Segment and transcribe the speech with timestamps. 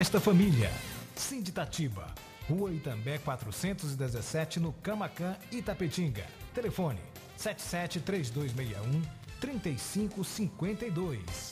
[0.00, 0.70] Esta família.
[1.16, 2.14] Sinditatiba.
[2.48, 6.24] Rua Itambé 417 no Camacan, Itapetinga.
[6.54, 7.00] Telefone
[7.34, 9.02] 77 3261
[9.40, 11.50] 3552.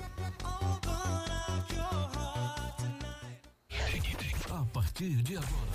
[4.51, 5.71] A partir de agora,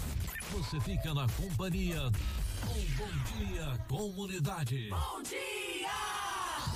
[0.50, 2.18] você fica na companhia do
[2.96, 4.88] Bom Dia Comunidade.
[4.90, 5.42] Bom dia!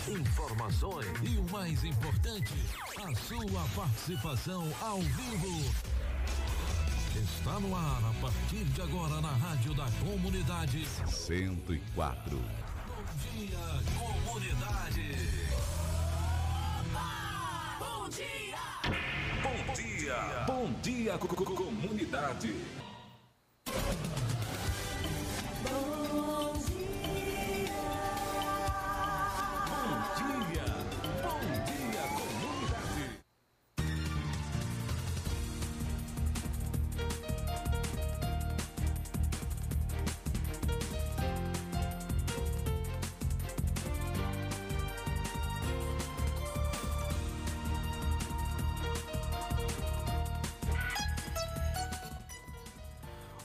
[0.09, 2.55] Informações e o mais importante,
[2.97, 5.75] a sua participação ao vivo.
[7.17, 10.87] Está no ar a partir de agora na Rádio da Comunidade.
[11.07, 12.37] 104.
[12.37, 13.59] Bom dia,
[13.99, 15.76] comunidade.
[18.07, 18.59] Bom dia!
[19.43, 22.55] Bom dia, bom dia, co- co- comunidade.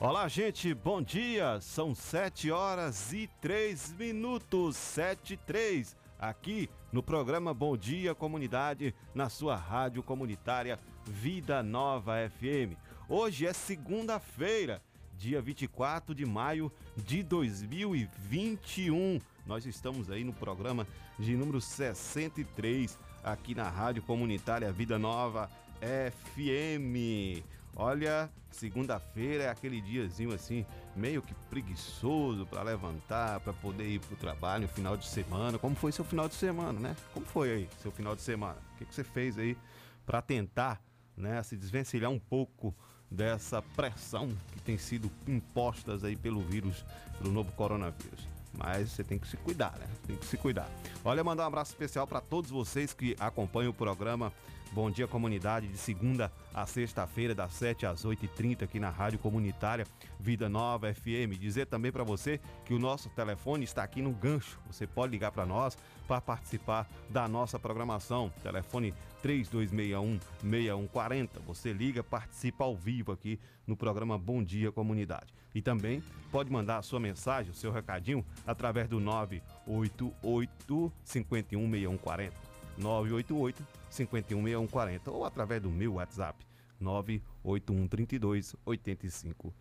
[0.04, 1.62] Olá, gente, bom dia.
[1.62, 8.96] São 7 horas e 3 minutos, 7 e 3, aqui no programa Bom Dia Comunidade,
[9.14, 12.76] na sua rádio comunitária Vida Nova FM.
[13.08, 14.82] Hoje é segunda-feira,
[15.20, 19.22] dia 24 de maio de 2021.
[19.46, 20.88] Nós estamos aí no programa
[21.20, 25.48] de número 63, aqui na rádio comunitária Vida Nova
[25.80, 27.46] FM.
[27.76, 30.66] Olha, segunda-feira é aquele diazinho assim,
[30.96, 35.58] meio que preguiçoso para levantar, para poder ir pro trabalho no final de semana.
[35.58, 36.96] Como foi seu final de semana, né?
[37.14, 38.58] Como foi aí seu final de semana?
[38.74, 39.58] O que, que você fez aí
[40.06, 40.82] para tentar,
[41.16, 42.76] né, se desvencilhar um pouco
[43.10, 46.86] dessa pressão que tem sido impostas aí pelo vírus,
[47.18, 48.31] pelo novo coronavírus?
[48.58, 49.88] Mas você tem que se cuidar, né?
[50.06, 50.70] Tem que se cuidar.
[51.04, 54.32] Olha, mandar um abraço especial para todos vocês que acompanham o programa
[54.74, 59.86] Bom Dia Comunidade, de segunda a sexta-feira, das 7 às 8h30, aqui na Rádio Comunitária
[60.18, 61.38] Vida Nova FM.
[61.38, 64.60] Dizer também para você que o nosso telefone está aqui no gancho.
[64.68, 68.32] Você pode ligar para nós para participar da nossa programação.
[68.42, 71.30] Telefone 3261-6140.
[71.46, 75.34] Você liga, participa ao vivo aqui no programa Bom Dia Comunidade.
[75.54, 76.02] E também
[76.32, 82.52] pode mandar a sua mensagem, o seu recadinho, através do 988 516140.
[82.78, 86.46] 988 516140 ou através do meu WhatsApp
[86.80, 89.54] 981 32 8508.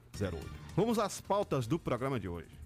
[0.76, 2.59] Vamos às pautas do programa de hoje.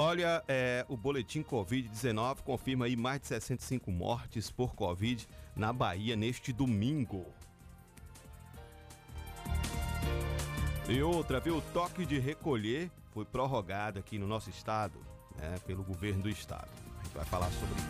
[0.00, 5.26] Olha, é, o boletim Covid-19 confirma aí mais de 65 mortes por Covid
[5.56, 7.26] na Bahia neste domingo.
[10.88, 11.56] E outra, viu?
[11.56, 15.00] O toque de recolher foi prorrogado aqui no nosso estado,
[15.36, 16.70] né, pelo governo do estado.
[17.00, 17.88] A gente vai falar sobre isso.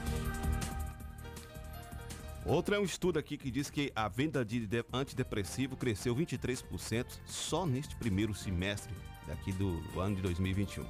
[2.47, 7.21] Outra é um estudo aqui que diz que a venda de de- antidepressivo cresceu 23%
[7.27, 8.95] só neste primeiro semestre
[9.27, 10.87] daqui do ano de 2021.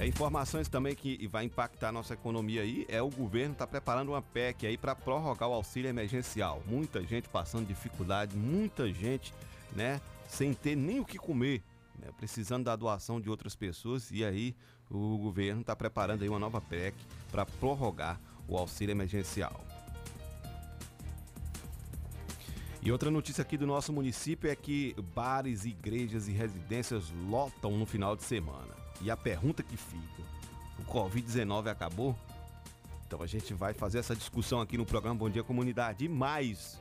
[0.00, 4.22] É, informações também que vai impactar nossa economia aí é o governo está preparando uma
[4.22, 6.62] PEC aí para prorrogar o auxílio emergencial.
[6.66, 9.34] Muita gente passando dificuldade, muita gente,
[9.76, 11.62] né, sem ter nem o que comer,
[11.98, 14.56] né, precisando da doação de outras pessoas e aí
[14.90, 16.96] o governo está preparando aí uma nova PEC
[17.30, 19.62] para prorrogar o auxílio emergencial.
[22.80, 27.84] E outra notícia aqui do nosso município é que bares, igrejas e residências lotam no
[27.84, 28.79] final de semana.
[29.00, 30.22] E a pergunta que fica:
[30.78, 32.16] o Covid-19 acabou?
[33.06, 36.04] Então a gente vai fazer essa discussão aqui no programa Bom Dia Comunidade.
[36.04, 36.80] E mais,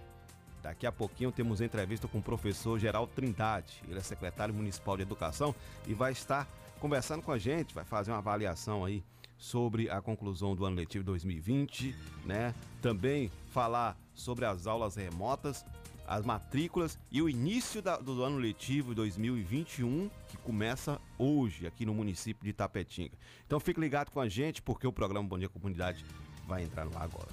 [0.61, 3.81] daqui a pouquinho temos entrevista com o professor Geraldo Trindade.
[3.87, 5.55] Ele é secretário municipal de educação
[5.87, 6.47] e vai estar
[6.79, 9.03] conversando com a gente, vai fazer uma avaliação aí
[9.37, 11.95] sobre a conclusão do ano letivo 2020,
[12.25, 12.53] né?
[12.81, 15.65] Também falar sobre as aulas remotas,
[16.05, 21.93] as matrículas e o início da, do ano letivo 2021, que começa hoje aqui no
[21.93, 23.17] município de Tapetinga.
[23.45, 26.05] Então fique ligado com a gente, porque o programa Bom Dia Comunidade
[26.47, 27.29] vai entrar no ar agora.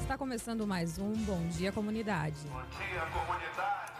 [0.00, 2.36] Está começando mais um Bom Dia Comunidade.
[2.48, 3.91] Bom dia, comunidade.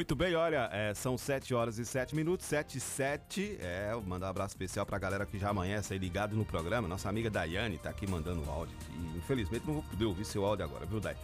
[0.00, 3.58] Muito bem, olha, é, são 7 horas e 7 minutos, 7 e 7.
[3.60, 6.88] É, eu mandar um abraço especial pra galera que já amanhece aí ligado no programa.
[6.88, 8.74] Nossa amiga Daiane tá aqui mandando o áudio.
[9.14, 11.18] Infelizmente não vou poder ouvir seu áudio agora, viu, Dai?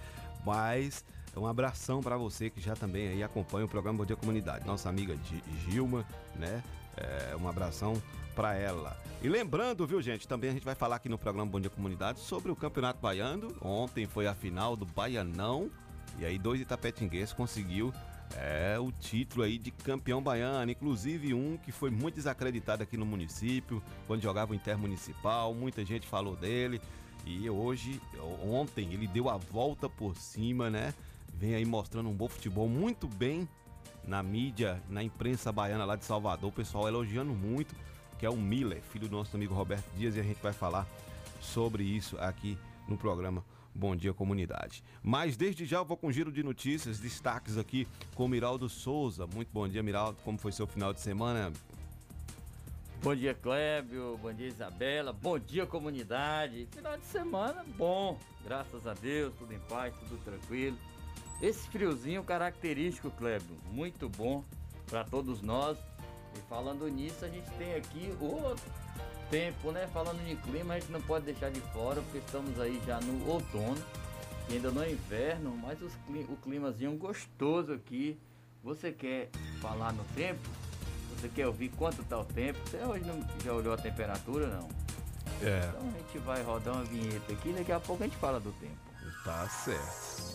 [0.44, 1.02] Mas
[1.34, 4.66] um abração para você que já também aí acompanha o programa Bom Dia Comunidade.
[4.66, 5.16] Nossa amiga
[5.64, 6.62] Gilma, né?
[6.98, 7.94] É, um abração
[8.34, 8.94] para ela.
[9.22, 12.20] E lembrando, viu, gente, também a gente vai falar aqui no programa Bom Dia Comunidade
[12.20, 13.56] sobre o Campeonato Baiano.
[13.62, 15.70] Ontem foi a final do Baianão.
[16.18, 17.90] E aí dois itapetinguenses conseguiu
[18.34, 23.06] é o título aí de campeão baiano, inclusive um que foi muito desacreditado aqui no
[23.06, 26.80] município, quando jogava o intermunicipal, muita gente falou dele.
[27.24, 28.00] E hoje,
[28.44, 30.94] ontem, ele deu a volta por cima, né?
[31.34, 33.48] Vem aí mostrando um bom futebol muito bem
[34.04, 37.74] na mídia, na imprensa baiana lá de Salvador, o pessoal elogiando muito,
[38.18, 40.86] que é o Miller, filho do nosso amigo Roberto Dias, e a gente vai falar
[41.40, 42.56] sobre isso aqui
[42.88, 43.44] no programa
[43.76, 44.82] Bom dia, comunidade.
[45.02, 48.70] Mas desde já eu vou com um giro de notícias, destaques aqui com o Miraldo
[48.70, 49.26] Souza.
[49.26, 50.18] Muito bom dia, Miraldo.
[50.24, 51.52] Como foi seu final de semana?
[53.02, 54.18] Bom dia, Clébio.
[54.22, 55.12] Bom dia, Isabela.
[55.12, 56.66] Bom dia, comunidade.
[56.72, 60.78] Final de semana bom, graças a Deus, tudo em paz, tudo tranquilo.
[61.42, 64.42] Esse friozinho característico, Clébio, muito bom
[64.86, 65.76] para todos nós.
[66.34, 68.56] E falando nisso, a gente tem aqui o
[69.30, 69.88] tempo, né?
[69.92, 73.28] Falando de clima, a gente não pode deixar de fora, porque estamos aí já no
[73.28, 73.78] outono,
[74.48, 75.92] e ainda no inverno, mas os,
[76.28, 78.18] o climazinho gostoso aqui.
[78.62, 79.30] Você quer
[79.60, 80.40] falar no tempo?
[81.16, 82.58] Você quer ouvir quanto está o tempo?
[82.68, 84.68] Você hoje não já olhou a temperatura, não?
[85.42, 85.68] É.
[85.68, 88.52] Então a gente vai rodar uma vinheta aqui, daqui a pouco a gente fala do
[88.52, 88.76] tempo.
[89.24, 90.25] Tá certo.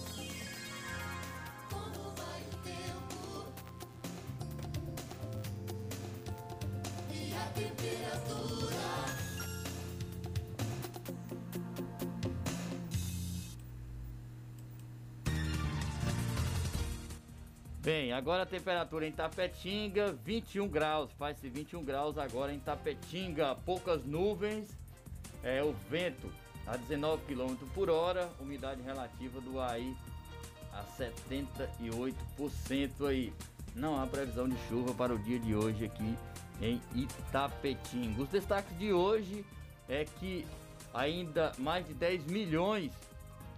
[17.84, 21.10] Bem, agora a temperatura em Tapetinga, 21 graus.
[21.18, 23.56] Faz-se 21 graus agora em Tapetinga.
[23.66, 24.70] Poucas nuvens,
[25.44, 26.32] é, o vento
[26.68, 29.98] a 19 km por hora, umidade relativa do ar aí
[30.72, 33.34] a 78% aí.
[33.76, 36.16] Não há previsão de chuva para o dia de hoje aqui
[36.62, 38.22] em Itapetinga.
[38.22, 39.46] Os destaques de hoje
[39.90, 40.46] é que
[40.94, 42.92] ainda mais de 10 milhões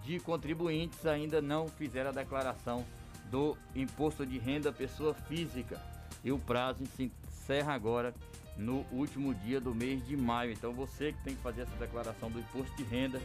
[0.04, 2.86] de contribuintes ainda não fizeram a declaração
[3.30, 5.82] do imposto de renda pessoa física
[6.24, 8.14] e o prazo se encerra agora
[8.56, 10.52] no último dia do mês de maio.
[10.52, 13.22] Então você que tem que fazer essa declaração do imposto de renda,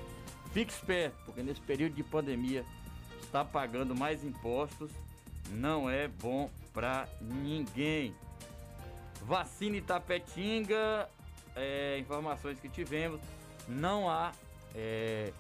[0.52, 2.64] fique esperto, porque nesse período de pandemia
[3.22, 4.90] está pagando mais impostos,
[5.50, 8.14] não é bom para ninguém.
[9.22, 11.08] Vacina Itapetinga,
[11.54, 13.20] é, informações que tivemos,
[13.68, 14.32] não há
[14.74, 15.32] é,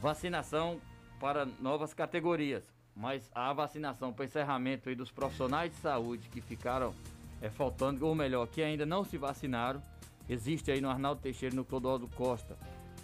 [0.00, 0.80] vacinação
[1.18, 2.62] para novas categorias
[3.00, 6.94] mas a vacinação para encerramento dos profissionais de saúde que ficaram
[7.40, 9.82] é, faltando, ou melhor, que ainda não se vacinaram,
[10.28, 12.58] existe aí no Arnaldo Teixeira no Clodoaldo Costa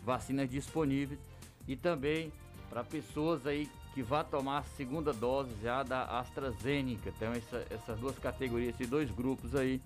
[0.05, 1.19] vacinas disponíveis
[1.67, 2.31] e também
[2.69, 7.09] para pessoas aí que vá tomar a segunda dose já da AstraZeneca.
[7.09, 9.81] Então essa, essas duas categorias, esses dois grupos aí,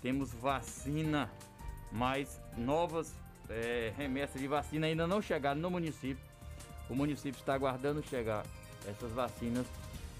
[0.00, 1.28] temos vacina,
[1.90, 3.12] mas novas
[3.50, 6.22] é, remessas de vacina ainda não chegaram no município.
[6.88, 8.46] O município está aguardando chegar
[8.86, 9.66] essas vacinas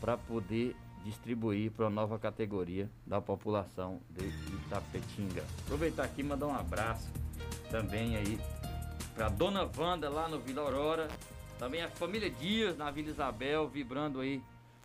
[0.00, 4.26] para poder distribuir para a nova categoria da população de
[4.66, 5.44] Itapetinga.
[5.64, 7.08] Aproveitar aqui e mandar um abraço
[7.70, 8.36] também aí
[9.14, 11.06] para Dona Wanda lá no Vila Aurora,
[11.58, 14.40] também a família Dias na Vila Isabel, vibrando aí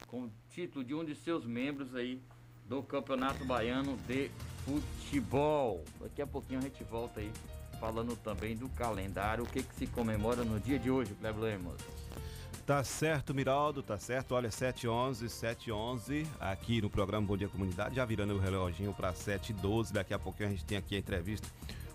[0.07, 2.19] com o título de um de seus membros aí
[2.65, 4.31] do Campeonato Baiano de
[4.65, 5.83] Futebol.
[6.01, 7.31] Daqui a pouquinho a gente volta aí
[7.79, 11.75] falando também do calendário, o que, que se comemora no dia de hoje, Cleber Lemos.
[12.65, 14.33] Tá certo, Miraldo, tá certo.
[14.33, 19.91] Olha, 7h11, 7h11, aqui no programa Bom Dia Comunidade, já virando o reloginho para 7h12.
[19.91, 21.45] Daqui a pouquinho a gente tem aqui a entrevista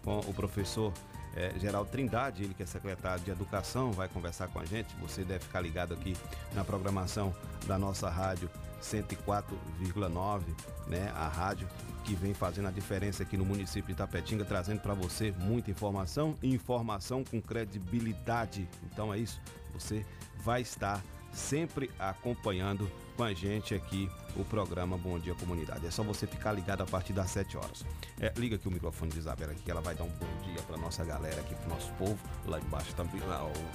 [0.04, 0.92] com o professor
[1.36, 4.94] é, Geraldo Trindade, ele que é secretário de Educação, vai conversar com a gente.
[5.00, 6.16] Você deve ficar ligado aqui
[6.54, 7.34] na programação
[7.66, 8.50] da nossa rádio
[8.82, 10.42] 104,9,
[10.86, 11.12] né?
[11.14, 11.68] A rádio
[12.04, 16.36] que vem fazendo a diferença aqui no município de Tapetinga, trazendo para você muita informação
[16.42, 18.68] e informação com credibilidade.
[18.90, 19.40] Então é isso,
[19.72, 20.06] você
[20.42, 25.84] vai estar sempre acompanhando com a gente aqui o programa Bom Dia Comunidade.
[25.84, 27.84] É só você ficar ligado a partir das 7 horas.
[28.20, 30.62] É, liga aqui o microfone de Isabela aqui, que ela vai dar um bom dia
[30.62, 32.16] para nossa galera aqui, para nosso povo.
[32.46, 33.04] Lá embaixo tá,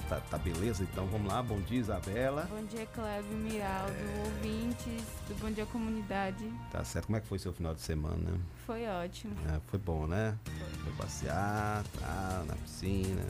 [0.08, 0.82] tá, tá, beleza?
[0.82, 1.42] Então vamos lá.
[1.42, 2.48] Bom dia, Isabela.
[2.50, 4.22] Bom dia, Clébio, Miraldo, é...
[4.24, 6.50] ouvintes do Bom Dia Comunidade.
[6.72, 7.06] Tá certo.
[7.06, 8.40] Como é que foi seu final de semana?
[8.64, 9.36] Foi ótimo.
[9.54, 10.38] É, foi bom, né?
[10.42, 10.84] Foi.
[10.84, 13.26] foi passear, tá na piscina.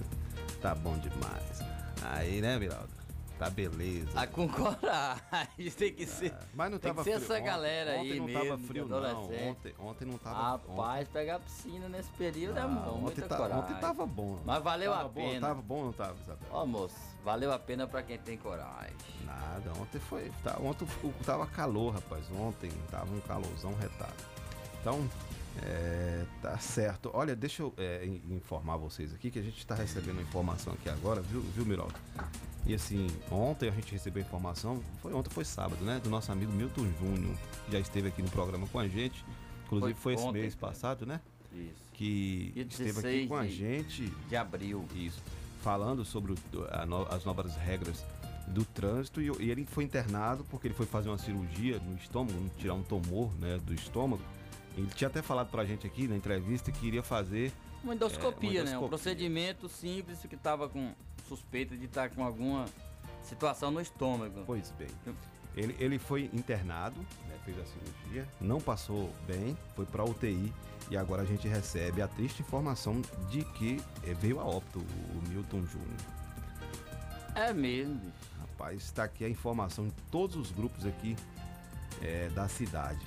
[0.62, 1.59] Tá bom demais.
[2.04, 3.03] Aí, né, Miraldo?
[3.44, 4.08] Tá beleza.
[4.14, 6.32] Ah, com coragem, tem que ser.
[6.32, 7.16] Ah, mas não tava frio.
[7.16, 8.48] essa galera ontem, aí ontem não mesmo.
[8.48, 9.50] Tava frio, não.
[9.50, 11.12] Ontem, ontem não tava Rapaz, ontem...
[11.12, 13.04] pegar piscina nesse período é ah, é bom.
[13.04, 13.58] Ontem, tá, coragem.
[13.58, 14.38] ontem tava bom.
[14.46, 15.46] Mas valeu tava a bom, pena.
[15.48, 16.48] Tava bom não tava, Isabel?
[16.50, 18.96] Ó, moço, valeu a pena pra quem tem coragem.
[19.26, 20.32] Nada, ontem foi.
[20.42, 20.86] Tá, ontem
[21.26, 22.24] tava calor, rapaz.
[22.30, 24.14] Ontem tava um calorzão retado.
[24.80, 25.06] Então,
[25.62, 27.11] é, tá certo.
[27.14, 31.20] Olha, deixa eu é, informar vocês aqui que a gente está recebendo informação aqui agora,
[31.20, 31.94] viu, viu Miraldo?
[32.66, 36.00] E assim, ontem a gente recebeu informação, foi ontem, foi sábado, né?
[36.02, 39.25] Do nosso amigo Milton Júnior, que já esteve aqui no programa com a gente.
[39.66, 40.73] Inclusive foi, foi esse ontem, mês cara.
[40.73, 41.20] passado, né?
[41.52, 41.84] Isso.
[41.92, 44.06] Que esteve aqui com a gente.
[44.28, 44.84] De abril.
[44.94, 45.23] Isso.
[45.62, 46.37] Falando sobre o,
[46.87, 48.04] no, as novas regras
[48.46, 52.38] do trânsito e, e, ele foi internado porque ele foi fazer uma cirurgia no estômago,
[52.58, 54.23] tirar um tumor né, do estômago.
[54.76, 57.52] Ele tinha até falado pra gente aqui na entrevista que iria fazer.
[57.83, 58.64] Uma endoscopia, é, uma endoscopia.
[58.64, 58.78] né?
[58.78, 60.93] Um procedimento simples que estava com
[61.28, 62.66] suspeita de estar tá com alguma
[63.23, 64.43] situação no estômago.
[64.47, 64.88] Pois bem.
[65.57, 70.52] Ele, ele foi internado, né, fez a cirurgia, não passou bem, foi para UTI
[70.90, 73.00] e agora a gente recebe a triste informação
[73.31, 76.00] de que é, veio a óbito o Milton Júnior.
[77.35, 78.00] É mesmo.
[78.40, 81.16] Rapaz, está aqui a informação de todos os grupos aqui
[82.02, 83.04] é, da cidade.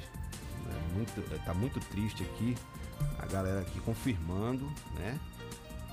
[0.65, 2.55] É muito, é, tá muito triste aqui
[3.19, 5.19] a galera aqui confirmando, né,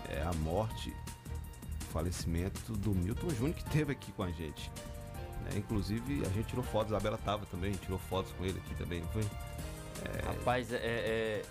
[0.08, 0.94] é, a morte
[1.92, 4.70] falecimento do Milton Júnior, que teve aqui com a gente.
[5.44, 5.56] Né?
[5.56, 9.00] Inclusive, a gente tirou fotos, a Isabela tava também, tirou fotos com ele aqui também,
[9.00, 9.22] não foi?
[10.02, 10.26] É...
[10.26, 11.42] Rapaz, é, é,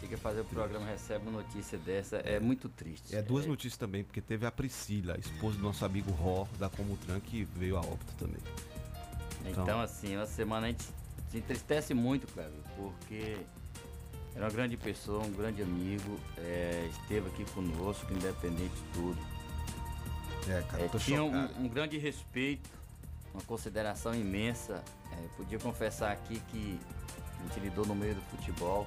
[0.00, 3.14] Fica fazer o programa, recebe uma notícia dessa, é, é muito triste.
[3.14, 3.48] É duas é...
[3.48, 7.44] notícias também, porque teve a Priscila, a esposa do nosso amigo Ró, da Comutran, que
[7.56, 8.40] veio a óbito também.
[9.46, 10.84] Então, então assim, uma semana a gente
[11.34, 13.36] se entristece muito, Cleber, porque
[14.36, 19.18] era uma grande pessoa, um grande amigo, é, esteve aqui conosco, independente de tudo.
[20.48, 22.70] É, cara, é, tinha um, um, grande respeito,
[23.32, 24.80] uma consideração imensa.
[25.10, 26.78] É, podia confessar aqui que
[27.40, 28.86] a gente lidou no meio do futebol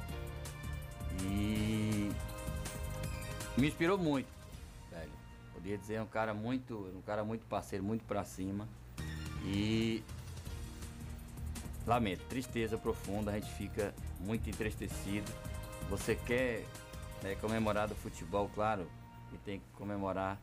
[1.23, 2.09] e
[3.57, 4.29] me inspirou muito,
[4.89, 5.11] velho.
[5.53, 8.65] Podia dizer um cara muito, um cara muito parceiro, muito para cima
[9.43, 10.01] e
[11.87, 15.31] lamento, tristeza profunda, a gente fica muito entristecido.
[15.89, 16.65] Você quer
[17.23, 18.87] né, comemorar do futebol, claro,
[19.33, 20.39] e tem que comemorar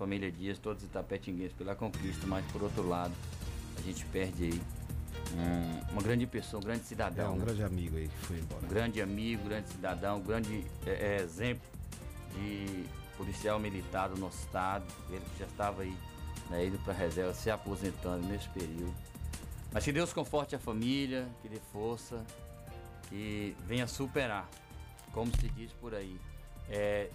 [0.00, 3.12] família Dias, todos os itapetinguenses pela conquista, mas por outro lado,
[3.76, 4.62] a gente perde aí
[5.34, 7.26] um, uma grande pessoa, um grande cidadão.
[7.26, 7.44] É, um né?
[7.44, 8.64] grande amigo aí que foi embora.
[8.64, 11.68] Um grande amigo, grande cidadão, um grande é, é, exemplo
[12.34, 12.86] de
[13.18, 15.94] policial militar do nosso estado, ele que já estava aí
[16.48, 18.94] né, indo para a reserva, se aposentando nesse período.
[19.72, 22.24] Mas que Deus conforte a família, que dê força,
[23.08, 24.48] que venha superar,
[25.12, 26.18] como se diz por aí.
[26.68, 27.10] É,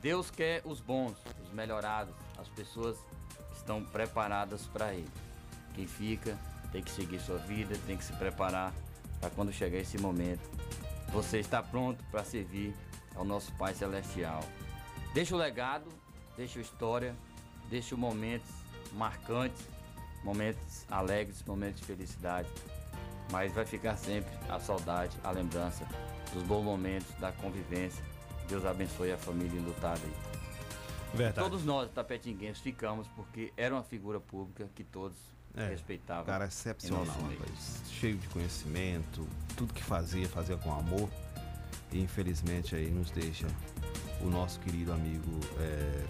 [0.00, 2.96] Deus quer os bons, os melhorados, as pessoas
[3.48, 5.10] que estão preparadas para Ele.
[5.74, 6.38] Quem fica
[6.70, 8.72] tem que seguir sua vida, tem que se preparar
[9.20, 10.50] para quando chegar esse momento.
[11.12, 12.74] Você está pronto para servir
[13.14, 14.42] ao nosso Pai Celestial.
[15.14, 15.86] Deixa o legado,
[16.36, 17.14] deixa a história,
[17.68, 18.48] deixa momentos
[18.92, 19.62] marcantes,
[20.22, 22.48] momentos alegres, momentos de felicidade.
[23.30, 25.86] Mas vai ficar sempre a saudade, a lembrança
[26.32, 28.04] dos bons momentos, da convivência
[28.52, 30.12] Deus abençoe a família enlutada aí.
[31.14, 31.48] Verdade.
[31.48, 35.16] Todos nós, tapetinguenses, ficamos porque era uma figura pública que todos
[35.54, 36.24] é, respeitavam.
[36.24, 37.82] Cara excepcional, rapaz.
[37.88, 39.26] Cheio de conhecimento,
[39.56, 41.08] tudo que fazia, fazia com amor.
[41.90, 43.46] E infelizmente aí nos deixa
[44.20, 46.04] o nosso querido amigo é,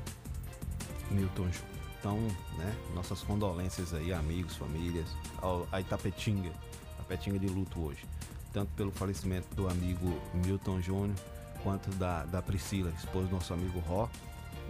[1.10, 1.71] Milton Júnior.
[2.02, 2.18] Então,
[2.58, 5.06] né, nossas condolências aí, amigos, famílias,
[5.40, 6.50] ao, a Itapetinga,
[6.94, 8.04] Itapetinga de luto hoje.
[8.52, 11.14] Tanto pelo falecimento do amigo Milton Júnior,
[11.62, 14.08] quanto da, da Priscila, esposa do nosso amigo Ró.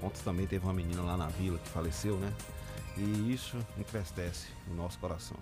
[0.03, 2.31] Ontem também teve uma menina lá na vila que faleceu, né?
[2.99, 5.39] E isso entristece o nosso coração.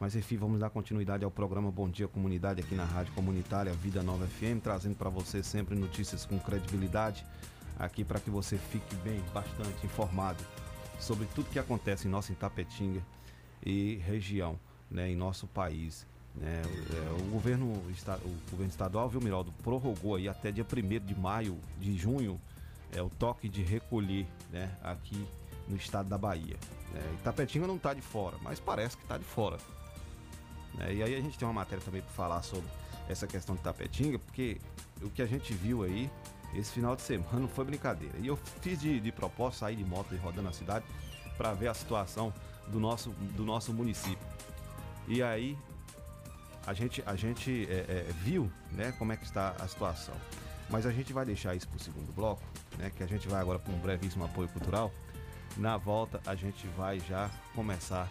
[0.00, 4.02] Mas enfim, vamos dar continuidade ao programa Bom Dia Comunidade aqui na Rádio Comunitária Vida
[4.02, 7.24] Nova FM, trazendo para você sempre notícias com credibilidade,
[7.78, 10.42] aqui para que você fique bem, bastante informado
[11.02, 13.02] sobre tudo que acontece em nossa Itapetinga
[13.64, 14.58] e região,
[14.90, 16.06] né, em nosso país.
[16.34, 16.62] Né,
[17.20, 21.96] o, governo, o governo estadual, viu, Miraldo, prorrogou aí até dia 1 de maio, de
[21.98, 22.40] junho,
[22.92, 25.26] é, o toque de recolher né, aqui
[25.68, 26.56] no estado da Bahia.
[26.94, 29.58] É, Itapetinga não está de fora, mas parece que está de fora.
[30.80, 32.68] É, e aí a gente tem uma matéria também para falar sobre
[33.08, 34.58] essa questão de Tapetinga, porque
[35.02, 36.10] o que a gente viu aí
[36.54, 38.16] esse final de semana não foi brincadeira.
[38.18, 40.84] E eu fiz de, de propósito sair de moto e rodando a cidade
[41.36, 42.32] para ver a situação
[42.68, 44.26] do nosso, do nosso município.
[45.08, 45.58] E aí
[46.66, 50.14] a gente, a gente é, é, viu né, como é que está a situação.
[50.70, 52.42] Mas a gente vai deixar isso para o segundo bloco,
[52.78, 54.92] né, que a gente vai agora para um brevíssimo apoio cultural.
[55.56, 58.08] Na volta a gente vai já começar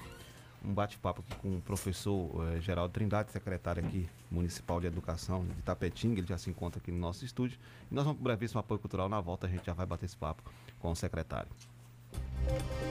[0.63, 5.61] um bate-papo aqui com o professor eh, Geraldo Trindade, secretário aqui municipal de educação de
[5.63, 7.57] Tapetinga, ele já se encontra aqui no nosso estúdio.
[7.89, 9.09] E nós vamos para o brevíssimo apoio cultural.
[9.09, 10.43] Na volta a gente já vai bater esse papo
[10.79, 11.49] com o secretário.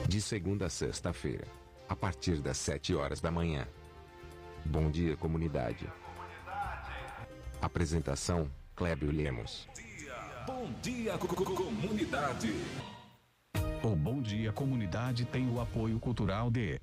[0.07, 1.45] De segunda a sexta-feira,
[1.87, 3.67] a partir das 7 horas da manhã.
[4.65, 5.87] Bom dia, comunidade.
[7.61, 9.67] Apresentação: Clébio Lemos.
[10.45, 12.53] Bom dia, co- co- comunidade.
[13.83, 16.79] O Bom Dia Comunidade tem o apoio cultural de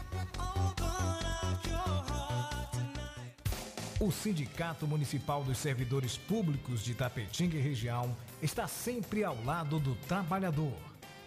[3.98, 9.96] O Sindicato Municipal dos Servidores Públicos de Tapetinga e região está sempre ao lado do
[9.96, 10.74] trabalhador.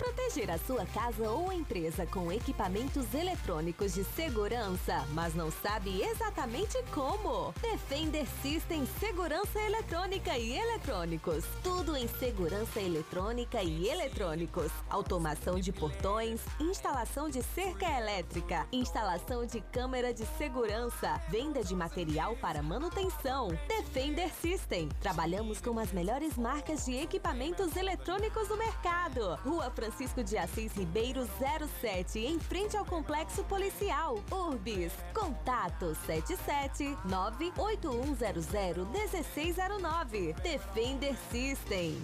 [0.00, 6.82] Proteger a sua casa ou empresa com equipamentos eletrônicos de segurança, mas não sabe exatamente
[6.94, 7.52] como?
[7.60, 11.44] Defender System Segurança Eletrônica e Eletrônicos.
[11.62, 14.72] Tudo em segurança eletrônica e eletrônicos.
[14.88, 22.34] Automação de portões, instalação de cerca elétrica, instalação de câmera de segurança, venda de material
[22.36, 23.48] para manutenção.
[23.68, 24.88] Defender System.
[24.98, 29.38] Trabalhamos com as melhores marcas de equipamentos eletrônicos do mercado.
[29.44, 29.70] Rua
[30.24, 31.28] de Assis Ribeiro
[31.80, 34.22] 07, em frente ao Complexo Policial.
[34.30, 34.92] Urbis.
[35.12, 40.34] Contato 77 98100 1609.
[40.42, 42.00] Defender System.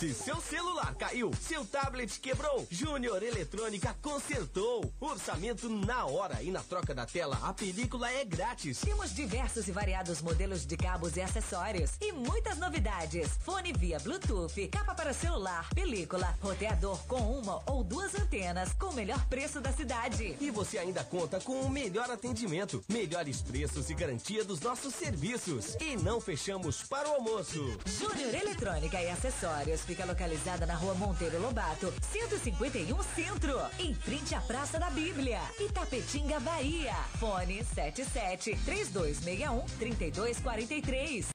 [0.00, 4.90] Se seu celular caiu, seu tablet quebrou, Júnior Eletrônica consertou.
[4.98, 8.80] Orçamento na hora e na troca da tela, a película é grátis.
[8.80, 13.28] Temos diversos e variados modelos de cabos e acessórios e muitas novidades.
[13.44, 18.94] Fone via Bluetooth, capa para celular, película, roteador com uma ou duas antenas com o
[18.94, 20.34] melhor preço da cidade.
[20.40, 25.76] E você ainda conta com o melhor atendimento, melhores preços e garantia dos nossos serviços.
[25.78, 27.78] E não fechamos para o almoço.
[27.84, 34.40] Júnior Eletrônica e Acessórios fica localizada na rua Monteiro Lobato, 151 Centro, em frente à
[34.40, 36.94] Praça da Bíblia, Itapetinga, Bahia.
[37.18, 41.30] Fone 77 3261 3243.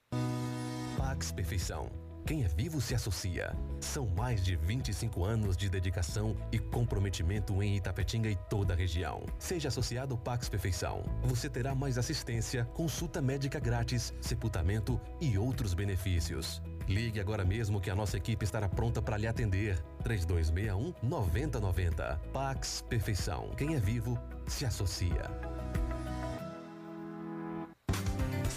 [0.97, 1.91] Pax Perfeição.
[2.25, 3.53] Quem é vivo se associa.
[3.81, 9.25] São mais de 25 anos de dedicação e comprometimento em Itapetinga e toda a região.
[9.37, 11.03] Seja associado Pax Perfeição.
[11.23, 16.61] Você terá mais assistência, consulta médica grátis, sepultamento e outros benefícios.
[16.87, 19.79] Ligue agora mesmo que a nossa equipe estará pronta para lhe atender.
[20.03, 22.21] 3261 9090.
[22.31, 23.51] Pax Perfeição.
[23.57, 25.29] Quem é vivo se associa.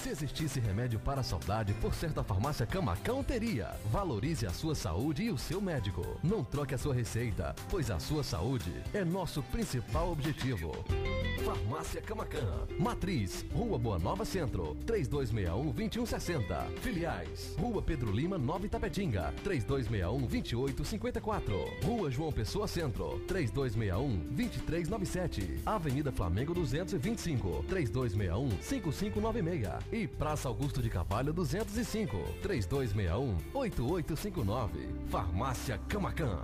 [0.09, 3.77] Se existisse remédio para a saudade, por certa farmácia Camacão teria.
[3.93, 6.03] Valorize a sua saúde e o seu médico.
[6.25, 10.73] Não troque a sua receita, pois a sua saúde é nosso principal objetivo.
[11.45, 12.67] Farmácia Camacan.
[12.79, 16.71] Matriz, Rua Boa Nova Centro, 3261-2160.
[16.81, 21.85] Filiais, Rua Pedro Lima, Nova Itapetinga, 3261-2854.
[21.85, 25.61] Rua João Pessoa Centro, 3261-2397.
[25.67, 29.98] Avenida Flamengo 225, 3261-5596.
[29.99, 32.17] E Praça Augusto de Cavalho 205,
[33.53, 34.71] 3261-8859.
[35.09, 36.39] Farmácia Camacan.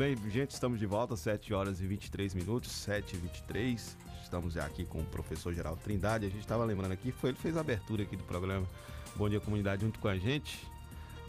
[0.00, 4.86] Bem, gente, estamos de volta, 7 horas e 23 minutos, 7 e 23 Estamos aqui
[4.86, 6.24] com o professor Geraldo Trindade.
[6.24, 8.66] A gente estava lembrando aqui, foi ele fez a abertura aqui do programa
[9.14, 10.66] Bom Dia Comunidade junto com a gente.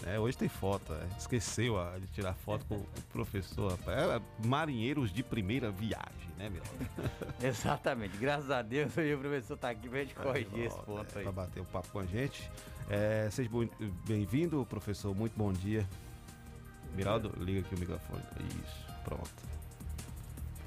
[0.06, 1.06] É, hoje tem foto, é.
[1.18, 3.78] esqueceu a, de tirar foto com o professor.
[3.88, 6.64] É, marinheiros de primeira viagem, né, meu?
[7.46, 11.24] Exatamente, graças a Deus o professor está aqui para a gente corrigir esse ponto aí.
[11.24, 12.50] Para bater o papo com a gente.
[12.90, 13.50] É, seja
[14.08, 15.86] bem-vindo, professor, muito bom dia.
[16.96, 18.22] Miraldo, liga aqui o microfone.
[18.64, 19.32] Isso, pronto.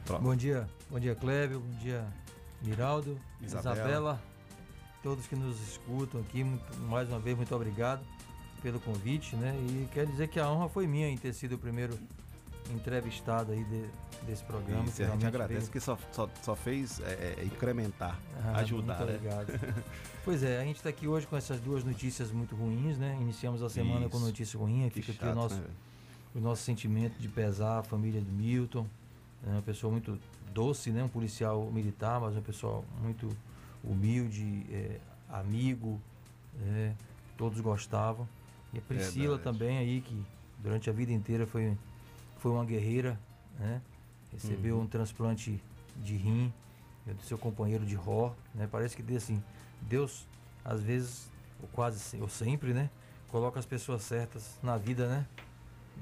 [0.04, 0.22] pronto.
[0.22, 2.04] Bom dia, bom dia, Clébio, bom dia,
[2.62, 3.74] Miraldo, Isabela.
[3.76, 4.22] Isabela,
[5.02, 8.02] todos que nos escutam aqui, muito, mais uma vez, muito obrigado
[8.62, 9.54] pelo convite, né?
[9.60, 11.98] E quero dizer que a honra foi minha em ter sido o primeiro
[12.72, 13.84] entrevistado aí de,
[14.26, 14.84] desse programa.
[14.84, 15.72] Isso, a gente agradece veio...
[15.72, 18.98] que só, só, só fez é, é, incrementar, ah, ajudar.
[18.98, 19.16] Muito né?
[19.16, 19.84] obrigado.
[20.24, 23.18] pois é, a gente está aqui hoje com essas duas notícias muito ruins, né?
[23.20, 24.10] Iniciamos a semana Isso.
[24.10, 25.66] com notícia ruim, fica chato, aqui o nosso, né?
[26.34, 28.86] O nosso sentimento de pesar a família do Milton,
[29.46, 30.18] é uma pessoa muito
[30.52, 31.04] doce, né?
[31.04, 33.28] Um policial militar, mas uma pessoa muito
[33.82, 36.00] humilde, é, amigo,
[36.62, 36.92] é,
[37.36, 38.28] todos gostavam.
[38.72, 40.24] E a Priscila também aí, que
[40.58, 41.76] durante a vida inteira foi,
[42.38, 43.18] foi uma guerreira,
[43.58, 43.80] né?
[44.32, 44.82] Recebeu uhum.
[44.82, 45.62] um transplante
[46.02, 46.52] de rim,
[47.06, 48.66] do seu companheiro de ró, né?
[48.70, 49.42] Parece que assim,
[49.82, 50.26] Deus,
[50.64, 51.30] às vezes,
[51.62, 52.90] ou quase, ou sempre, né?
[53.28, 55.26] Coloca as pessoas certas na vida, né?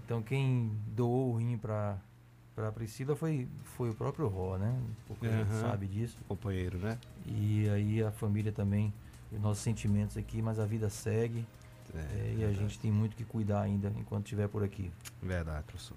[0.05, 1.99] Então quem doou o rim para
[2.55, 4.79] para Priscila foi foi o próprio Ró, né?
[5.07, 5.35] Porque uhum.
[5.35, 6.19] a gente sabe disso.
[6.29, 6.99] Companheiro, né?
[7.27, 8.93] E aí a família também,
[9.31, 11.47] os nossos sentimentos aqui, mas a vida segue.
[11.95, 14.91] É, é, e a gente tem muito que cuidar ainda enquanto estiver por aqui.
[15.23, 15.97] Verdade, professor.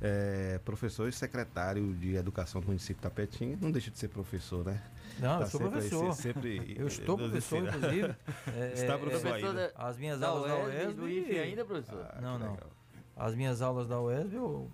[0.00, 4.64] É, professor e secretário de Educação do município de Tapetinho, não deixa de ser professor,
[4.64, 4.82] né?
[5.18, 6.12] Não, tá eu sou professor.
[6.12, 8.14] Sempre eu estou professor, inclusive.
[8.54, 9.72] É, Está professor, ainda.
[9.74, 10.92] As minhas da aulas da UESB...
[10.94, 12.06] Do IFE ainda, professor?
[12.10, 12.52] Ah, não, não.
[12.52, 12.70] Legal.
[13.16, 14.70] As minhas aulas da UESB, eu...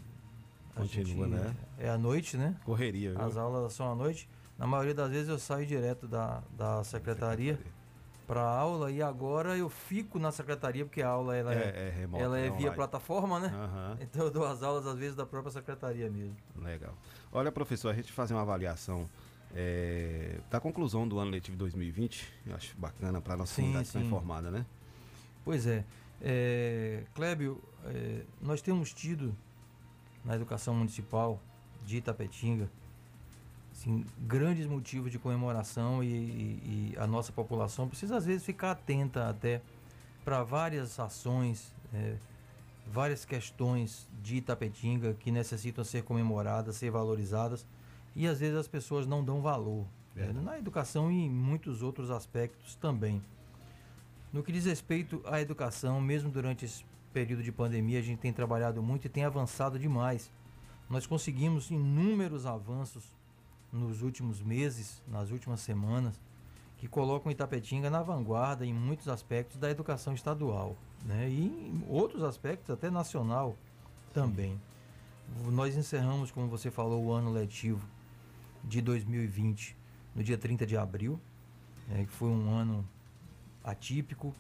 [0.75, 1.57] Continua, gente, né?
[1.79, 2.57] É à noite, né?
[2.65, 3.21] Correria, viu?
[3.21, 4.29] As aulas são à noite.
[4.59, 7.55] Na maioria das vezes eu saio direto da, da secretaria.
[7.55, 7.83] secretaria
[8.27, 11.91] para aula e agora eu fico na secretaria porque a aula ela é, é, é
[11.91, 12.77] remota, ela é, é via online.
[12.77, 13.49] plataforma, né?
[13.49, 13.97] Uhum.
[14.01, 16.35] Então eu dou as aulas às vezes da própria secretaria mesmo.
[16.57, 16.95] Legal.
[17.31, 19.09] Olha, professor, a gente fazer uma avaliação
[19.55, 23.89] é, da conclusão do ano letivo 2020, eu acho bacana para a nossa sim, comunidade
[23.89, 23.99] sim.
[23.99, 24.65] estar informada, né?
[25.45, 25.85] Pois é.
[26.23, 29.37] É Clébio, é, nós temos tido
[30.25, 31.41] na educação municipal
[31.85, 32.71] de Itapetinga
[33.73, 38.73] assim, grandes motivos de comemoração e, e, e, a nossa população precisa às vezes ficar
[38.73, 39.61] atenta até
[40.25, 42.17] para várias ações, é,
[42.87, 47.67] várias questões de Itapetinga que necessitam ser comemoradas, ser valorizadas
[48.15, 49.85] e às vezes as pessoas não dão valor.
[50.15, 50.33] Né?
[50.33, 53.23] Na educação e em muitos outros aspectos também.
[54.33, 58.33] No que diz respeito à educação, mesmo durante esse período de pandemia, a gente tem
[58.33, 60.31] trabalhado muito e tem avançado demais.
[60.89, 63.05] Nós conseguimos inúmeros avanços
[63.71, 66.19] nos últimos meses, nas últimas semanas,
[66.79, 71.29] que colocam Itapetinga na vanguarda em muitos aspectos da educação estadual, né?
[71.29, 73.57] E em outros aspectos até nacional
[74.15, 74.59] também.
[75.51, 77.87] Nós encerramos, como você falou, o ano letivo
[78.65, 79.77] de 2020
[80.15, 81.21] no dia 30 de abril,
[81.89, 82.05] né?
[82.05, 82.87] que foi um ano
[83.65, 84.35] atípico,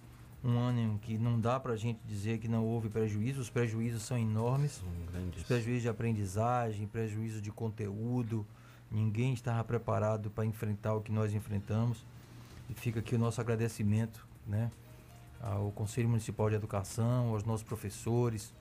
[0.44, 3.48] um ano em que não dá para a gente dizer que não houve prejuízo, os
[3.48, 4.88] prejuízos são enormes, são
[5.36, 8.44] os prejuízos de aprendizagem, prejuízo de conteúdo,
[8.90, 12.04] ninguém estava preparado para enfrentar o que nós enfrentamos.
[12.68, 14.70] E fica aqui o nosso agradecimento né,
[15.40, 18.52] ao Conselho Municipal de Educação, aos nossos professores,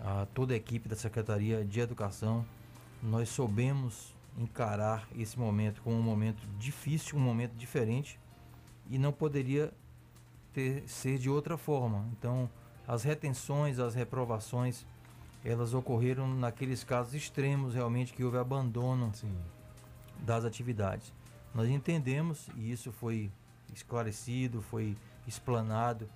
[0.00, 2.46] a toda a equipe da Secretaria de Educação.
[3.02, 8.18] Nós soubemos encarar esse momento como um momento difícil, um momento diferente
[8.90, 9.72] e não poderia
[10.52, 12.06] ter, ser de outra forma.
[12.12, 12.48] Então,
[12.86, 14.86] as retenções, as reprovações,
[15.44, 19.34] elas ocorreram naqueles casos extremos realmente que houve abandono Sim.
[20.20, 21.12] das atividades.
[21.54, 23.30] Nós entendemos e isso foi
[23.72, 26.08] esclarecido, foi explanado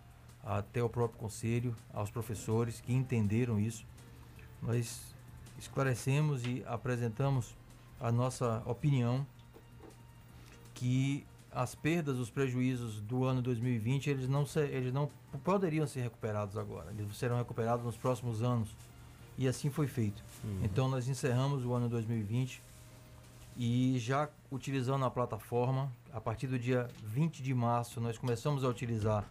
[0.44, 3.84] até o próprio conselho, aos professores que entenderam isso.
[4.62, 5.14] Nós
[5.58, 7.54] esclarecemos e apresentamos
[8.00, 9.26] a nossa opinião
[10.74, 11.26] que
[11.58, 15.10] as perdas, os prejuízos do ano 2020, eles não, se, eles não
[15.42, 16.94] poderiam ser recuperados agora.
[16.96, 18.68] Eles serão recuperados nos próximos anos.
[19.36, 20.22] E assim foi feito.
[20.44, 20.60] Uhum.
[20.62, 22.62] Então nós encerramos o ano 2020
[23.56, 28.68] e já utilizando a plataforma, a partir do dia 20 de março, nós começamos a
[28.68, 29.24] utilizar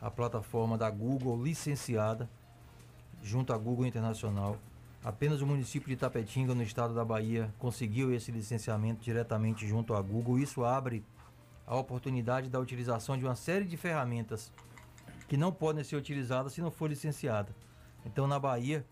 [0.00, 2.26] a plataforma da Google licenciada
[3.22, 4.56] junto à Google Internacional.
[5.04, 10.00] Apenas o município de Tapetinga, no estado da Bahia, conseguiu esse licenciamento diretamente junto à
[10.00, 10.38] Google.
[10.38, 11.04] Isso abre
[11.70, 14.52] a oportunidade da utilização de uma série de ferramentas
[15.28, 17.54] que não podem ser utilizadas se não for licenciada.
[18.04, 18.84] Então, na Bahia,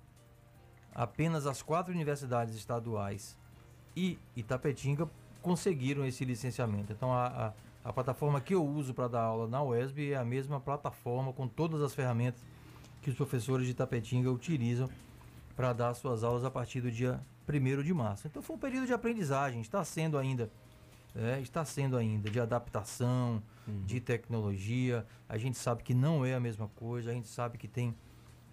[0.95, 3.37] apenas as quatro universidades estaduais
[3.97, 5.11] e Itapetinga
[5.43, 6.93] conseguiram esse licenciamento.
[6.93, 10.25] Então, a, a, a plataforma que eu uso para dar aula na UESB é a
[10.25, 12.41] mesma plataforma com todas as ferramentas
[13.03, 14.89] que os professores de Itapetinga utilizam
[15.57, 18.29] para dar suas aulas a partir do dia 1 de março.
[18.29, 20.49] Então, foi um período de aprendizagem, está sendo ainda
[21.19, 23.83] é, está sendo ainda de adaptação, uhum.
[23.85, 25.05] de tecnologia.
[25.29, 27.95] A gente sabe que não é a mesma coisa, a gente sabe que tem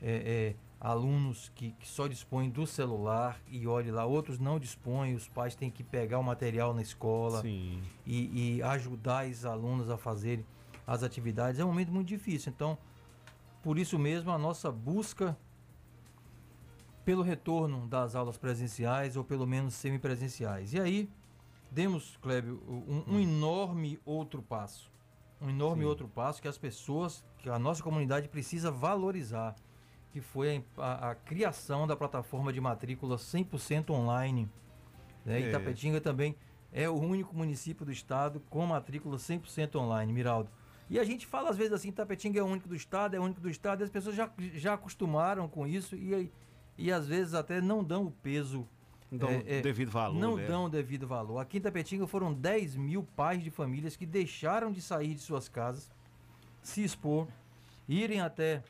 [0.01, 5.13] é, é, alunos que, que, só dispõem do celular e olhe lá, outros não dispõem,
[5.13, 9.97] os pais têm que pegar o material na escola e, e, ajudar os alunos a
[9.97, 10.45] fazerem
[10.87, 11.59] as atividades.
[11.59, 12.51] É um momento muito difícil.
[12.53, 12.77] Então,
[13.61, 15.37] por isso mesmo, a nossa busca
[17.03, 20.73] pelo retorno das aulas presenciais ou pelo menos semipresenciais.
[20.73, 21.09] E aí,
[21.75, 23.19] demos, Clébio, um, um hum.
[23.19, 24.89] enorme outro passo.
[25.41, 25.89] Um enorme Sim.
[25.89, 29.53] outro passo que as pessoas, que a nossa comunidade precisa valorizar,
[30.09, 34.49] que foi a, a, criação da plataforma de matrícula 100% online.
[35.25, 35.41] Né?
[35.41, 35.49] É.
[35.49, 36.37] Itapetinga também
[36.71, 40.49] é o único município do estado com matrícula 100% online, Miraldo.
[40.89, 43.23] E a gente fala às vezes assim, Itapetinga é o único do estado, é o
[43.23, 46.31] único do estado, e as pessoas já, já acostumaram com isso e,
[46.77, 48.65] e às vezes até não dão o peso
[49.11, 50.19] dão é, é, devido valor.
[50.19, 50.45] Não né?
[50.45, 51.39] dão devido valor.
[51.39, 55.47] Aqui em Tapetinga foram 10 mil pais de famílias que deixaram de sair de suas
[55.47, 55.89] casas,
[56.61, 57.27] se expor,
[57.87, 58.63] irem até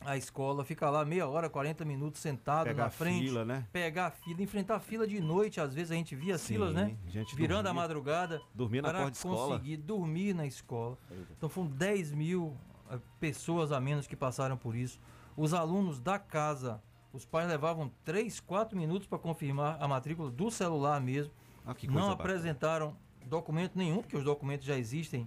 [0.00, 3.24] a escola, ficar lá meia hora, 40 minutos sentado pegar na frente.
[3.24, 3.66] Fila, né?
[3.72, 5.60] Pegar a fila, enfrentar a fila de noite.
[5.60, 6.96] Às vezes a gente via Sim, filas, né?
[7.34, 8.40] Virando dormia, a madrugada.
[8.54, 9.60] Dormir na para conseguir escola.
[9.84, 10.98] dormir na escola.
[11.36, 12.56] Então foram 10 mil
[12.90, 15.00] uh, pessoas a menos que passaram por isso.
[15.36, 16.80] Os alunos da casa
[17.16, 21.32] os pais levavam 3, 4 minutos para confirmar a matrícula do celular mesmo.
[21.66, 23.00] Ah, não apresentaram bacana.
[23.24, 25.26] documento nenhum, porque os documentos já existem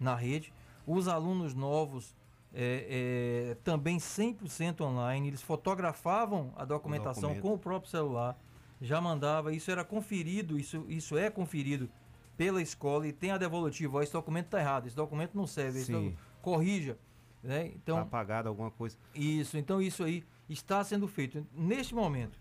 [0.00, 0.52] na rede.
[0.86, 2.16] Os alunos novos
[2.54, 5.28] é, é, também 100% online.
[5.28, 8.36] Eles fotografavam a documentação o com o próprio celular,
[8.80, 9.52] já mandava.
[9.52, 11.88] Isso era conferido, isso, isso é conferido
[12.36, 14.02] pela escola e tem a devolutiva.
[14.02, 16.98] esse documento está errado, esse documento não serve, esse corrija.
[17.42, 17.72] Né?
[17.76, 18.96] Então, tá apagado alguma coisa.
[19.14, 22.38] Isso, então isso aí está sendo feito neste momento.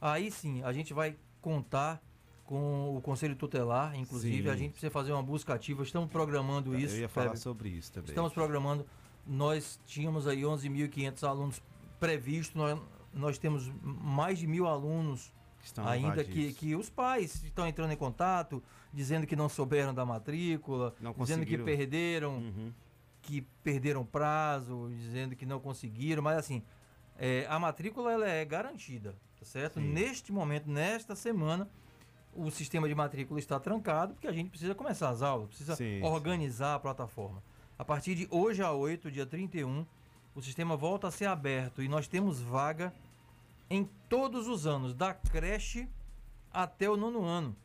[0.00, 2.02] Aí sim, a gente vai contar
[2.44, 4.48] com o Conselho Tutelar, inclusive, sim.
[4.48, 6.96] a gente precisa fazer uma busca ativa, estamos programando isso.
[6.96, 8.10] Eu ia falar sobre isso também.
[8.10, 8.86] Estamos programando,
[9.26, 11.62] nós tínhamos aí 11.500 alunos
[11.98, 12.80] previstos, nós,
[13.14, 17.96] nós temos mais de mil alunos Estão ainda que, que os pais estão entrando em
[17.96, 22.72] contato, dizendo que não souberam da matrícula, Não dizendo que perderam, Uhum.
[23.22, 26.62] que perderam prazo, dizendo que não conseguiram, mas assim,
[27.18, 29.80] é, a matrícula ela é garantida, tá certo?
[29.80, 29.92] Sim.
[29.92, 31.68] Neste momento, nesta semana,
[32.34, 36.00] o sistema de matrícula está trancado porque a gente precisa começar as aulas, precisa Sim,
[36.00, 36.02] sim.
[36.02, 37.42] organizar a plataforma.
[37.78, 39.84] A partir de hoje a 8, dia 31,
[40.34, 42.92] o sistema volta a ser aberto e nós temos vaga
[43.68, 45.88] em todos os anos, da creche
[46.52, 47.56] até o nono ano.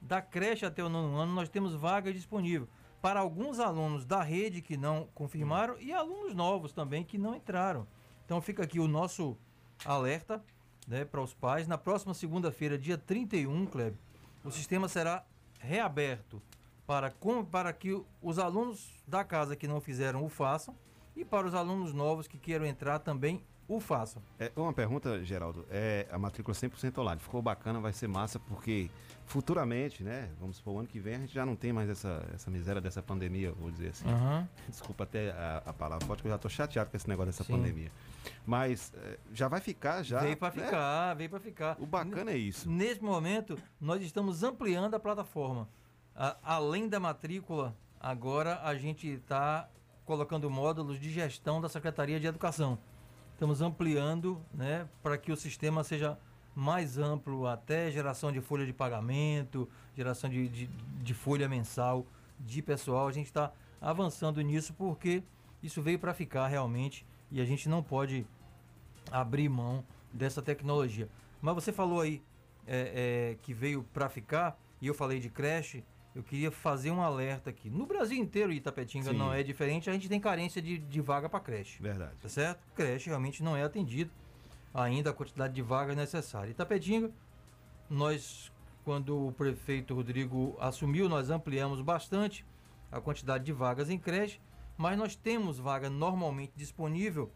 [0.00, 2.68] Da creche até o nono ano, nós temos vaga disponível
[3.00, 7.86] para alguns alunos da rede que não confirmaram e alunos novos também que não entraram.
[8.32, 9.36] Então fica aqui o nosso
[9.84, 10.42] alerta
[10.88, 11.68] né, para os pais.
[11.68, 13.98] Na próxima segunda-feira, dia 31, Kleber,
[14.42, 15.22] o sistema será
[15.58, 16.40] reaberto
[16.86, 20.74] para, com, para que os alunos da casa que não fizeram o façam
[21.14, 24.22] e para os alunos novos que queiram entrar também o façam.
[24.38, 25.66] É, uma pergunta, Geraldo.
[25.70, 27.20] É, a matrícula 100% online.
[27.20, 28.90] Ficou bacana, vai ser massa, porque
[29.24, 30.28] futuramente, né?
[30.38, 32.80] Vamos supor, o ano que vem a gente já não tem mais essa, essa miséria
[32.80, 34.08] dessa pandemia, vou dizer assim.
[34.08, 34.48] Aham.
[34.68, 37.44] Desculpa até a, a palavra forte, que eu já tô chateado com esse negócio dessa
[37.44, 37.54] Sim.
[37.56, 37.90] pandemia.
[38.44, 40.20] Mas é, já vai ficar, já.
[40.20, 40.64] veio para né?
[40.64, 41.76] ficar, veio para ficar.
[41.80, 42.68] O bacana é isso.
[42.68, 45.68] Nesse momento, nós estamos ampliando a plataforma.
[46.14, 49.68] A- além da matrícula, agora a gente está
[50.04, 52.78] colocando módulos de gestão da Secretaria de Educação.
[53.42, 56.16] Estamos ampliando né, para que o sistema seja
[56.54, 62.06] mais amplo, até geração de folha de pagamento, geração de, de, de folha mensal
[62.38, 63.08] de pessoal.
[63.08, 65.24] A gente está avançando nisso porque
[65.60, 68.24] isso veio para ficar realmente e a gente não pode
[69.10, 71.08] abrir mão dessa tecnologia.
[71.40, 72.22] Mas você falou aí
[72.64, 75.82] é, é, que veio para ficar, e eu falei de creche,
[76.14, 77.70] eu queria fazer um alerta aqui.
[77.70, 79.16] No Brasil inteiro, Itapetinga Sim.
[79.16, 81.82] não é diferente, a gente tem carência de, de vaga para creche.
[81.82, 82.12] Verdade.
[82.20, 82.60] Tá certo?
[82.74, 84.10] Creche realmente não é atendido
[84.74, 86.50] ainda a quantidade de vagas necessária.
[86.50, 87.10] Itapetinga,
[87.88, 88.52] nós,
[88.84, 92.44] quando o prefeito Rodrigo assumiu, nós ampliamos bastante
[92.90, 94.40] a quantidade de vagas em creche,
[94.76, 97.30] mas nós temos vaga normalmente disponível.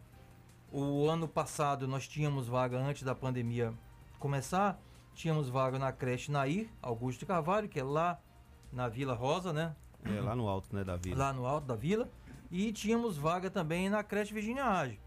[0.71, 3.73] O ano passado nós tínhamos vaga antes da pandemia
[4.19, 4.79] começar,
[5.15, 8.19] tínhamos vaga na creche Nair, Augusto Carvalho, que é lá
[8.71, 9.75] na Vila Rosa, né?
[10.03, 11.17] É, lá no alto, né, da vila.
[11.17, 12.09] Lá no alto da vila.
[12.49, 14.99] E tínhamos vaga também na creche Virginia Age,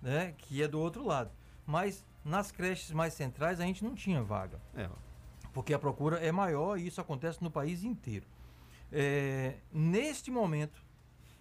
[0.00, 0.34] né?
[0.38, 1.30] Que é do outro lado.
[1.66, 4.60] Mas nas creches mais centrais a gente não tinha vaga.
[4.74, 4.88] É,
[5.52, 8.26] Porque a procura é maior e isso acontece no país inteiro.
[8.92, 10.84] É, neste momento,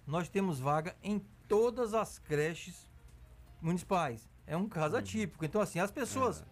[0.07, 2.89] nós temos vaga em todas as creches
[3.61, 4.27] municipais.
[4.45, 5.45] É um caso atípico.
[5.45, 6.43] Então, assim, as pessoas,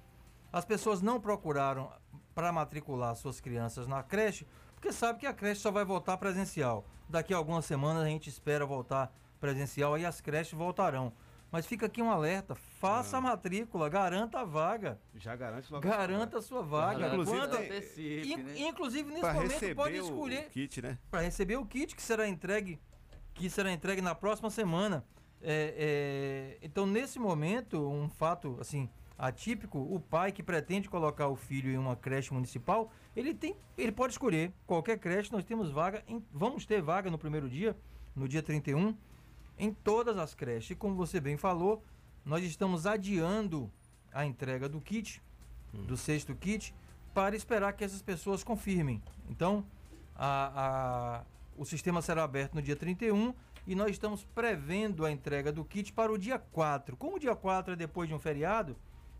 [0.51, 1.91] as pessoas não procuraram
[2.33, 4.47] para matricular suas crianças na creche,
[4.81, 6.83] porque sabe que a creche só vai voltar presencial.
[7.07, 11.13] Daqui a algumas semanas a gente espera voltar presencial e as creches voltarão.
[11.51, 14.99] Mas fica aqui um alerta: faça a matrícula, garanta a vaga.
[15.13, 15.87] Já garante logo.
[15.87, 17.09] Garanta a sua vaga.
[17.09, 20.97] Inclusive, Quando- tem- In- Inclusive, nesse Pra momento, pode o- escolher o kit, né?
[21.11, 22.79] para receber o kit que será entregue,
[23.35, 25.05] que será entregue na próxima semana.
[25.43, 31.35] É, é, então, nesse momento, um fato assim atípico, o pai que pretende colocar o
[31.35, 35.31] filho em uma creche municipal, ele tem, ele pode escolher qualquer creche.
[35.31, 37.75] Nós temos vaga, em- vamos ter vaga no primeiro dia,
[38.15, 38.95] no dia 31,
[39.57, 40.71] em todas as creches.
[40.71, 41.83] E como você bem falou,
[42.25, 43.71] nós estamos adiando
[44.13, 45.21] a entrega do kit,
[45.73, 46.73] do sexto kit,
[47.13, 49.01] para esperar que essas pessoas confirmem.
[49.29, 49.65] Então,
[50.15, 51.25] a- a-
[51.57, 53.33] o sistema será aberto no dia 31
[53.67, 56.95] e nós estamos prevendo a entrega do kit para o dia 4.
[56.95, 58.75] Como o dia 4 é depois de um feriado,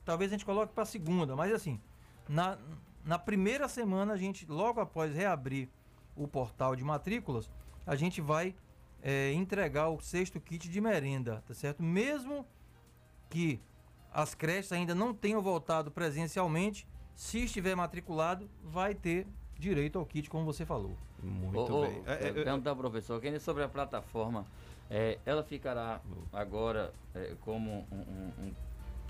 [0.05, 1.79] talvez a gente coloque para segunda, mas assim,
[2.27, 2.57] na,
[3.05, 5.69] na primeira semana, a gente, logo após reabrir
[6.15, 7.49] o portal de matrículas,
[7.85, 8.53] a gente vai
[9.01, 11.81] é, entregar o sexto kit de merenda, tá certo?
[11.81, 12.45] Mesmo
[13.29, 13.59] que
[14.13, 19.25] as creches ainda não tenham voltado presencialmente, se estiver matriculado, vai ter
[19.57, 20.95] direito ao kit, como você falou.
[21.21, 22.03] Muito Ô, ô, bem.
[22.05, 24.45] É, é, Perguntar ao professor, quem é sobre a plataforma,
[24.89, 26.01] é, ela ficará
[26.33, 28.53] agora é, como um, um- um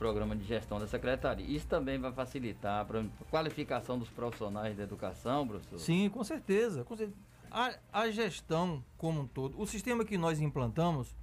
[0.02, 1.46] programa de gestão da secretaria.
[1.46, 5.78] Isso também vai facilitar para a qualificação dos profissionais da educação, professor?
[5.78, 6.84] Sim, com certeza.
[6.84, 7.12] Com cer-
[7.52, 11.16] A, a gestão como um todo, o sistema que nós implantamos,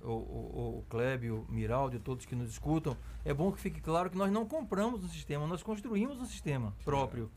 [0.00, 3.82] o, o, o Clébio, o Miraldo e todos que nos escutam, é bom que fique
[3.82, 7.30] claro que nós não compramos um sistema, nós construímos um sistema próprio.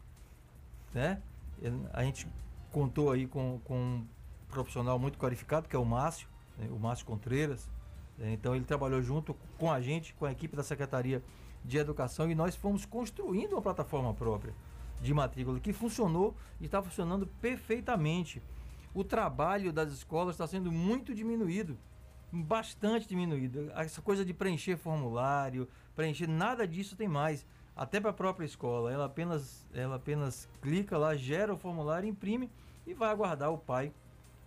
[0.94, 1.22] Né?
[1.62, 2.26] E A gente
[2.72, 4.08] contou aí com, com um
[4.48, 6.70] profissional muito qualificado, que é o Márcio, né?
[6.72, 7.70] o Márcio Contreiras.
[8.20, 11.22] Então ele trabalhou junto com a gente, com a equipe da Secretaria
[11.64, 14.54] de Educação, e nós fomos construindo uma plataforma própria
[15.02, 18.42] de matrícula que funcionou e está funcionando perfeitamente.
[18.94, 21.78] O trabalho das escolas está sendo muito diminuído,
[22.32, 23.70] bastante diminuído.
[23.76, 27.46] Essa coisa de preencher formulário, preencher, nada disso tem mais.
[27.76, 28.92] até para a própria escola.
[28.92, 32.50] Ela apenas, ela apenas clica lá, gera o formulário, imprime
[32.88, 33.92] e vai aguardar o pai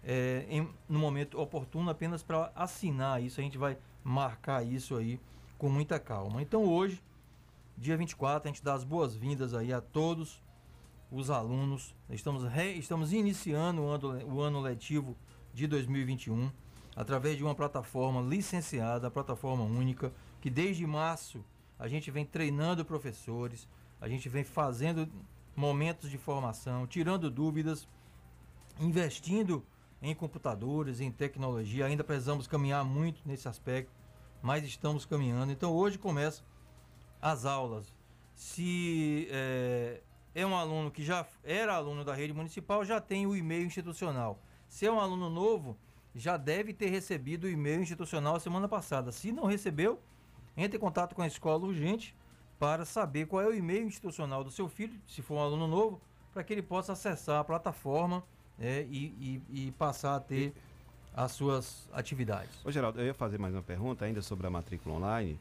[0.02, 3.40] é, em, no momento oportuno apenas para assinar isso.
[3.40, 5.20] A gente vai marcar isso aí
[5.56, 6.40] com muita calma.
[6.40, 7.02] Então hoje,
[7.76, 10.42] dia 24, a gente dá as boas-vindas aí a todos
[11.10, 11.94] os alunos.
[12.10, 15.16] Estamos, re, estamos iniciando o ano, o ano letivo
[15.52, 16.50] de 2021
[16.98, 21.44] através de uma plataforma licenciada, plataforma única, que desde março
[21.78, 23.68] a gente vem treinando professores,
[24.00, 25.08] a gente vem fazendo
[25.54, 27.86] momentos de formação, tirando dúvidas,
[28.80, 29.64] investindo
[30.00, 31.86] em computadores, em tecnologia.
[31.86, 33.92] Ainda precisamos caminhar muito nesse aspecto,
[34.42, 35.52] mas estamos caminhando.
[35.52, 36.42] Então hoje começa
[37.20, 37.94] as aulas.
[38.34, 40.00] Se é,
[40.34, 44.40] é um aluno que já era aluno da rede municipal, já tem o e-mail institucional.
[44.68, 45.76] Se é um aluno novo,
[46.14, 49.10] já deve ter recebido o e-mail institucional semana passada.
[49.10, 50.00] Se não recebeu,
[50.56, 52.14] entre em contato com a escola urgente
[52.58, 56.00] para saber qual é o e-mail institucional do seu filho, se for um aluno novo,
[56.32, 58.24] para que ele possa acessar a plataforma
[58.58, 60.52] né, e, e, e, passar a ter
[61.14, 62.50] as suas atividades.
[62.64, 65.38] Ô Geraldo, eu ia fazer mais uma pergunta ainda sobre a matrícula online.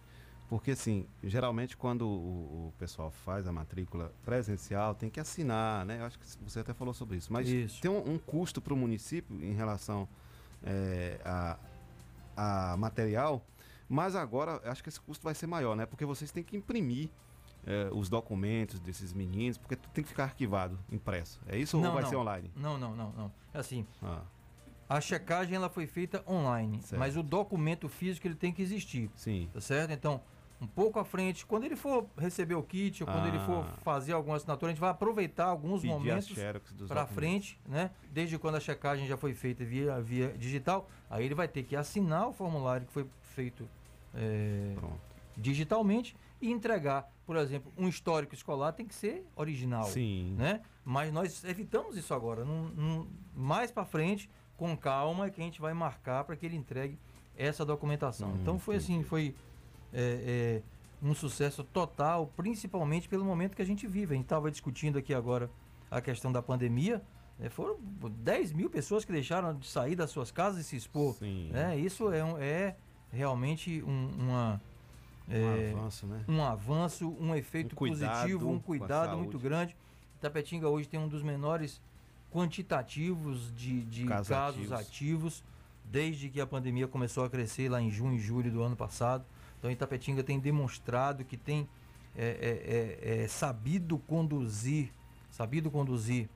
[0.50, 6.00] Porque, assim, geralmente quando o, o, pessoal faz a matrícula presencial, tem que assinar, né?
[6.00, 7.34] Eu acho que você até falou sobre isso.
[7.34, 7.82] Mas isso.
[7.82, 10.08] tem um, um custo para o município em relação
[10.64, 11.58] é, a,
[12.38, 13.46] a material,
[13.90, 15.86] mas agora acho que esse custo vai ser maior, né?
[15.86, 17.10] Porque vocês têm que imprimir
[17.68, 21.40] é, os documentos desses meninos, porque tem que ficar arquivado, impresso.
[21.46, 22.10] É isso não, ou vai não.
[22.10, 22.52] ser online?
[22.56, 23.32] Não, não, não, não.
[23.54, 23.86] É assim.
[24.02, 24.22] Ah.
[24.90, 26.98] A checagem ela foi feita online, certo.
[26.98, 29.12] mas o documento físico ele tem que existir.
[29.16, 29.50] Sim.
[29.54, 29.92] Tá certo?
[29.92, 30.22] Então,
[30.62, 33.28] um pouco à frente, quando ele for receber o kit ou quando ah.
[33.28, 33.78] ele for ah.
[33.84, 36.34] fazer alguma assinatura, a gente vai aproveitar alguns Pedir momentos
[36.88, 37.92] para frente, né?
[38.14, 41.76] Desde quando a checagem já foi feita via, via digital, aí ele vai ter que
[41.76, 43.06] assinar o formulário que foi
[43.36, 43.68] feito
[44.16, 44.74] é,
[45.36, 50.36] digitalmente e entregar, por exemplo, um histórico escolar tem que ser original, Sim.
[50.38, 50.62] né?
[50.86, 55.44] Mas nós evitamos isso agora, num, num, mais para frente, com calma, é que a
[55.44, 56.98] gente vai marcar para que ele entregue
[57.36, 58.30] essa documentação.
[58.30, 59.36] Hum, então foi assim, foi
[59.94, 64.14] é, é, um sucesso total, principalmente pelo momento que a gente vive.
[64.14, 65.50] A gente estava discutindo aqui agora
[65.90, 67.02] a questão da pandemia.
[67.40, 71.14] É, foram 10 mil pessoas que deixaram de sair das suas casas e se expor.
[71.16, 71.50] Sim.
[71.52, 71.78] Né?
[71.78, 72.76] Isso é, um, é
[73.12, 74.62] realmente um, uma,
[75.30, 76.26] é, um avanço, né?
[76.28, 79.76] Um avanço, um efeito um positivo, um cuidado muito grande.
[80.22, 81.82] Tapetinga hoje tem um dos menores
[82.32, 84.74] quantitativos de, de casos, casos ativos.
[84.74, 85.44] ativos.
[85.86, 89.26] desde que a pandemia começou a crescer lá em junho e julho do ano passado.
[89.60, 91.68] Então Itapetinga tem demonstrado que tem
[92.16, 94.92] é, é, é, é sabido conduzir,
[95.30, 96.30] sabido conduzir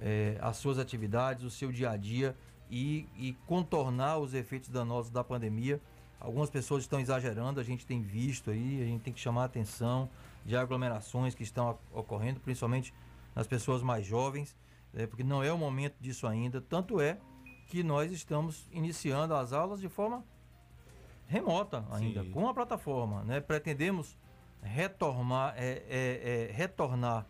[0.00, 2.36] é, as suas atividades, o seu dia a dia
[2.70, 5.80] e, e contornar os efeitos danosos da pandemia.
[6.20, 9.44] Algumas pessoas estão exagerando, a gente tem visto aí, a gente tem que chamar a
[9.46, 10.10] atenção
[10.44, 12.92] de aglomerações que estão ocorrendo, principalmente
[13.34, 14.56] nas pessoas mais jovens,
[14.92, 16.60] né, porque não é o momento disso ainda.
[16.60, 17.18] Tanto é
[17.68, 20.24] que nós estamos iniciando as aulas de forma
[21.26, 22.30] remota ainda, Sim.
[22.30, 23.22] com a plataforma.
[23.22, 23.40] Né?
[23.40, 24.16] Pretendemos
[24.62, 27.26] retornar, é, é, é, retornar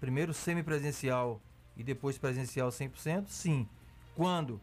[0.00, 1.40] primeiro semipresencial
[1.76, 3.28] e depois presencial 100%?
[3.28, 3.68] Sim.
[4.14, 4.60] Quando?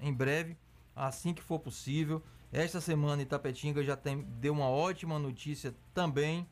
[0.00, 0.56] Em breve,
[0.94, 2.22] assim que for possível.
[2.52, 6.48] Esta semana Itapetinga já tem, deu uma ótima notícia também,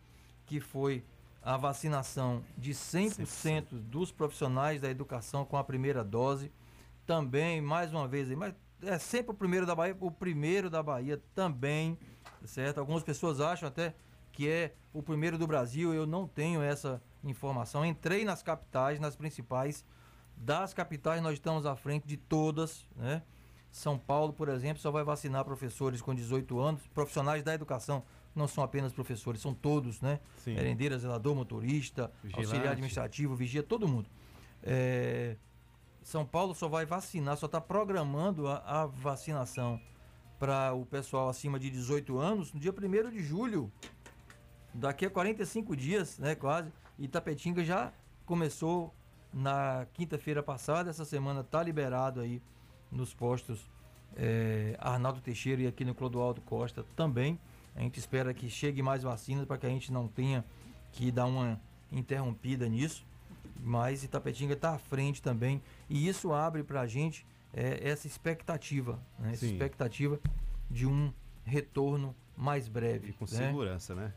[0.47, 1.05] que foi
[1.43, 3.65] a vacinação de 100%, 100%.
[3.73, 6.53] dos profissionais da educação com a primeira dose.
[7.05, 11.21] Também, mais uma vez, mas é sempre o primeiro da Bahia, o primeiro da Bahia
[11.35, 11.99] também,
[12.45, 12.79] certo?
[12.79, 13.95] Algumas pessoas acham até
[14.31, 17.85] que é o primeiro do Brasil, eu não tenho essa informação.
[17.85, 19.85] Entrei nas capitais, nas principais,
[20.37, 23.23] das capitais nós estamos à frente de todas, né?
[23.71, 28.03] São Paulo, por exemplo, só vai vacinar professores com 18 anos, profissionais da educação,
[28.35, 30.21] não são apenas professores, são todos, né?
[30.39, 30.55] Sim.
[30.55, 32.47] Merendeira, zelador, motorista, Vigilante.
[32.47, 34.09] auxiliar administrativo, vigia, todo mundo.
[34.63, 35.37] É,
[36.03, 39.81] são Paulo só vai vacinar, só está programando a, a vacinação
[40.39, 43.71] para o pessoal acima de 18 anos no dia 1 de julho.
[44.73, 46.73] Daqui a 45 dias, né, quase.
[46.99, 47.93] Itapetinga já
[48.25, 48.95] começou
[49.33, 52.41] na quinta-feira passada, essa semana está liberado aí
[52.91, 53.69] nos postos
[54.17, 57.39] é, Arnaldo Teixeira e aqui no Clodoaldo Costa também.
[57.75, 60.45] A gente espera que chegue mais vacinas para que a gente não tenha
[60.91, 61.61] que dar uma
[61.93, 63.07] interrompida nisso
[63.61, 69.01] mas Itapetinga está à frente também e isso abre para a gente é, essa expectativa,
[69.19, 69.33] né?
[69.33, 70.21] essa expectativa
[70.71, 71.13] de um
[71.45, 73.11] retorno mais breve.
[73.11, 73.31] E com né?
[73.31, 74.13] segurança, né?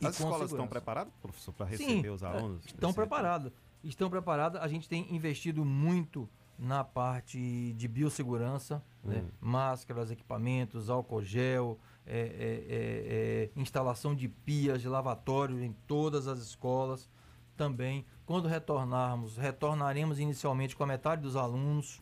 [0.00, 2.64] E As escolas estão preparadas, professor, para receber Sim, os alunos?
[2.64, 3.52] Estão preparadas.
[3.82, 4.60] Estão preparadas.
[4.60, 6.28] A gente tem investido muito
[6.58, 9.16] na parte de biossegurança, né?
[9.16, 9.22] hum.
[9.22, 9.30] né?
[9.40, 16.38] máscaras, equipamentos, álcool gel, é, é, é, instalação de pias, de lavatórios em todas as
[16.38, 17.10] escolas
[17.56, 18.06] também.
[18.24, 22.00] Quando retornarmos, retornaremos inicialmente com a metade dos alunos.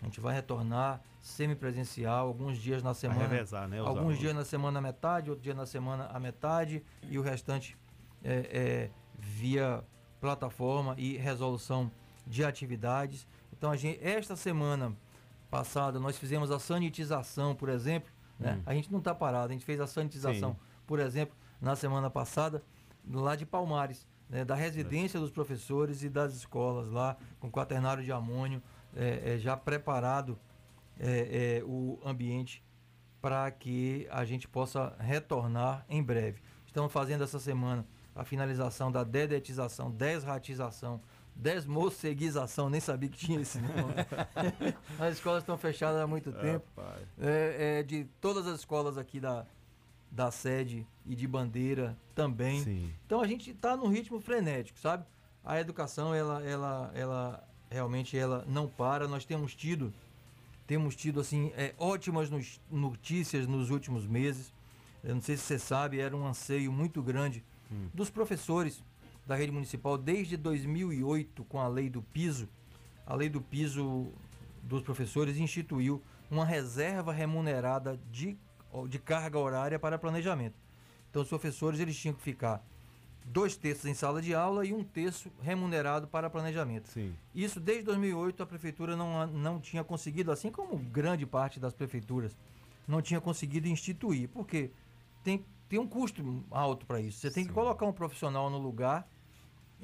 [0.00, 3.20] A gente vai retornar semipresencial, alguns dias na semana.
[3.20, 3.78] Vai revezar, né?
[3.78, 4.18] Alguns alunos.
[4.18, 7.76] dias na semana a metade, outro dia na semana a metade e o restante
[8.22, 9.82] é, é, via
[10.20, 11.90] plataforma e resolução
[12.26, 13.26] de atividades.
[13.56, 14.94] Então, a gente, esta semana
[15.50, 18.10] passada, nós fizemos a sanitização, por exemplo.
[18.38, 18.56] Né?
[18.58, 18.62] Hum.
[18.66, 20.58] A gente não está parado, a gente fez a sanitização, Sim.
[20.86, 22.62] por exemplo, na semana passada,
[23.08, 24.44] lá de Palmares, né?
[24.44, 28.62] da residência dos professores e das escolas lá, com quaternário de amônio,
[28.96, 30.38] é, é, já preparado
[30.98, 32.62] é, é o ambiente
[33.20, 36.42] para que a gente possa retornar em breve.
[36.66, 41.00] Estamos fazendo essa semana a finalização da dedetização, desratização,
[41.34, 43.94] desmoceguização, nem sabia que tinha esse nome.
[44.98, 46.64] as escolas estão fechadas há muito tempo.
[47.18, 49.44] É, é, de todas as escolas aqui da,
[50.10, 52.62] da sede e de bandeira também.
[52.62, 52.92] Sim.
[53.04, 55.04] Então a gente está num ritmo frenético, sabe?
[55.44, 59.08] A educação, ela, ela, ela realmente ela não para.
[59.08, 59.92] Nós temos tido,
[60.66, 62.30] temos tido assim, é, ótimas
[62.70, 64.52] notícias nos últimos meses.
[65.02, 67.88] Eu não sei se você sabe, era um anseio muito grande hum.
[67.92, 68.82] dos professores
[69.26, 72.48] da rede municipal desde 2008 com a lei do piso.
[73.06, 74.12] A lei do piso
[74.62, 78.36] dos professores instituiu uma reserva remunerada de,
[78.88, 80.56] de carga horária para planejamento.
[81.10, 82.64] Então os professores eles tinham que ficar
[83.24, 86.88] dois terços em sala de aula e um terço remunerado para planejamento.
[86.88, 87.14] Sim.
[87.34, 92.36] Isso desde 2008 a prefeitura não, não tinha conseguido, assim como grande parte das prefeituras,
[92.86, 94.70] não tinha conseguido instituir, porque
[95.22, 97.18] tem, tem um custo alto para isso.
[97.18, 97.48] Você tem Sim.
[97.48, 99.08] que colocar um profissional no lugar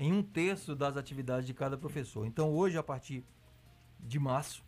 [0.01, 2.27] em um terço das atividades de cada professor.
[2.27, 3.23] Então, hoje, a partir
[4.01, 4.65] de março,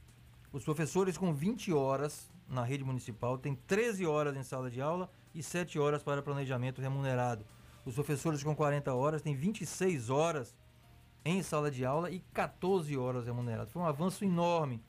[0.53, 5.11] os professores com 20 horas na rede municipal têm 13 horas em sala de aula
[5.35, 7.47] e 7 horas para planejamento remunerado.
[7.83, 10.55] Os professores com 40 horas têm 26 horas
[11.25, 13.73] em sala de aula e 14 horas remuneradas.
[13.73, 14.83] Foi um avanço enorme.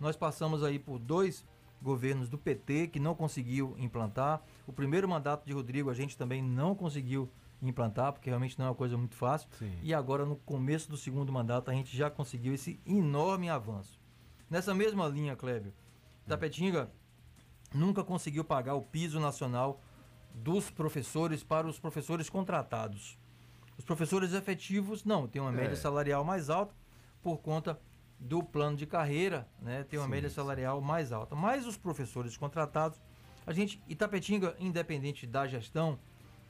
[0.00, 1.46] Nós passamos aí por dois
[1.82, 4.42] governos do PT que não conseguiu implantar.
[4.66, 7.30] O primeiro mandato de Rodrigo a gente também não conseguiu
[7.62, 9.48] implantar, porque realmente não é uma coisa muito fácil.
[9.58, 9.72] Sim.
[9.82, 14.00] E agora, no começo do segundo mandato, a gente já conseguiu esse enorme avanço.
[14.48, 15.72] Nessa mesma linha, Clébio,
[16.26, 16.90] Tapetinga
[17.74, 19.80] nunca conseguiu pagar o piso nacional
[20.34, 23.18] dos professores para os professores contratados.
[23.78, 25.76] Os professores efetivos não, tem uma média é.
[25.76, 26.74] salarial mais alta
[27.22, 27.80] por conta
[28.18, 29.84] do plano de carreira, né?
[29.84, 31.34] Tem uma sim, média salarial mais alta.
[31.34, 33.00] Mas os professores contratados,
[33.46, 35.98] a gente, Itapetinga, independente da gestão,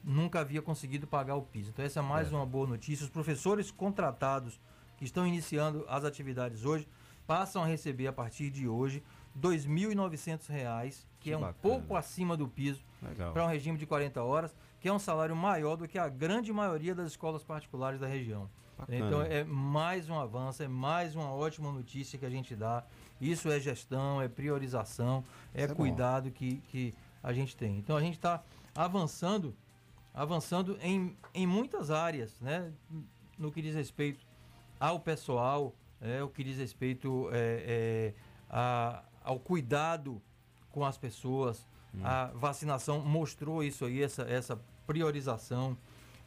[0.03, 1.71] nunca havia conseguido pagar o piso.
[1.71, 2.37] Então essa é mais é.
[2.37, 3.05] uma boa notícia.
[3.05, 4.61] Os professores contratados
[4.97, 6.89] que estão iniciando as atividades hoje
[7.27, 9.03] passam a receber a partir de hoje
[9.35, 11.59] R$ 2.900, que, que é um bacana.
[11.63, 12.85] pouco acima do piso
[13.33, 16.53] para um regime de 40 horas, que é um salário maior do que a grande
[16.53, 18.51] maioria das escolas particulares da região.
[18.77, 19.07] Bacana.
[19.07, 22.85] Então é mais um avanço, é mais uma ótima notícia que a gente dá.
[23.21, 25.23] Isso é gestão, é priorização,
[25.55, 27.79] é, é cuidado que, que a gente tem.
[27.79, 28.43] Então a gente está
[28.75, 29.55] avançando
[30.15, 32.73] avançando em, em muitas áreas, né?
[33.39, 34.27] No que diz respeito
[34.79, 38.15] ao pessoal, é, o que diz respeito é, é,
[38.49, 40.21] a, ao cuidado
[40.71, 41.67] com as pessoas.
[41.95, 42.01] Hum.
[42.05, 45.77] A vacinação mostrou isso aí, essa, essa priorização.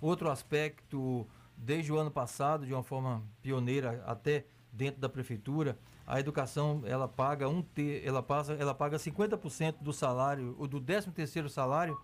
[0.01, 1.27] Outro aspecto,
[1.57, 7.07] desde o ano passado, de uma forma pioneira, até dentro da prefeitura, a educação ela
[7.07, 11.97] paga um te, ela passa, ela paga 50% do salário, o do 13 terceiro salário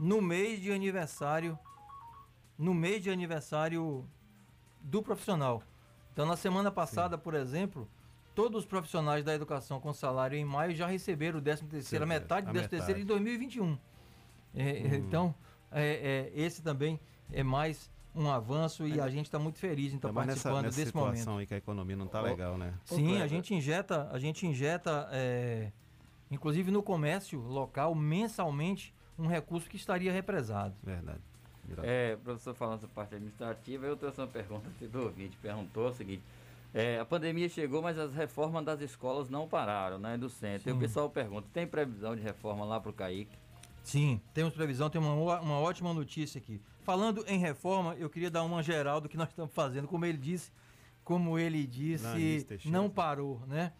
[0.00, 1.58] no mês de aniversário,
[2.58, 4.08] no mês de aniversário
[4.80, 5.62] do profissional.
[6.10, 7.22] Então, na semana passada, Sim.
[7.22, 7.86] por exemplo,
[8.34, 12.06] todos os profissionais da educação com salário em maio já receberam o 13 terceiro, a
[12.08, 13.78] metade do 13 terceiro em 2021.
[14.54, 14.94] É, é, hum.
[14.94, 15.34] Então,
[15.70, 16.98] é, é, esse também
[17.30, 19.02] é mais um avanço e é.
[19.02, 21.16] a gente está muito feliz em estar tá participando nessa, nessa desse momento.
[21.18, 22.72] situação aí que a economia não está legal, né?
[22.86, 25.70] Sim, a gente injeta, a gente injeta, é,
[26.30, 30.74] inclusive no comércio local, mensalmente, um recurso que estaria represado.
[30.82, 31.20] Verdade.
[31.82, 36.22] É, professor, falando essa parte administrativa, eu trouxe uma pergunta do ouvinte, perguntou o seguinte,
[36.74, 40.64] é, a pandemia chegou, mas as reformas das escolas não pararam, né, do centro.
[40.64, 40.70] Sim.
[40.70, 43.36] E o pessoal pergunta, tem previsão de reforma lá para o Caíque?
[43.82, 46.60] Sim, temos previsão, tem uma, uma ótima notícia aqui.
[46.82, 49.86] Falando em reforma, eu queria dar uma geral do que nós estamos fazendo.
[49.86, 50.52] Como ele disse,
[51.04, 52.04] como ele disse,
[52.64, 53.72] não, não parou, né?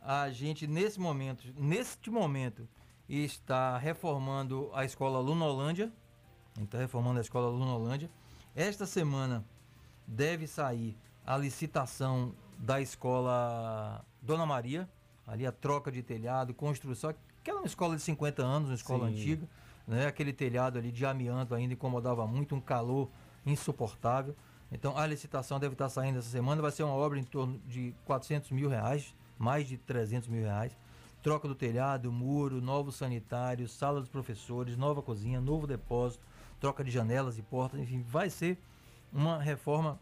[0.00, 2.68] A gente, nesse momento, neste momento,
[3.08, 5.92] e está reformando a escola Lunolândia.
[6.60, 8.10] Está reformando a escola Lunolândia.
[8.54, 9.44] Esta semana
[10.06, 14.88] deve sair a licitação da escola Dona Maria,
[15.26, 19.06] ali a troca de telhado, construção, aquela é uma escola de 50 anos, uma escola
[19.06, 19.14] Sim.
[19.14, 19.48] antiga,
[19.86, 20.06] né?
[20.06, 23.08] Aquele telhado ali de amianto ainda incomodava muito, um calor
[23.46, 24.34] insuportável.
[24.72, 27.94] Então a licitação deve estar saindo essa semana, vai ser uma obra em torno de
[28.04, 30.76] 400 mil reais, mais de 300 mil reais.
[31.22, 36.24] Troca do telhado, muro, novos sanitários, sala dos professores, nova cozinha, novo depósito,
[36.60, 38.58] troca de janelas e portas, enfim, vai ser
[39.12, 39.98] uma reforma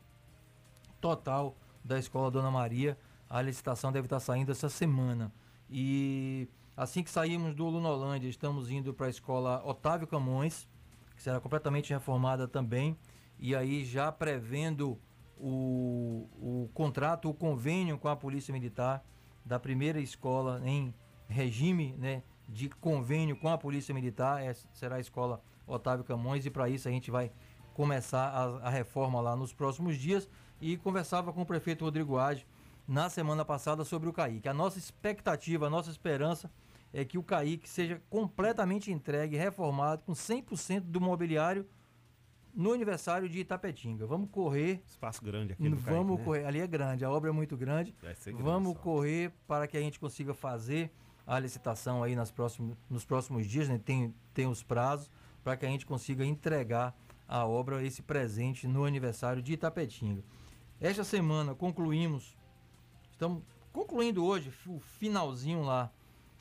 [1.00, 2.98] total da Escola Dona Maria.
[3.28, 5.32] A licitação deve estar saindo essa semana.
[5.70, 10.68] E assim que saímos do Lunolândia, estamos indo para a Escola Otávio Camões,
[11.14, 12.96] que será completamente reformada também.
[13.38, 14.98] E aí já prevendo
[15.38, 19.04] o, o contrato, o convênio com a Polícia Militar
[19.44, 20.94] da primeira escola em
[21.28, 26.50] regime né, de convênio com a Polícia Militar, essa será a escola Otávio Camões, e
[26.50, 27.30] para isso a gente vai
[27.74, 30.28] começar a, a, reforma lá nos próximos dias.
[30.60, 32.46] E conversava com o prefeito Rodrigo Age
[32.88, 34.48] na semana passada sobre o CAIC.
[34.48, 36.50] A nossa expectativa, a nossa esperança
[36.92, 41.66] é que o CAIC seja completamente entregue, reformado, com 100% do mobiliário
[42.54, 44.06] no aniversário de Itapetinga.
[44.06, 44.82] Vamos correr.
[44.86, 46.24] Espaço grande aqui no Vamos CAIC, né?
[46.24, 46.44] correr.
[46.46, 47.94] Ali é grande, a obra é muito grande.
[48.00, 48.78] grande vamos só.
[48.78, 50.90] correr para que a gente consiga fazer
[51.26, 53.80] a licitação aí nas próximos, nos próximos dias, né?
[53.84, 55.10] Tem, tem os prazos
[55.42, 56.96] para que a gente consiga entregar
[57.26, 60.22] a obra, esse presente no aniversário de Itapetinga.
[60.80, 62.36] Esta semana concluímos,
[63.10, 65.90] estamos concluindo hoje o finalzinho lá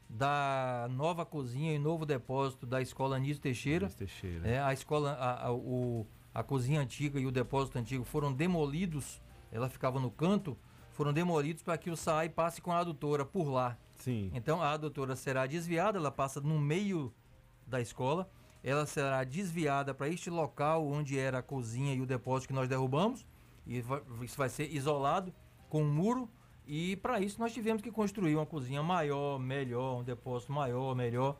[0.07, 3.85] da nova cozinha e novo depósito da escola Anísio Teixeira.
[3.85, 4.47] Anísio Teixeira.
[4.47, 9.21] É, a escola, a, a, o, a cozinha antiga e o depósito antigo foram demolidos,
[9.51, 10.55] ela ficava no canto,
[10.95, 13.77] foram demolidos para que o SAI passe com a adutora por lá.
[13.95, 14.31] Sim.
[14.33, 17.13] Então a adutora será desviada, ela passa no meio
[17.67, 18.29] da escola,
[18.63, 22.69] ela será desviada para este local onde era a cozinha e o depósito que nós
[22.69, 23.25] derrubamos,
[23.67, 25.33] e vai, isso vai ser isolado
[25.69, 26.29] com um muro
[26.65, 31.35] e para isso nós tivemos que construir uma cozinha maior, melhor, um depósito maior, melhor.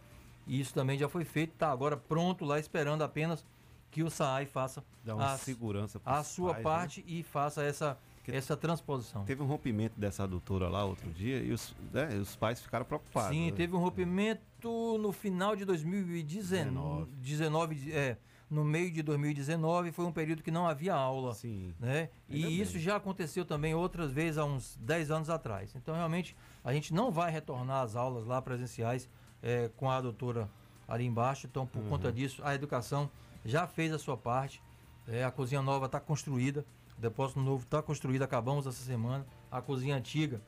[0.46, 3.46] E isso também já foi feito, está agora pronto lá, esperando apenas
[3.90, 4.84] que o SAAI faça
[5.18, 6.64] a, segurança a sua pais, né?
[6.64, 7.06] parte né?
[7.08, 7.98] e faça essa,
[8.32, 9.24] essa transposição.
[9.24, 13.36] Teve um rompimento dessa adutora lá outro dia e os, né, os pais ficaram preocupados.
[13.36, 13.52] Sim, né?
[13.52, 17.12] teve um rompimento no final de 2019.
[17.18, 18.18] 19, é,
[18.50, 21.34] no meio de 2019 foi um período que não havia aula.
[21.34, 21.74] Sim.
[21.80, 22.10] Né?
[22.30, 22.62] E bem.
[22.62, 25.76] isso já aconteceu também outras vezes há uns 10 anos atrás.
[25.76, 29.10] Então, realmente, a gente não vai retornar às aulas lá presenciais
[29.42, 30.50] é, com a doutora
[30.88, 31.48] ali embaixo.
[31.48, 31.90] Então, por uhum.
[31.90, 33.10] conta disso, a educação
[33.44, 34.62] já fez a sua parte.
[35.08, 36.66] É, a cozinha nova está construída,
[36.98, 39.26] o depósito novo está construído, acabamos essa semana.
[39.52, 40.42] A cozinha antiga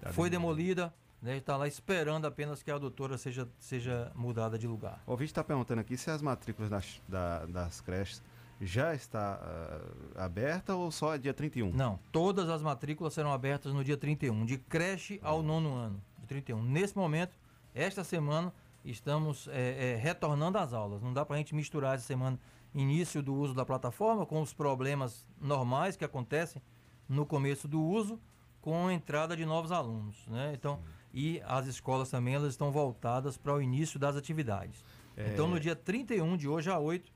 [0.00, 0.38] tá foi bem.
[0.38, 5.02] demolida né, está lá esperando apenas que a doutora seja, seja mudada de lugar.
[5.06, 8.22] O ouvinte está perguntando aqui se as matrículas das, da, das creches
[8.60, 11.72] já está uh, aberta ou só é dia 31?
[11.72, 16.26] Não, todas as matrículas serão abertas no dia 31, de creche ao nono ano, de
[16.26, 16.62] 31.
[16.62, 17.36] Nesse momento,
[17.74, 18.52] esta semana,
[18.84, 21.02] estamos é, é, retornando às aulas.
[21.02, 22.38] Não dá para a gente misturar essa semana
[22.74, 26.62] início do uso da plataforma com os problemas normais que acontecem
[27.08, 28.20] no começo do uso
[28.60, 30.52] com a entrada de novos alunos, né?
[30.54, 34.84] Então, Sim e as escolas também elas estão voltadas para o início das atividades.
[35.16, 35.28] É...
[35.28, 37.10] Então, no dia 31 de hoje a 8,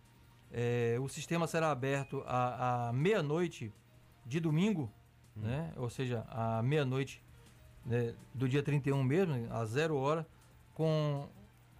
[0.52, 3.74] é, o sistema será aberto à, à meia-noite
[4.24, 4.88] de domingo,
[5.36, 5.40] hum.
[5.40, 5.72] né?
[5.76, 7.20] ou seja, à meia-noite
[7.84, 10.24] né, do dia 31 mesmo, às zero hora,
[10.74, 11.28] com,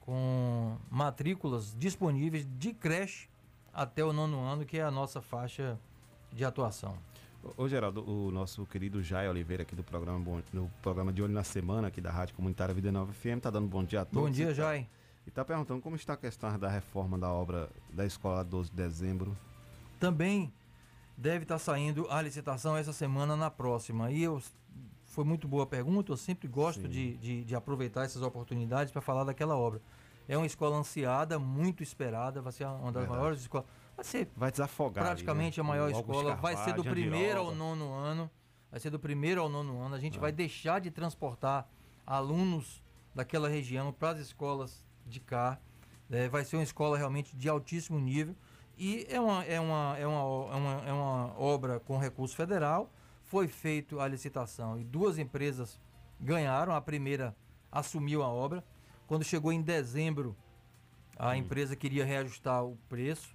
[0.01, 3.28] com matrículas disponíveis de creche
[3.79, 5.79] até o nono ano, que é a nossa faixa
[6.33, 6.99] de atuação.
[7.57, 11.45] Ô Geraldo, o nosso querido Jai Oliveira aqui do programa, no programa de Olho na
[11.45, 14.29] Semana aqui da Rádio Comunitária Vida Nova FM, tá dando bom dia a todos.
[14.29, 14.89] Bom dia, Jai.
[15.25, 18.77] E tá perguntando como está a questão da reforma da obra da escola 12 de
[18.77, 19.39] dezembro.
[20.01, 20.53] Também
[21.17, 24.11] deve estar tá saindo a licitação essa semana na próxima.
[24.11, 24.43] E eu,
[25.05, 29.01] foi muito boa a pergunta, eu sempre gosto de, de, de aproveitar essas oportunidades para
[29.01, 29.81] falar daquela obra.
[30.29, 33.11] É uma escola ansiada, muito esperada, vai ser uma das Verdade.
[33.11, 33.67] maiores escolas
[33.99, 35.05] Vai ser vai desafogar.
[35.05, 35.69] Praticamente aí, né?
[35.69, 36.37] a maior escola.
[36.37, 38.31] vai ser do primeiro ao nono ano.
[38.71, 39.97] Vai ser do primeiro ao nono ano.
[39.97, 40.21] A gente ah.
[40.21, 41.69] vai deixar de transportar
[42.07, 42.81] alunos
[43.13, 45.59] daquela região para as escolas de cá.
[46.09, 48.37] É, vai ser uma escola realmente de altíssimo nível.
[48.77, 50.23] E é uma, é uma, é uma,
[50.53, 52.93] é uma, é uma obra com recurso federal.
[53.25, 55.81] Foi feita a licitação e duas empresas
[56.21, 56.73] ganharam.
[56.73, 57.35] A primeira
[57.73, 58.65] assumiu a obra.
[59.09, 60.37] Quando chegou em dezembro,
[61.19, 63.35] a empresa queria reajustar o preço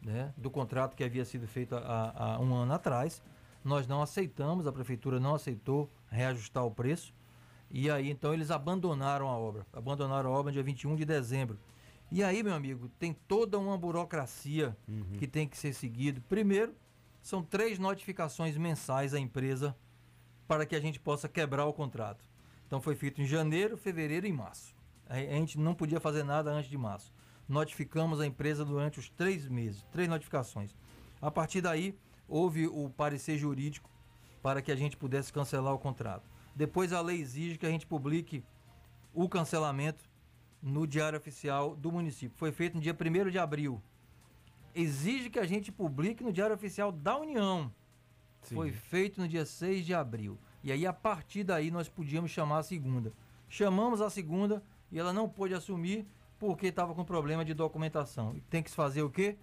[0.00, 3.22] né, do contrato que havia sido feito há, há, um ano atrás.
[3.62, 7.12] Nós não aceitamos, a prefeitura não aceitou reajustar o preço.
[7.70, 9.66] E aí então eles abandonaram a obra.
[9.74, 11.58] Abandonaram a obra no dia 21 de dezembro.
[12.10, 15.12] E aí, meu amigo, tem toda uma burocracia uhum.
[15.18, 16.22] que tem que ser seguido.
[16.22, 16.74] Primeiro,
[17.20, 19.76] são três notificações mensais à empresa
[20.48, 22.24] para que a gente possa quebrar o contrato.
[22.66, 24.79] Então foi feito em janeiro, fevereiro e março.
[25.10, 27.12] A gente não podia fazer nada antes de março.
[27.48, 30.72] notificamos a empresa durante os três meses, três notificações.
[31.20, 31.98] A partir daí,
[32.28, 33.90] houve o parecer jurídico
[34.40, 36.30] para que a gente pudesse cancelar o contrato.
[36.54, 38.44] Depois a lei exige que a gente publique
[39.12, 40.08] o cancelamento
[40.62, 42.38] no Diário Oficial do município.
[42.38, 43.82] Foi feito no dia 1 de abril.
[44.72, 47.74] Exige que a gente publique no Diário Oficial da União.
[48.42, 48.54] Sim.
[48.54, 50.38] Foi feito no dia 6 de abril.
[50.62, 53.12] E aí, a partir daí, nós podíamos chamar a segunda.
[53.48, 56.06] Chamamos a segunda e ela não pôde assumir
[56.38, 58.34] porque estava com problema de documentação.
[58.34, 59.36] E tem que fazer o quê?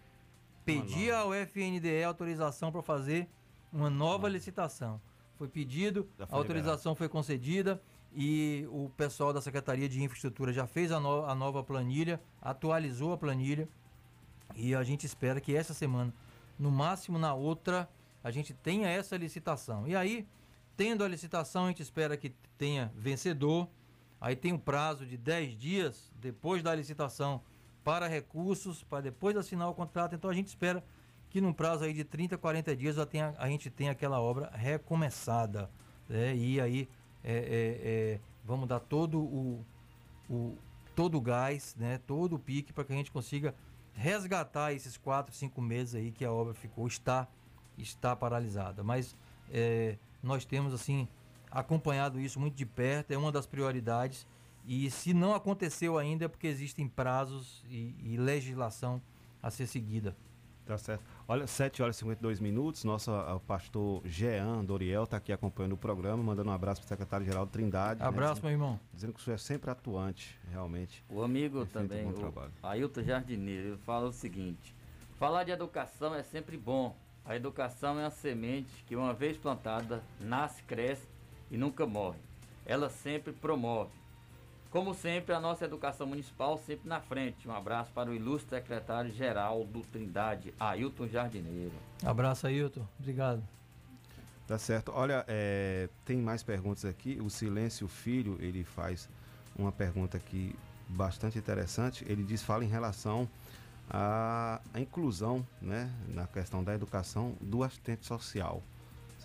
[0.65, 3.29] Pedir ao FNDE autorização para fazer
[3.71, 4.99] uma nova licitação.
[5.37, 7.81] Foi pedido, a autorização foi concedida
[8.11, 13.13] e o pessoal da Secretaria de Infraestrutura já fez a, no, a nova planilha, atualizou
[13.13, 13.69] a planilha
[14.55, 16.13] e a gente espera que essa semana,
[16.57, 17.87] no máximo na outra,
[18.23, 19.87] a gente tenha essa licitação.
[19.87, 20.27] E aí,
[20.75, 23.69] tendo a licitação, a gente espera que tenha vencedor.
[24.19, 27.41] Aí tem um prazo de 10 dias depois da licitação
[27.83, 30.15] para recursos, para depois assinar o contrato.
[30.15, 30.83] Então a gente espera
[31.29, 34.49] que num prazo aí de 30, 40 dias já tenha, a gente tenha aquela obra
[34.53, 35.69] recomeçada.
[36.09, 36.35] Né?
[36.35, 36.89] E aí
[37.23, 39.65] é, é, é, vamos dar todo o,
[40.29, 40.57] o,
[40.95, 41.99] todo o gás, né?
[42.05, 43.53] todo o pique para que a gente consiga
[43.93, 47.27] resgatar esses 4, 5 meses aí que a obra ficou, está,
[47.77, 48.83] está paralisada.
[48.83, 49.15] Mas
[49.51, 51.07] é, nós temos assim
[51.51, 54.25] acompanhado isso muito de perto, é uma das prioridades.
[54.65, 59.01] E se não aconteceu ainda é porque existem prazos e, e legislação
[59.41, 60.15] a ser seguida.
[60.65, 61.01] Tá certo.
[61.25, 62.83] Olha, 7 horas e 52 minutos.
[62.83, 63.09] Nosso
[63.47, 68.01] pastor Jean Doriel está aqui acompanhando o programa, mandando um abraço para o secretário-geral Trindade.
[68.01, 68.79] Né, abraço, né, meu irmão.
[68.93, 71.05] Dizendo que o senhor é sempre atuante, realmente.
[71.09, 74.75] O amigo também, um o Ailton Jardineiro, fala o seguinte:
[75.17, 76.93] falar de educação é sempre bom.
[77.23, 81.07] A educação é a semente que, uma vez plantada, nasce, cresce
[81.49, 82.19] e nunca morre.
[82.65, 83.91] Ela sempre promove.
[84.69, 87.47] Como sempre, a nossa educação municipal sempre na frente.
[87.47, 91.71] Um abraço para o ilustre secretário-geral do Trindade, Ailton Jardineiro.
[92.03, 92.85] Abraço, Ailton.
[92.99, 93.41] Obrigado.
[94.45, 94.91] Tá certo.
[94.93, 97.19] Olha, é, tem mais perguntas aqui.
[97.21, 99.09] O Silêncio Filho, ele faz
[99.57, 100.53] uma pergunta aqui
[100.87, 102.05] bastante interessante.
[102.07, 103.27] Ele diz, fala em relação
[103.89, 108.61] à, à inclusão, né, na questão da educação do assistente social.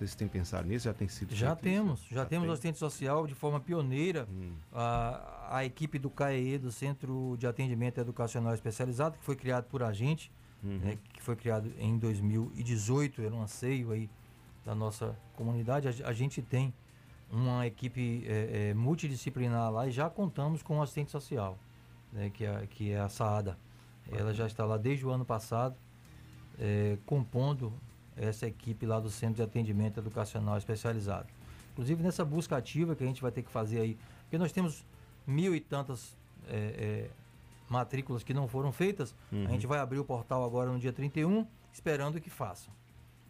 [0.02, 0.86] Vocês têm pensado nisso?
[0.86, 2.10] Já tem sido Já temos, isso?
[2.10, 2.52] já, já temos tem?
[2.52, 4.26] assistente social de forma pioneira.
[4.28, 4.52] Hum.
[4.72, 9.82] A, a equipe do CAE, do Centro de Atendimento Educacional Especializado, que foi criado por
[9.82, 10.32] a gente,
[10.62, 10.78] uhum.
[10.78, 14.10] né, que foi criado em 2018, era um anseio aí
[14.64, 15.86] da nossa comunidade.
[15.86, 16.74] A, a gente tem
[17.30, 21.56] uma equipe é, é, multidisciplinar lá e já contamos com um assistente social,
[22.12, 23.56] né, que, é, que é a Saada.
[24.10, 25.76] Ela já está lá desde o ano passado,
[26.58, 27.72] é, compondo
[28.16, 31.28] essa equipe lá do Centro de Atendimento Educacional Especializado.
[31.72, 34.84] Inclusive nessa busca ativa que a gente vai ter que fazer aí, porque nós temos
[35.26, 36.16] mil e tantas
[36.48, 37.10] é, é,
[37.68, 39.46] matrículas que não foram feitas, uhum.
[39.46, 42.72] a gente vai abrir o portal agora no dia 31, esperando que façam.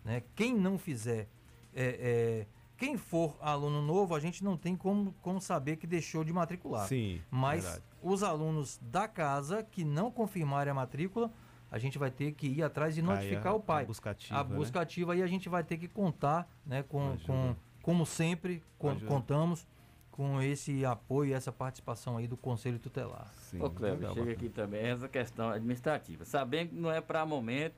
[0.05, 0.23] Né?
[0.35, 1.29] Quem não fizer,
[1.75, 6.25] é, é, quem for aluno novo, a gente não tem como, como saber que deixou
[6.25, 6.89] de matricular.
[6.89, 7.85] Sim, Mas verdade.
[8.03, 11.31] os alunos da casa que não confirmarem a matrícula,
[11.73, 13.85] a gente vai ter que ir atrás e notificar a, o pai.
[13.85, 14.39] A busca ativa.
[14.39, 14.83] A busca né?
[14.83, 19.67] ativa aí a gente vai ter que contar, né, com, com como sempre con contamos
[20.11, 23.33] com esse apoio e essa participação aí do Conselho Tutelar.
[23.39, 26.27] Sim, Ô Cleber, chega aqui também essa questão administrativa.
[26.27, 27.77] Sabendo que não é para momento,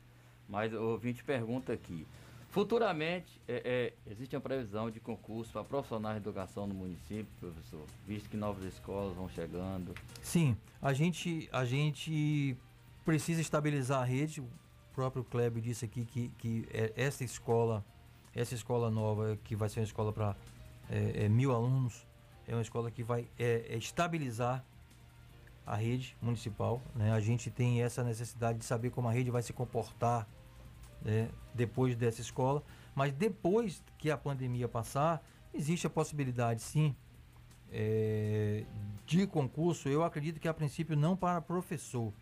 [0.48, 2.04] mas o ouvinte pergunta aqui.
[2.50, 7.84] Futuramente, é, é, existe uma previsão de concurso para profissionais de educação no município, professor,
[8.04, 9.94] visto que novas escolas vão chegando?
[10.20, 12.56] Sim, a gente, a gente
[13.04, 14.40] precisa estabilizar a rede.
[14.40, 14.48] O
[14.94, 17.84] próprio Kleber disse aqui que, que é essa escola,
[18.34, 20.36] essa escola nova, que vai ser uma escola para
[20.88, 22.06] é, é, mil alunos,
[22.46, 24.64] é uma escola que vai é, é, estabilizar
[25.66, 26.82] a rede municipal.
[26.94, 27.12] Né?
[27.12, 30.28] A gente tem essa necessidade de saber como a rede vai se comportar
[31.02, 32.62] né, depois dessa escola.
[32.94, 36.94] Mas depois que a pandemia passar, existe a possibilidade, sim,
[37.72, 38.64] é,
[39.06, 39.88] de concurso.
[39.88, 42.12] Eu acredito que a princípio não para professor,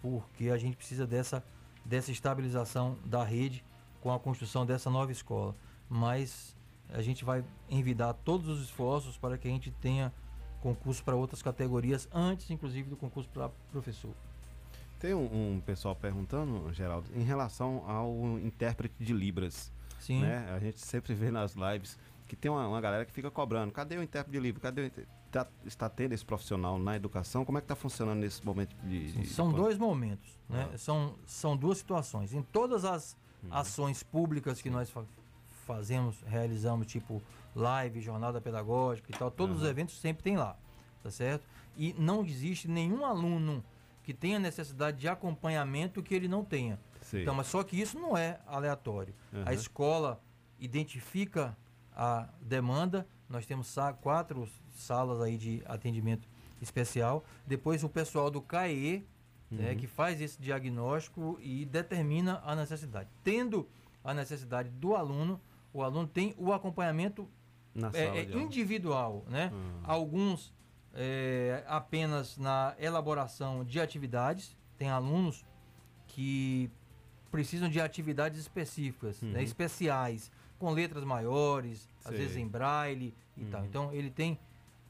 [0.00, 1.44] porque a gente precisa dessa,
[1.84, 3.62] dessa estabilização da rede
[4.00, 5.54] com a construção dessa nova escola.
[5.88, 6.56] Mas
[6.90, 10.12] a gente vai envidar todos os esforços para que a gente tenha
[10.60, 14.12] concurso para outras categorias, antes inclusive do concurso para professor.
[14.98, 19.72] Tem um, um, pessoal perguntando, Geraldo, em relação ao intérprete de Libras.
[20.00, 20.22] Sim.
[20.22, 20.50] Né?
[20.52, 21.96] A gente sempre vê nas lives
[22.28, 23.72] que tem uma, uma galera que fica cobrando.
[23.72, 24.62] Cadê o intérprete de Libras?
[24.62, 25.18] Cadê o intérprete?
[25.30, 27.44] tá, está tendo esse profissional na educação?
[27.44, 29.12] Como é que está funcionando nesse momento de.
[29.12, 30.70] de são dois momentos, né?
[30.72, 30.78] Ah.
[30.78, 32.32] São, são duas situações.
[32.32, 33.50] Em todas as uhum.
[33.52, 35.04] ações públicas que nós fa
[35.66, 37.22] fazemos, realizamos, tipo
[37.54, 39.62] live, jornada pedagógica e tal, todos uhum.
[39.64, 40.56] os eventos sempre tem lá,
[41.02, 41.44] tá certo?
[41.76, 43.62] E não existe nenhum aluno
[44.02, 46.80] que tenha necessidade de acompanhamento que ele não tenha.
[47.02, 47.20] Sim.
[47.20, 49.14] Então, mas só que isso não é aleatório.
[49.30, 49.42] Uhum.
[49.44, 50.22] A escola
[50.58, 51.54] identifica
[51.98, 56.28] a demanda, nós temos quatro salas aí de atendimento
[56.62, 57.24] especial.
[57.46, 59.04] Depois o pessoal do CAE,
[59.50, 59.76] né, Uhum.
[59.76, 63.08] que faz esse diagnóstico e determina a necessidade.
[63.24, 63.68] Tendo
[64.04, 65.40] a necessidade do aluno,
[65.72, 67.28] o aluno tem o acompanhamento
[67.94, 69.50] é, é, individual, né?
[69.52, 69.80] Hum.
[69.84, 70.52] Alguns
[70.94, 74.56] é, apenas na elaboração de atividades.
[74.76, 75.44] Tem alunos
[76.08, 76.70] que
[77.30, 79.44] precisam de atividades específicas, né, Uhum.
[79.44, 82.18] especiais, com letras maiores, às Sei.
[82.18, 83.60] vezes em braille e tal.
[83.60, 83.66] Uhum.
[83.66, 84.38] Então ele tem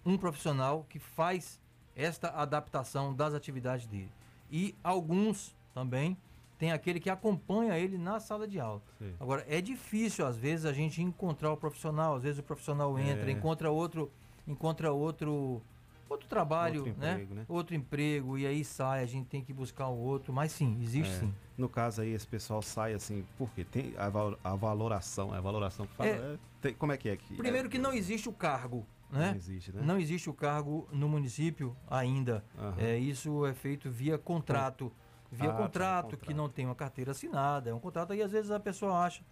[0.05, 1.61] um profissional que faz
[1.95, 4.11] esta adaptação das atividades dele.
[4.51, 6.17] E alguns também
[6.59, 8.83] tem aquele que acompanha ele na sala de aula.
[8.99, 9.15] Sei.
[9.21, 13.29] Agora, é difícil às vezes a gente encontrar o profissional, às vezes o profissional entra,
[13.29, 13.33] É.
[13.33, 14.11] encontra outro,
[14.47, 15.63] encontra outro
[16.09, 17.13] outro trabalho, Outro né?
[17.13, 17.45] emprego, né?
[17.49, 21.13] Outro emprego e aí sai, a gente tem que buscar o outro, mas sim, existe
[21.15, 21.21] É.
[21.21, 21.35] sim.
[21.57, 23.65] No caso aí, esse pessoal sai assim, por quê?
[23.65, 26.13] Tem a, val- a valoração, a valoração que fala, É.
[26.35, 29.31] é, tem- como é que é que Primeiro que não existe o cargo, né?
[29.31, 29.83] Não existe, né?
[29.83, 32.45] Não existe o cargo no município ainda.
[32.57, 32.75] Aham.
[32.79, 34.93] É, isso é feito via contrato.
[35.31, 37.69] Via Ah, tá, contrato, que não tem uma carteira assinada.
[37.69, 39.23] É um contrato aí às vezes a pessoa acha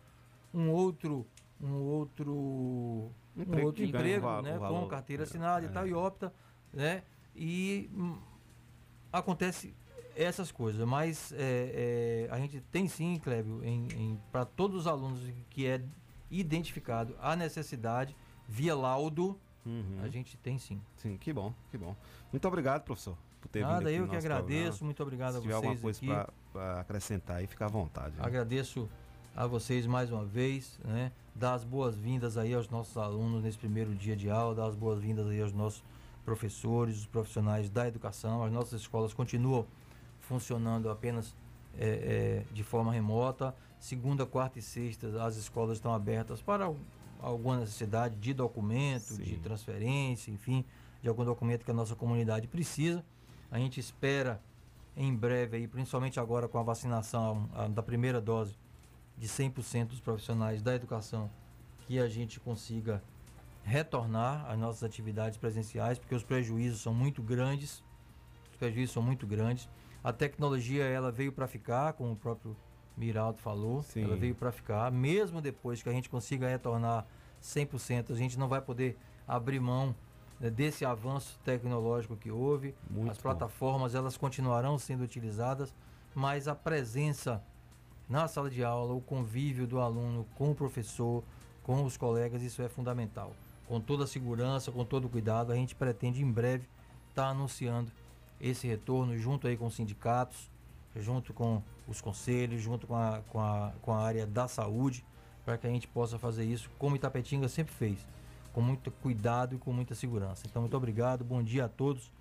[0.53, 1.27] um outro
[1.59, 5.73] um outro um Emprego outro emprego, né, com carteira assinada e É.
[5.73, 6.33] tal e opta,
[6.77, 7.03] né?
[7.35, 8.17] E hum,
[9.13, 9.75] acontece
[10.15, 15.21] essas coisas, mas é, é, a gente tem sim, Clébio, em, para todos os alunos
[15.51, 15.83] que é
[16.31, 18.15] identificado a necessidade
[18.49, 19.99] via laudo, Uhum.
[20.01, 20.81] a gente tem sim.
[20.97, 21.97] Sim, que bom, que bom.
[22.31, 24.85] Muito obrigado, professor, por ter Nada, vindo aqui eu no que agradeço, programa.
[24.85, 28.15] muito obrigado Se a tiver vocês alguma coisa para acrescentar aí, fica à vontade.
[28.17, 28.23] né?
[28.25, 28.89] Agradeço
[29.35, 31.11] a vocês mais uma vez, né?
[31.35, 35.27] Dar as boas-vindas aí aos nossos alunos nesse primeiro dia de aula, dar as boas-vindas
[35.27, 35.83] aí aos nossos
[36.27, 38.43] professores, os profissionais da educação.
[38.45, 39.65] As nossas escolas continuam
[40.21, 41.35] funcionando apenas
[41.79, 43.55] é, é, de forma remota.
[43.79, 46.77] Segunda, quarta e sexta, as escolas estão abertas para al-
[47.21, 50.65] alguma necessidade de documento, de transferência, enfim,
[51.01, 53.05] de algum documento que a nossa comunidade precisa.
[53.51, 54.41] A gente espera
[54.97, 58.57] em breve aí, principalmente agora com a vacinação a- da primeira dose
[59.17, 61.31] de 100% dos profissionais da educação,
[61.87, 63.03] que a gente consiga
[63.67, 67.83] retornar às nossas atividades presenciais, porque os prejuízos são muito grandes.
[68.53, 69.69] Os prejuízos são muito grandes.
[70.05, 72.57] A tecnologia ela veio para ficar, como o próprio
[72.97, 74.05] Miraldo falou, Sim.
[74.05, 74.91] ela veio para ficar.
[74.93, 77.05] Mesmo depois que a gente consiga retornar
[77.43, 78.97] 100%, a gente não vai poder
[79.27, 79.97] abrir mão
[80.39, 82.73] né, desse avanço tecnológico que houve.
[82.89, 83.25] Muito As bom.
[83.25, 85.75] plataformas elas continuarão sendo utilizadas,
[86.15, 87.43] mas a presença
[88.09, 91.25] na sala de aula, o convívio do aluno com o professor,
[91.65, 93.33] com os colegas, isso é fundamental.
[93.67, 96.67] Com toda a segurança, com todo o cuidado, a gente pretende em breve
[97.09, 97.91] estar anunciando
[98.41, 100.51] esse retorno junto aí com os sindicatos,
[100.95, 105.05] junto com os conselhos, junto com a, com a, com a área da saúde,
[105.45, 107.99] para que a gente possa fazer isso como Itapetinga sempre fez,
[108.53, 110.47] com muito cuidado e com muita segurança.
[110.47, 112.13] Então, muito obrigado, bom dia a todos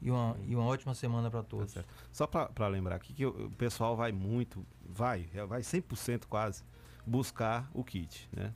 [0.00, 1.76] e uma, e uma ótima semana para todos.
[2.12, 6.62] Só para lembrar aqui que o, o pessoal vai muito, vai, vai 100% quase,
[7.06, 8.52] buscar o kit, né?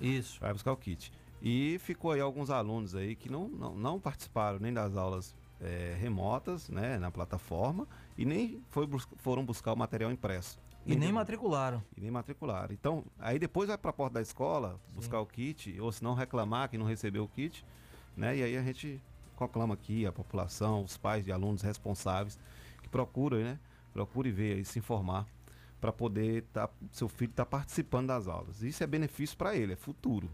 [0.00, 0.38] Isso.
[0.42, 1.10] Vai buscar o kit.
[1.46, 5.94] E ficou aí alguns alunos aí que não, não, não participaram nem das aulas é,
[6.00, 7.86] remotas, né, na plataforma,
[8.16, 8.88] e nem foi
[9.18, 10.58] foram buscar o material impresso.
[10.86, 11.82] E nem matricularam.
[11.94, 12.72] E nem matricularam.
[12.72, 16.14] Então, aí depois vai para a porta da escola buscar o kit, ou se não
[16.14, 17.62] reclamar que não recebeu o kit,
[18.16, 18.34] né?
[18.38, 18.98] E aí a gente
[19.36, 22.38] conclama aqui a população, os pais de alunos responsáveis
[22.82, 23.58] que procurem, né?
[23.92, 25.26] Procure ver e se informar
[25.78, 28.62] para poder tá, seu filho estar participando das aulas.
[28.62, 30.30] Isso é benefício para ele, é futuro.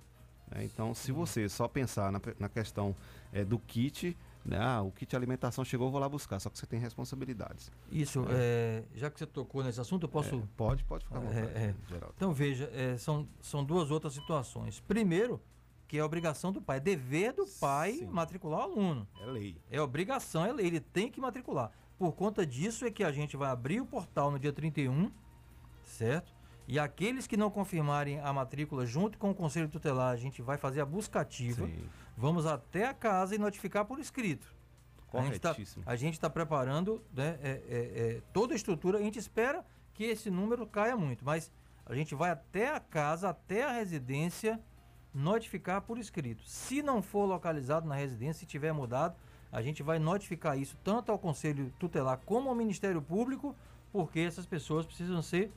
[0.51, 0.65] Né?
[0.65, 2.95] Então, se você só pensar na, na questão
[3.33, 4.59] é, do kit, né?
[4.59, 6.41] Ah, o kit alimentação chegou, vou lá buscar.
[6.41, 7.71] Só que você tem responsabilidades.
[7.91, 10.35] Isso, é, já que você tocou nesse assunto, eu posso.
[10.35, 11.75] É, pode, pode ficar à vontade, É, é.
[11.89, 12.15] Geraldo.
[12.17, 14.81] Então veja, é, são, são duas outras situações.
[14.81, 15.41] Primeiro,
[15.87, 19.09] que é obrigação do pai, é dever do pai matricular o aluno.
[19.21, 19.57] É lei.
[19.71, 21.71] É obrigação, é lei, ele tem que matricular.
[21.99, 25.11] Por conta disso é que a gente vai abrir o portal no dia 31,
[25.85, 26.33] certo?
[26.71, 30.57] E aqueles que não confirmarem a matrícula junto com o conselho tutelar, a gente vai
[30.57, 31.69] fazer a busca ativa.
[32.17, 34.55] Vamos até a casa e notificar por escrito.
[35.13, 35.83] A gente tá- Corretíssimo.
[35.85, 37.57] A gente está preparando né, é, é,
[38.19, 38.99] é, toda a estrutura.
[38.99, 41.51] A gente espera que esse número caia muito, mas
[41.85, 44.61] a gente vai até a casa, até a residência,
[45.13, 46.45] notificar por escrito.
[46.45, 49.17] Se não for localizado na residência, se tiver mudado,
[49.51, 53.57] a gente vai notificar isso tanto ao Conselho Tutelar como ao Ministério Público,
[53.91, 55.51] porque essas pessoas precisam ser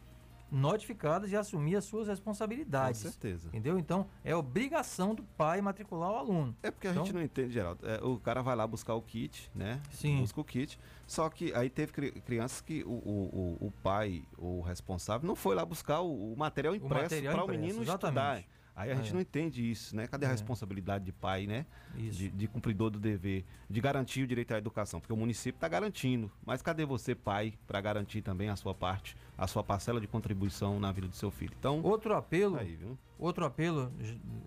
[0.54, 3.02] notificadas e assumir as suas responsabilidades.
[3.02, 3.48] Com certeza.
[3.50, 3.80] Entendeu?
[3.80, 6.56] Então, é obrigação do pai matricular o aluno.
[6.62, 7.86] É porque a então, gente não entende, Geraldo.
[7.88, 9.82] É, o cara vai lá buscar o kit, né?
[9.92, 10.20] Sim.
[10.20, 10.80] Busca o kit.
[11.08, 15.56] Só que aí teve cri- crianças que o, o, o, pai, o responsável, não foi
[15.56, 18.42] lá buscar o, o material impresso para o menino exatamente.
[18.42, 18.63] estudar.
[18.76, 19.14] Aí a gente É.
[19.14, 20.08] não entende isso, né?
[20.08, 20.32] Cadê a É.
[20.32, 21.66] responsabilidade de pai, né?
[21.96, 22.18] Isso.
[22.18, 25.68] De, de cumpridor do dever, de garantir o direito à educação, porque o município está
[25.68, 26.32] garantindo.
[26.46, 30.80] Mas cadê você, pai, para garantir também a sua parte, a sua parcela de contribuição
[30.80, 31.54] na vida do seu filho?
[31.60, 32.78] Então, Outro apelo, aí,
[33.20, 33.92] outro apelo,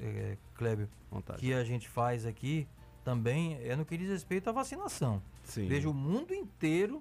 [0.00, 1.38] é, Clébio, Vontade.
[1.38, 2.66] que a gente faz aqui
[3.04, 5.22] também é no que diz respeito à vacinação.
[5.44, 5.68] Sim.
[5.68, 7.00] Veja, o mundo inteiro,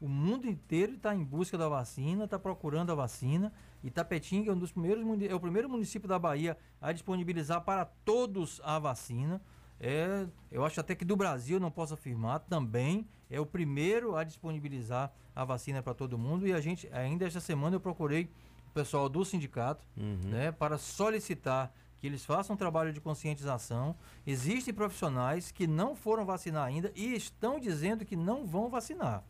[0.00, 3.52] o mundo inteiro está em busca da vacina, está procurando a vacina.
[3.82, 8.60] Itapetinga é um dos primeiros é o primeiro município da Bahia a disponibilizar para todos
[8.64, 9.40] a vacina.
[9.78, 14.24] É, eu acho até que do Brasil, não posso afirmar, também é o primeiro a
[14.24, 16.46] disponibilizar a vacina para todo mundo.
[16.46, 18.30] E a gente, ainda esta semana, eu procurei
[18.68, 19.86] o pessoal do sindicato
[20.24, 23.96] né, para solicitar que eles façam um trabalho de conscientização.
[24.26, 29.24] Existem profissionais que não foram vacinar ainda e estão dizendo que não vão vacinar.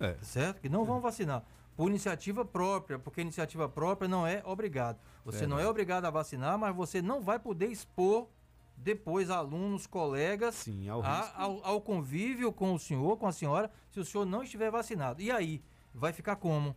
[0.00, 0.16] É.
[0.22, 0.60] Certo?
[0.60, 1.44] Que não vão vacinar.
[1.76, 4.98] Por iniciativa própria, porque iniciativa própria não é obrigado.
[5.24, 8.26] Você não é obrigado a vacinar, mas você não vai poder expor
[8.76, 13.70] depois alunos, colegas, Sim, ao a- ao, ao convívio com o senhor, com a senhora,
[13.90, 15.20] se o senhor não estiver vacinado.
[15.22, 15.62] E aí?
[15.94, 16.74] Vai ficar como?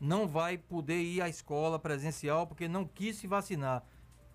[0.00, 3.84] Não vai poder ir à escola presencial porque não quis se vacinar.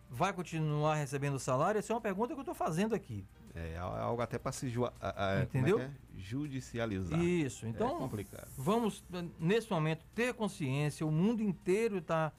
[0.10, 1.80] Vai continuar recebendo salário?
[1.80, 3.26] Essa é uma pergunta que eu estou fazendo aqui.
[3.56, 5.80] É algo até para se ju- a- a- Entendeu?
[5.80, 5.92] é é?
[6.16, 7.20] judicializar.
[7.20, 8.48] Isso, então É complicado.
[8.58, 9.04] vamos,
[9.40, 12.32] nesse momento, ter consciência, o mundo inteiro está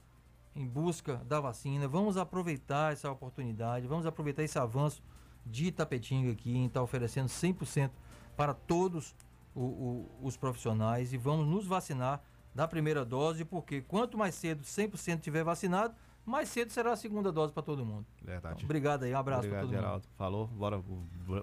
[0.55, 5.01] em busca da vacina, vamos aproveitar essa oportunidade, vamos aproveitar esse avanço
[5.45, 7.91] de Itapetinga aqui, em estar oferecendo 100%
[8.35, 9.15] para todos
[9.53, 12.21] o- o- os profissionais e vamos nos vacinar
[12.53, 15.93] da primeira dose, porque quanto mais cedo 100% tiver vacinado,
[16.25, 18.05] mais cedo será a segunda dose para todo mundo.
[18.21, 18.55] Verdade.
[18.55, 19.75] Então, obrigado aí, um abraço para todo mundo.
[19.75, 20.07] Geraldo.
[20.17, 20.47] Falou.
[20.47, 20.81] Bora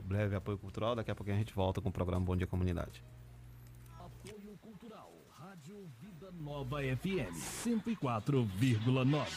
[0.03, 0.97] breve apoio cultural.
[0.97, 3.05] Daqui a pouquinho a gente volta com o programa Bom Dia Comunidade.
[3.99, 9.29] Apoio Cultural, Rádio Vida Nova FM 104,9.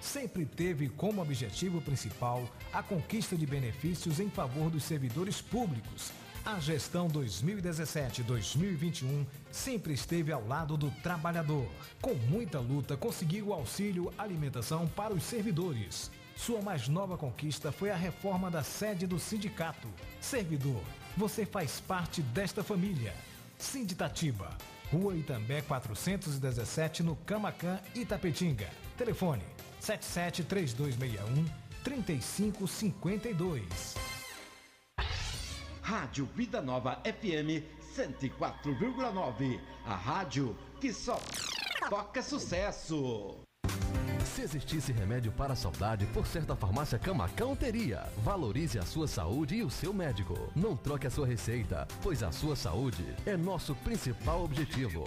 [0.00, 6.12] Sempre teve como objetivo principal a conquista de benefícios em favor dos servidores públicos.
[6.44, 11.66] A gestão 2017-2021 sempre esteve ao lado do trabalhador.
[12.00, 16.08] Com muita luta, conseguiu auxílio alimentação para os servidores.
[16.40, 19.86] Sua mais nova conquista foi a reforma da sede do sindicato.
[20.22, 20.82] Servidor,
[21.14, 23.14] você faz parte desta família.
[23.58, 24.56] Sinditatiba,
[24.90, 28.70] Rua Itambé 417, no Camacan, Itapetinga.
[28.96, 29.42] Telefone
[29.80, 31.44] 773261
[31.84, 33.96] 3552.
[35.82, 37.62] Rádio Vida Nova FM
[37.94, 39.60] 104,9.
[39.84, 41.20] A rádio que só
[41.90, 43.42] toca sucesso.
[44.34, 48.06] Se existisse remédio para a saudade, por certa farmácia Camacão teria.
[48.18, 50.52] Valorize a sua saúde e o seu médico.
[50.54, 55.02] Não troque a sua receita, pois a sua saúde é nosso principal objetivo.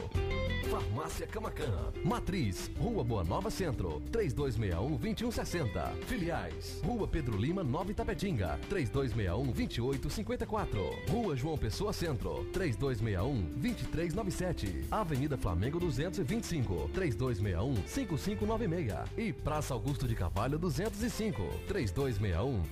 [0.69, 1.93] Farmácia Camacan.
[2.03, 5.95] Matriz, Rua Boa Nova Centro, 3261-2160.
[6.05, 11.09] Filiais, Rua Pedro Lima, Nova Itapetinga, 3261-2854.
[11.09, 14.83] Rua João Pessoa Centro, 3261-2397.
[14.91, 19.12] Avenida Flamengo 225, 3261-5596.
[19.15, 21.41] E Praça Augusto de Carvalho 205,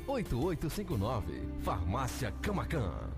[0.07, 1.61] 3261-8859.
[1.61, 3.11] Farmácia Camacan.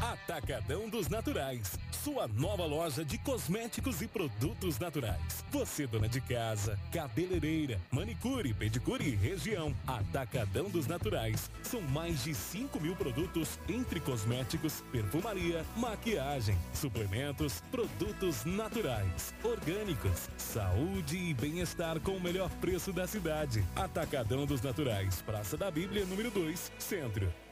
[0.00, 5.42] Atacadão dos Naturais, sua nova loja de cosméticos e produtos naturais.
[5.50, 9.74] Você, dona de casa, cabeleireira, manicure, pedicure e região.
[9.86, 11.50] Atacadão dos Naturais.
[11.62, 21.16] São mais de 5 mil produtos entre cosméticos, perfumaria, maquiagem, suplementos, produtos naturais, orgânicos, saúde
[21.16, 23.64] e bem-estar com o melhor preço da cidade.
[23.74, 27.43] Atacadão dos Naturais, Praça da Bíblia, número 2, Centro.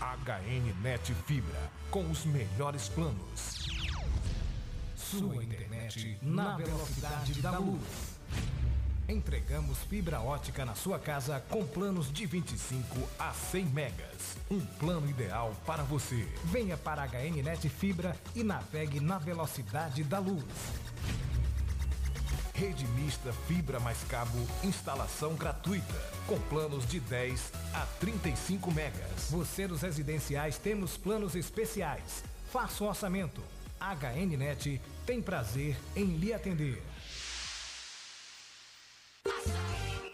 [0.00, 3.68] HN Net Fibra, com os melhores planos.
[4.96, 8.16] Sua internet na velocidade da luz.
[9.08, 14.36] Entregamos fibra ótica na sua casa com planos de 25 a 100 megas.
[14.50, 16.26] Um plano ideal para você.
[16.44, 20.42] Venha para a HN Net Fibra e navegue na velocidade da luz.
[22.56, 25.92] Rede mista fibra mais cabo, instalação gratuita,
[26.26, 29.28] com planos de 10 a 35 megas.
[29.28, 32.24] Você dos residenciais temos planos especiais.
[32.50, 33.42] Faça o orçamento.
[33.78, 36.82] HNnet tem prazer em lhe atender.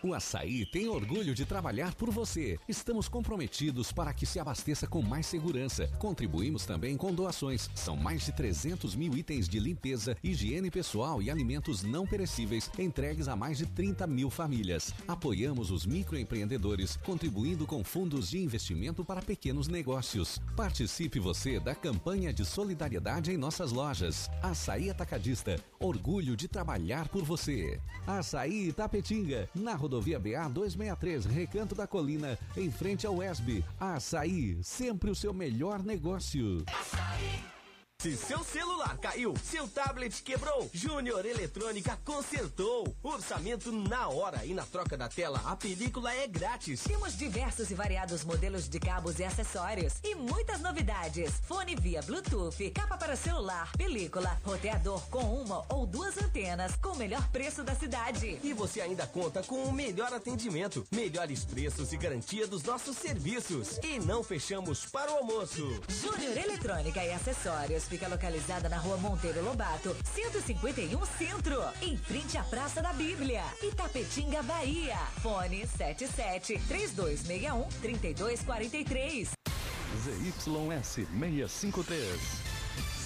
[0.04, 2.58] O Açaí tem orgulho de trabalhar por você.
[2.68, 5.86] Estamos comprometidos para que se abasteça com mais segurança.
[6.00, 7.70] Contribuímos também com doações.
[7.72, 13.28] São mais de 300 mil itens de limpeza, higiene pessoal e alimentos não perecíveis entregues
[13.28, 14.92] a mais de 30 mil famílias.
[15.06, 20.40] Apoiamos os microempreendedores, contribuindo com fundos de investimento para pequenos negócios.
[20.56, 24.28] Participe você da campanha de solidariedade em nossas lojas.
[24.42, 27.80] Açaí Atacadista, orgulho de trabalhar por você.
[28.04, 33.64] Açaí Itapetinga, na rodovia BA 263, Recanto da Colina, em frente ao ESB.
[33.78, 36.64] Açaí, sempre o seu melhor negócio.
[38.02, 42.92] Se seu celular caiu, seu tablet quebrou, Júnior Eletrônica consertou.
[43.00, 46.82] Orçamento na hora e na troca da tela, a película é grátis.
[46.82, 51.34] Temos diversos e variados modelos de cabos e acessórios e muitas novidades.
[51.46, 56.96] Fone via Bluetooth, capa para celular, película, roteador com uma ou duas antenas com o
[56.96, 58.36] melhor preço da cidade.
[58.42, 63.78] E você ainda conta com o melhor atendimento, melhores preços e garantia dos nossos serviços.
[63.80, 65.80] E não fechamos para o almoço.
[65.88, 72.42] Júnior Eletrônica e Acessórios fica localizada na rua Monteiro Lobato, 151 Centro, em frente à
[72.42, 74.96] Praça da Bíblia, Itapetinga, Bahia.
[75.20, 79.32] Fone 77 3261 3243.
[80.04, 82.51] ZYS 653.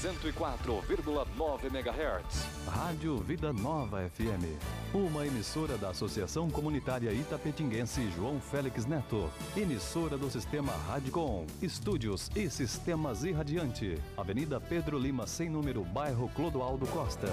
[0.02, 2.46] 104,9 MHz.
[2.68, 4.44] Rádio Vida Nova FM.
[4.92, 9.30] Uma emissora da Associação Comunitária Itapetinguense João Félix Neto.
[9.56, 11.46] Emissora do Sistema Radicom.
[11.62, 13.98] Estúdios e Sistemas Irradiante.
[14.18, 17.28] Avenida Pedro Lima, sem número, bairro Clodoaldo Costa.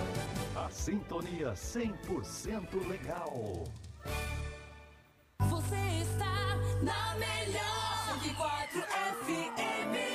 [0.56, 3.66] A sintonia 100% legal.
[5.50, 7.84] Você está na melhor
[8.22, 8.82] 104
[9.26, 10.13] FM.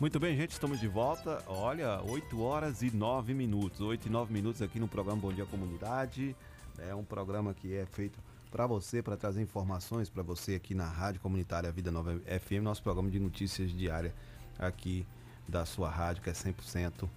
[0.00, 1.42] Muito bem, gente, estamos de volta.
[1.46, 3.80] Olha, 8 horas e 9 minutos.
[3.80, 6.36] 8 e 9 minutos aqui no programa Bom Dia Comunidade.
[6.78, 8.16] É um programa que é feito
[8.48, 12.80] para você, para trazer informações para você aqui na Rádio Comunitária Vida Nova FM, nosso
[12.80, 14.14] programa de notícias diária
[14.56, 15.04] aqui
[15.48, 17.08] da sua rádio, que é 100%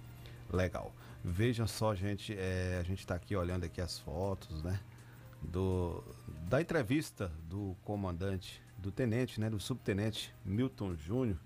[0.50, 0.92] legal.
[1.24, 4.80] Vejam só, gente, é, a gente está aqui olhando aqui as fotos, né?
[5.40, 6.02] Do,
[6.48, 9.50] da entrevista do comandante, do tenente, né?
[9.50, 11.36] Do subtenente Milton Júnior,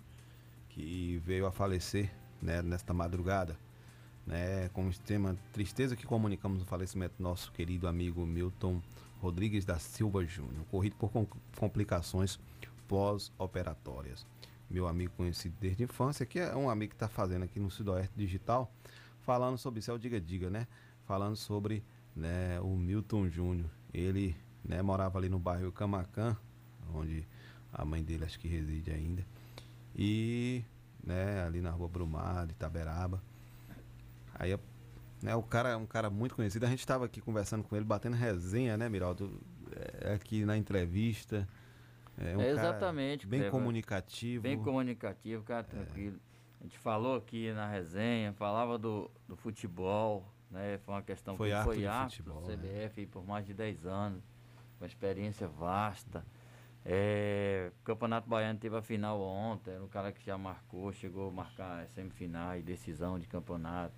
[0.70, 2.10] que veio a falecer
[2.40, 3.56] né, nesta madrugada.
[4.26, 8.82] Né, com extrema tristeza que comunicamos o falecimento do nosso querido amigo Milton
[9.20, 12.36] Rodrigues da Silva Júnior, ocorrido por com- complicações
[12.88, 14.26] pós-operatórias.
[14.68, 17.70] Meu amigo conhecido desde a infância, que é um amigo que está fazendo aqui no
[17.70, 18.72] Sudoeste Digital,
[19.20, 20.66] falando sobre o Diga Diga, né?
[21.04, 21.84] Falando sobre
[22.14, 23.70] né, o Milton Júnior.
[23.94, 26.36] Ele né, morava ali no bairro Camacan,
[26.92, 27.26] onde
[27.72, 29.24] a mãe dele acho que reside ainda.
[29.94, 30.64] E
[31.02, 33.22] né, ali na rua Brumado, Itaberaba.
[34.34, 34.58] Aí
[35.22, 36.66] né, o cara é um cara muito conhecido.
[36.66, 39.40] A gente estava aqui conversando com ele, batendo resenha, né, Miraldo?
[40.00, 41.48] É, aqui na entrevista.
[42.18, 43.26] É um É, exatamente.
[43.26, 44.42] bem comunicativo.
[44.42, 46.18] Bem comunicativo, cara, tranquilo.
[46.60, 50.78] A gente falou aqui na resenha, falava do, do futebol, né?
[50.78, 52.88] Foi uma questão Foi que árbitro foi árbitro futebol, do né?
[52.88, 54.22] CBF por mais de 10 anos,
[54.80, 56.24] uma experiência vasta.
[56.84, 61.28] É, o Campeonato Baiano teve a final ontem, era um cara que já marcou, chegou
[61.28, 63.94] a marcar semifinais, decisão de campeonato.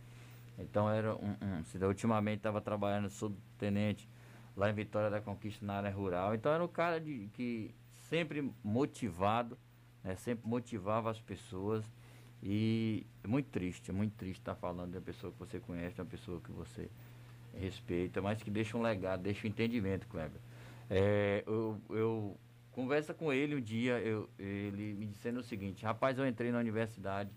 [0.58, 1.36] Então era um.
[1.42, 4.08] um ultimamente estava trabalhando subtenente
[4.56, 6.34] lá em Vitória da Conquista na área rural.
[6.34, 7.74] Então era um cara de, que
[8.08, 9.58] sempre motivado,
[10.02, 11.84] né, sempre motivava as pessoas.
[12.42, 15.96] E é muito triste, é muito triste estar falando de uma pessoa que você conhece,
[15.96, 16.88] de uma pessoa que você
[17.58, 20.40] respeita, mas que deixa um legado, deixa um entendimento, Kleber.
[20.88, 22.36] É, eu, eu
[22.70, 26.58] conversa com ele um dia, eu, ele me dizendo o seguinte, rapaz, eu entrei na
[26.58, 27.30] universidade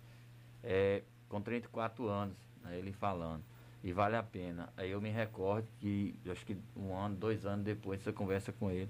[0.64, 3.43] é, com 34 anos, né, ele falando,
[3.84, 4.72] e vale a pena.
[4.77, 8.69] Aí eu me recordo que, acho que um ano, dois anos depois, você conversa com
[8.69, 8.89] ele.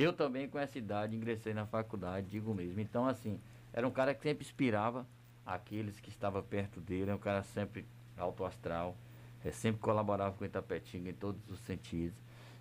[0.00, 2.80] Eu também, com essa idade, ingressei na faculdade, digo mesmo.
[2.80, 3.38] Então, assim,
[3.70, 5.06] era um cara que sempre inspirava
[5.44, 7.84] aqueles que estavam perto dele, é um cara sempre
[8.16, 8.96] alto astral,
[9.44, 12.18] é, sempre colaborava com o Itapetinga em todos os sentidos.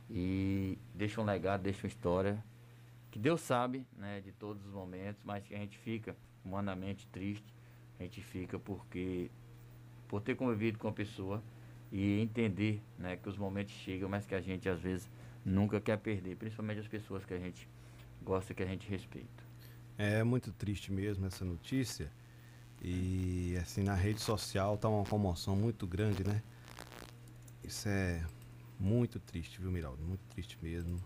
[0.09, 2.43] E deixa um legado, deixa uma história
[3.09, 7.53] que Deus sabe, né, de todos os momentos, mas que a gente fica humanamente triste,
[7.97, 9.31] a gente fica porque
[10.09, 11.41] por ter convivido com a pessoa
[11.89, 15.09] e entender, né, que os momentos chegam, mas que a gente às vezes
[15.45, 17.67] nunca quer perder, principalmente as pessoas que a gente
[18.23, 19.43] gosta, que a gente respeita.
[19.97, 22.11] É muito triste mesmo essa notícia.
[22.81, 26.41] E assim, na rede social tá uma comoção muito grande, né?
[27.63, 28.23] Isso é
[28.79, 30.01] muito triste, viu, Miraldo?
[30.01, 30.99] Muito triste mesmo.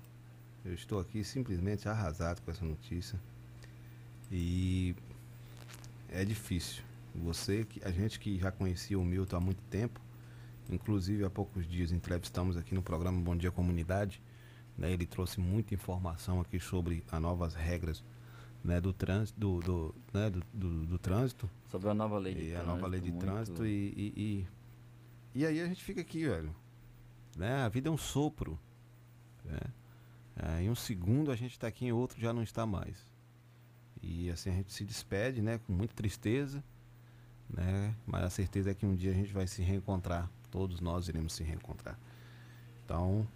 [0.64, 3.20] Eu estou aqui simplesmente arrasado com essa notícia.
[4.32, 4.96] E
[6.10, 6.84] é difícil.
[7.16, 10.00] Você, a gente que já conhecia o Milton há muito tempo,
[10.70, 14.22] inclusive há poucos dias entrevistamos aqui no programa Bom Dia Comunidade,
[14.78, 18.04] né, ele trouxe muita informação aqui sobre as novas regras
[18.64, 21.50] né, do trânsito, do, do, né, do, do, do, trânsito.
[21.70, 22.70] Sobre a nova lei de e trânsito.
[22.70, 23.26] A nova lei de muito...
[23.26, 24.14] trânsito e, e,
[25.36, 26.56] e, e, aí a gente fica aqui, velho.
[27.36, 27.54] Né?
[27.64, 28.58] A vida é um sopro.
[29.44, 29.60] Né?
[30.36, 33.06] É, em um segundo a gente está aqui, em outro já não está mais.
[34.02, 35.60] E assim a gente se despede, né?
[35.60, 36.64] Com muita tristeza,
[37.54, 37.96] né?
[38.06, 40.30] Mas a certeza é que um dia a gente vai se reencontrar.
[40.52, 41.98] Todos nós iremos se reencontrar.
[42.84, 43.28] Então,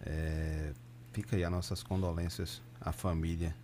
[0.00, 0.72] é,
[1.12, 3.54] fica aí as nossas condolências à família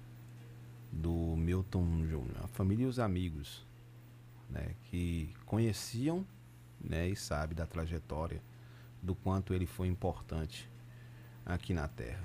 [0.92, 3.64] do Milton Júnior, a família e os amigos,
[4.50, 4.74] né?
[4.90, 6.24] Que conheciam,
[6.80, 7.08] né?
[7.08, 8.40] E sabe da trajetória,
[9.02, 10.68] do quanto ele foi importante
[11.44, 12.24] aqui na Terra.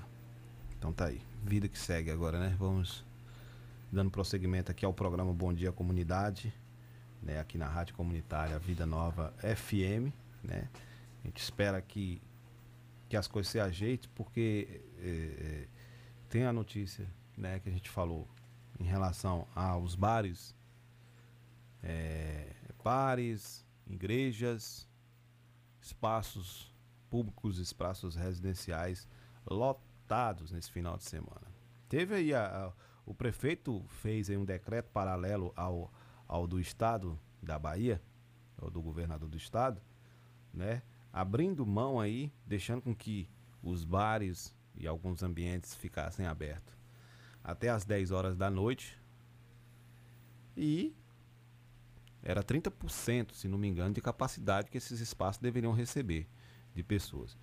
[0.78, 1.20] Então tá aí.
[1.44, 2.56] Vida que segue agora, né?
[2.58, 3.04] Vamos
[3.90, 6.54] dando prosseguimento aqui ao programa Bom Dia Comunidade,
[7.22, 7.38] né?
[7.38, 10.68] Aqui na Rádio Comunitária Vida Nova FM, né?
[11.22, 12.20] A gente espera que,
[13.08, 15.68] que as coisas se ajeitem, porque é, é,
[16.28, 17.06] tem a notícia,
[17.36, 17.60] né?
[17.60, 18.28] Que a gente falou
[18.78, 20.54] em relação aos bares,
[21.82, 22.52] é,
[22.82, 24.88] bares, igrejas,
[25.80, 26.72] espaços
[27.10, 29.08] públicos, espaços residenciais
[29.46, 31.46] lotados lotados nesse final de semana.
[31.88, 32.72] Teve aí a, a,
[33.06, 35.92] o prefeito fez aí um decreto paralelo ao,
[36.30, 38.00] ao do estado da Bahia,
[38.56, 39.82] ou do governador do estado,
[40.54, 40.80] né?
[41.12, 43.28] Abrindo mão aí, deixando com que
[43.60, 46.72] os bares e alguns ambientes ficassem abertos
[47.42, 48.96] até as 10 horas da noite.
[50.56, 50.94] E
[52.22, 56.28] era 30%, se não me engano, de capacidade que esses espaços deveriam receber
[56.72, 57.36] de pessoas.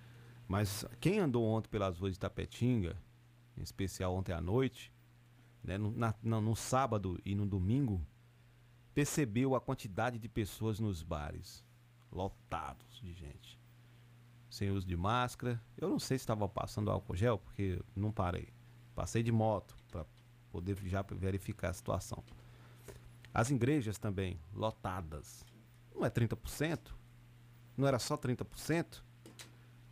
[0.46, 2.96] Mas quem andou ontem pelas ruas de Tapetinga,
[3.54, 4.90] em especial ontem à noite,
[5.62, 8.00] né, no, na, no sábado e no domingo,
[8.98, 11.64] percebeu a quantidade de pessoas nos bares,
[12.10, 13.56] lotados de gente.
[14.50, 15.62] Sem uso de máscara.
[15.76, 18.48] Eu não sei se estava passando álcool gel, porque não parei.
[18.96, 20.04] Passei de moto para
[20.50, 22.24] poder já verificar a situação.
[23.32, 25.46] As igrejas também, lotadas.
[25.94, 26.90] Não é 30%?
[27.76, 29.00] Não era só 30%?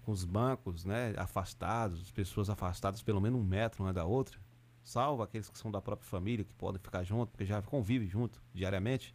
[0.02, 4.38] com os bancos né, afastados, pessoas afastadas pelo menos um metro uma da outra,
[4.86, 8.40] salvo aqueles que são da própria família, que podem ficar junto, porque já convivem junto
[8.54, 9.12] diariamente.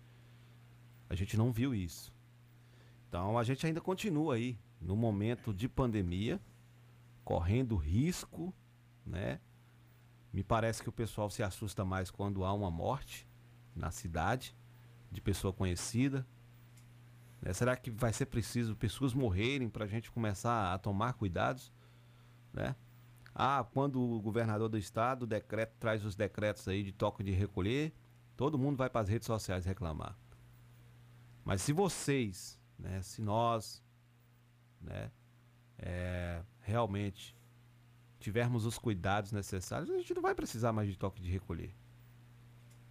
[1.10, 2.14] A gente não viu isso.
[3.08, 6.42] Então a gente ainda continua aí no momento de pandemia,
[7.24, 8.54] correndo risco,
[9.06, 9.40] né?
[10.34, 13.26] Me parece que o pessoal se assusta mais quando há uma morte
[13.74, 14.54] na cidade
[15.10, 16.28] de pessoa conhecida,
[17.42, 17.54] né?
[17.54, 21.72] Será que vai ser preciso pessoas morrerem para a gente começar a tomar cuidados?
[22.52, 22.76] Né?
[23.34, 27.94] Ah, quando o governador do estado decreto, traz os decretos aí de toque de recolher,
[28.36, 30.18] todo mundo vai para as redes sociais reclamar.
[31.44, 33.84] Mas se vocês, né, se nós,
[34.82, 35.12] né,
[35.78, 37.36] é, realmente
[38.20, 41.74] tivermos os cuidados necessários, a gente não vai precisar mais de toque de recolher.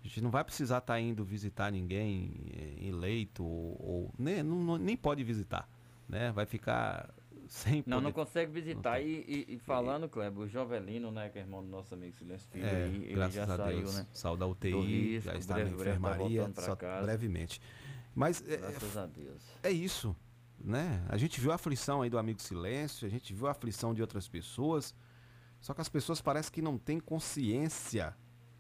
[0.03, 2.33] A gente não vai precisar estar tá indo visitar ninguém
[2.79, 5.69] em leito ou, ou nem, não, nem pode visitar,
[6.09, 6.33] né?
[6.33, 7.15] Vai ficar
[7.53, 9.01] sem Não, poder- não consegue visitar.
[9.01, 12.49] E, e- e falando, Kleber, o Jovelino, né, que é irmão do nosso amigo Silêncio
[12.49, 13.95] Filho É, aí, ele graças já a saiu, Deus.
[13.97, 14.07] né?
[14.13, 14.71] Saiu da UTI,
[15.17, 17.03] risco, já está breve- na tá enfermaria, pra só casa.
[17.07, 17.61] brevemente.
[18.15, 19.43] Mas é, Graças a Deus.
[19.65, 20.15] é isso,
[20.61, 21.05] né?
[21.09, 24.01] A gente viu a aflição aí do amigo Silêncio, a gente viu a aflição de
[24.01, 24.95] outras pessoas,
[25.61, 28.17] só que as pessoas parecem que não têm consciência,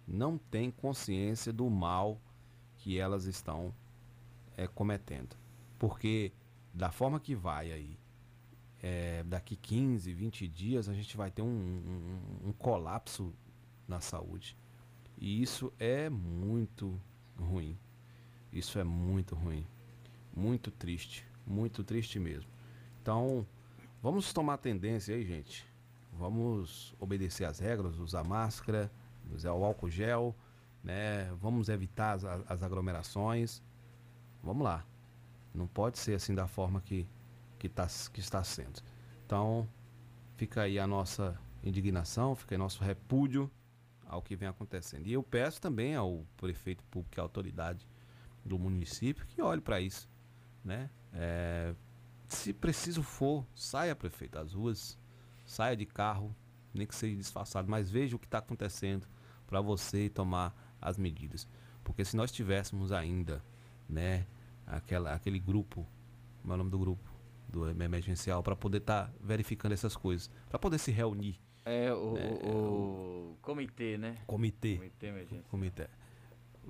[0.06, 2.20] não têm consciência do mal
[2.76, 3.72] que elas estão
[4.56, 5.36] é, cometendo.
[5.78, 6.32] Porque
[6.74, 7.96] da forma que vai aí,
[8.82, 13.32] é, daqui 15, 20 dias, a gente vai ter um, um- um colapso
[13.86, 14.56] na saúde.
[15.18, 16.98] E isso é muito
[17.38, 17.76] ruim.
[18.52, 19.66] Isso é muito ruim.
[20.34, 21.26] Muito triste.
[21.46, 22.50] Muito triste mesmo.
[23.02, 23.46] Então,
[24.02, 25.66] vamos tomar tendência aí, gente.
[26.12, 28.90] Vamos obedecer às regras, usar máscara,
[29.32, 30.34] usar o álcool gel,
[30.82, 31.30] né?
[31.40, 33.62] Vamos evitar as, as aglomerações.
[34.42, 34.84] Vamos lá.
[35.54, 37.06] Não pode ser assim da forma que,
[37.60, 38.80] que, tá, que está sendo.
[39.26, 39.68] Então,
[40.34, 43.50] fica aí a nossa indignação, fica aí nosso repúdio
[44.06, 45.06] ao que vem acontecendo.
[45.06, 47.86] E eu peço também ao prefeito público e à autoridade
[48.42, 50.08] do município que olhe para isso,
[50.64, 50.88] né?
[51.12, 51.74] É,
[52.28, 54.98] se preciso for, saia prefeito às ruas,
[55.44, 56.34] saia de carro,
[56.72, 59.06] nem que seja disfarçado, mas veja o que está acontecendo
[59.46, 61.46] para você tomar as medidas,
[61.84, 63.44] porque se nós tivéssemos ainda,
[63.86, 64.26] né,
[64.66, 65.86] aquela, aquele grupo,
[66.40, 67.09] como é o nome do grupo
[67.50, 72.30] do emergencial, para poder estar verificando essas coisas, para poder se reunir, É, o, É,
[72.48, 74.16] o, o comitê, né?
[74.26, 75.44] comitê, Comitê emergencial.
[75.50, 75.86] comitê.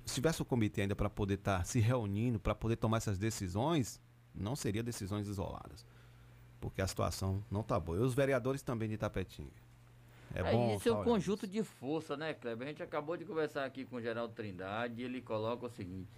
[0.05, 4.01] Se tivesse o comitê ainda para poder estar se reunindo, para poder tomar essas decisões,
[4.35, 5.85] não seria decisões isoladas.
[6.61, 7.99] Porque a situação não tá boa.
[7.99, 9.51] E os vereadores também de Itapetinga.
[10.35, 10.77] É, É, bom.
[10.77, 12.67] isso é um conjunto de força, né, Kleber?
[12.67, 16.09] A gente acabou de conversar aqui com o Geraldo Trindade e ele coloca o seguinte: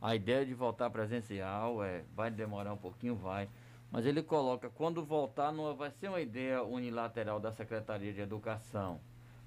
[0.00, 3.48] a ideia de voltar presencial é, vai demorar um pouquinho, vai.
[3.90, 9.00] Mas ele coloca, quando voltar, não vai ser uma ideia unilateral da Secretaria de Educação,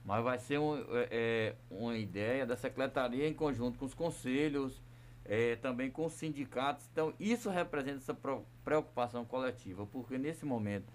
[0.04, 4.82] mas vai ser um, é, é, uma ideia da Secretaria em conjunto com os conselhos,
[5.24, 6.90] é, também com os sindicatos.
[6.92, 8.18] Então, isso representa essa
[8.66, 10.92] preocupação coletiva, porque nesse momento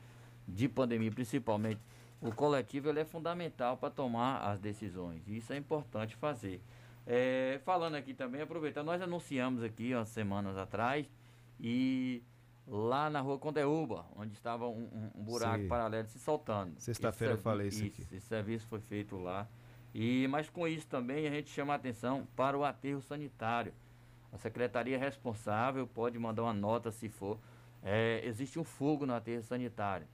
[0.46, 1.80] de pandemia, principalmente,
[2.20, 5.26] o coletivo ele é fundamental para tomar as decisões.
[5.26, 6.60] Isso é importante fazer.
[7.06, 11.10] É, falando aqui também, aproveitando, nós anunciamos aqui umas semanas atrás
[11.58, 12.22] e
[12.70, 15.68] lá na rua Condeúba, onde estava um, um- buraco Sim.
[15.68, 16.78] paralelo se soltando.
[16.78, 18.16] Sexta-feira eu falei servi- isso aqui.
[18.16, 19.48] Esse serviço foi feito lá.
[19.94, 23.72] E, mas com isso também a gente chama a atenção para o aterro sanitário.
[24.32, 27.38] A secretaria responsável pode mandar uma nota se for.
[27.82, 30.06] É, existe um fogo no aterro sanitário.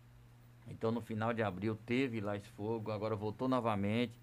[0.69, 4.19] Então no final de abril teve lá esse fogo, agora voltou novamente.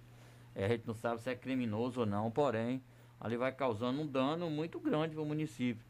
[0.55, 2.81] É, a gente não sabe se é criminoso ou não, porém,
[3.19, 5.85] ali vai causando um dano muito grande para o município.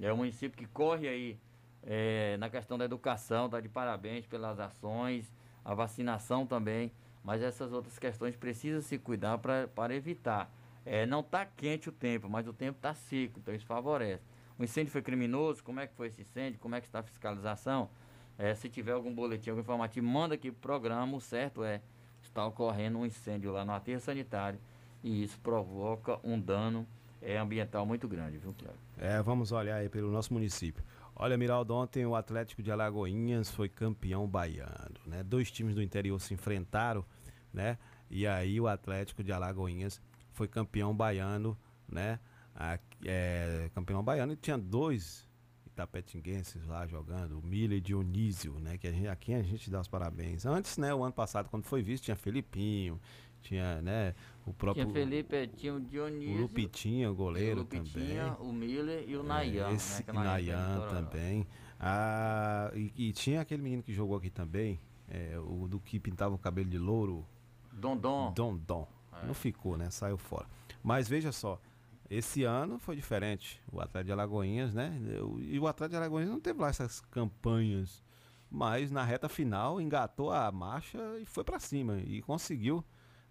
[0.00, 1.38] É um município que corre aí
[1.86, 5.30] é, na questão da educação, está de parabéns pelas ações,
[5.64, 6.92] a vacinação também,
[7.22, 10.50] mas essas outras questões precisam se cuidar para evitar.
[10.84, 14.22] É, não está quente o tempo, mas o tempo está seco, então isso favorece.
[14.58, 17.02] O incêndio foi criminoso, como é que foi esse incêndio, como é que está a
[17.02, 17.88] fiscalização?
[18.38, 21.80] É, se tiver algum boletim, algum informativo, manda aqui pro programa, o certo é,
[22.22, 24.58] está ocorrendo um incêndio lá no aterro sanitário
[25.02, 26.86] e isso provoca um dano
[27.22, 28.78] é, ambiental muito grande, viu, Cléber?
[28.98, 30.84] É, vamos olhar aí pelo nosso município.
[31.16, 35.22] Olha, Miraldo, ontem o Atlético de Alagoinhas foi campeão baiano, né?
[35.22, 37.04] Dois times do interior se enfrentaram,
[37.52, 37.78] né?
[38.10, 40.00] E aí o Atlético de Alagoinhas
[40.32, 41.56] foi campeão baiano,
[41.88, 42.18] né?
[42.54, 45.28] A- é, campeão baiano e tinha dois
[45.66, 48.76] itapetinguenses lá jogando, o Miller e Dionísio, né?
[48.76, 50.44] Que a quem a gente dá os parabéns.
[50.44, 53.00] Antes, né, o ano passado, quando foi visto, tinha Felipinho,
[53.44, 54.14] tinha, né,
[54.46, 54.84] o próprio...
[54.84, 58.48] Tinha Felipe, tinha o Dionísio, O Lupitinha, o goleiro o Lupitinha, também.
[58.48, 59.70] o Miller e o É, Nayan.
[59.72, 61.46] Esse né, que o Nayan também.
[61.78, 66.34] Ah, e, e tinha aquele menino que jogou aqui também, é, o do que pintava
[66.34, 67.24] o cabelo de louro.
[67.72, 68.32] Dondon.
[68.34, 68.88] Dondon.
[69.22, 69.26] É.
[69.26, 69.90] Não ficou, né?
[69.90, 70.46] Saiu fora.
[70.82, 71.60] Mas veja só,
[72.08, 73.60] esse ano foi diferente.
[73.70, 74.98] O Atlético de Alagoinhas, né?
[75.40, 78.02] E o Atlético de Alagoinhas não teve lá essas campanhas.
[78.50, 81.98] Mas na reta final engatou a marcha e foi pra cima.
[81.98, 82.84] E conseguiu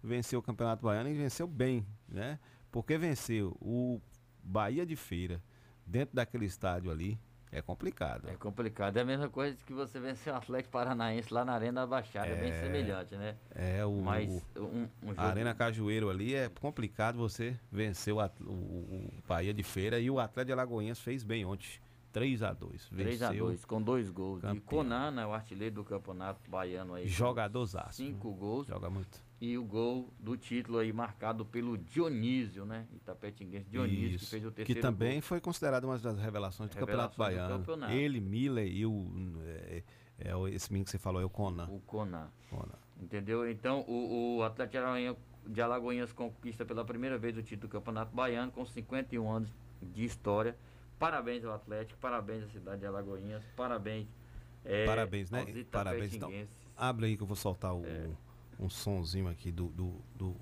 [0.04, 2.38] vencer o Campeonato Baiano e venceu bem, né?
[2.70, 4.00] Porque venceu o
[4.42, 5.42] Bahia de Feira
[5.86, 7.18] dentro daquele estádio ali
[7.50, 8.28] é complicado.
[8.28, 8.96] É complicado.
[8.96, 12.26] É a mesma coisa que você vencer o Atlético Paranaense lá na Arena da Baixada.
[12.26, 12.60] É, bem É.
[12.60, 13.36] semelhante, né?
[13.54, 15.20] É, o, Mas o- um, um jogo...
[15.20, 20.10] a Arena Cajueiro ali é complicado você vencer o, o, o Bahia de Feira e
[20.10, 21.68] o Atlético de Alagoinhas fez bem ontem.
[22.12, 24.40] 3 a 2 3 a 2 com dois gols.
[24.40, 24.56] campeão.
[24.56, 27.08] E Conan, né, o artilheiro do campeonato baiano aí.
[27.08, 27.94] Jogadorzaço.
[27.94, 28.66] Cinco gols.
[28.68, 29.20] Joga muito.
[29.44, 32.86] E o gol do título aí marcado pelo Dionísio, né?
[32.94, 34.30] Itapetinguense Dionísio, que Isso.
[34.30, 35.22] fez o Que terceiro também gol.
[35.22, 37.58] foi considerado uma das revelações do Revelações Campeonato do Baiano.
[37.58, 37.92] campeonato.
[37.92, 39.06] Ele, Miller e o.
[39.44, 39.82] é,
[40.18, 41.66] É o, esse menino que você falou, é o Conan.
[41.68, 42.30] O Conan.
[42.48, 42.78] Conan.
[43.02, 43.50] Entendeu?
[43.50, 44.78] Então, o, o Atlético
[45.46, 49.50] de Alagoinhas conquista pela primeira vez o título do Campeonato Baiano com 51 anos
[49.82, 50.56] de história.
[50.98, 54.06] Parabéns ao Atlético, parabéns à cidade de Alagoinhas, parabéns.
[54.64, 55.44] é, Parabéns, né?
[55.70, 56.14] Parabéns.
[56.14, 56.32] Então,
[56.76, 58.08] abre aí que eu vou soltar o, É.
[58.58, 60.36] um sonzinho aqui do, do, do,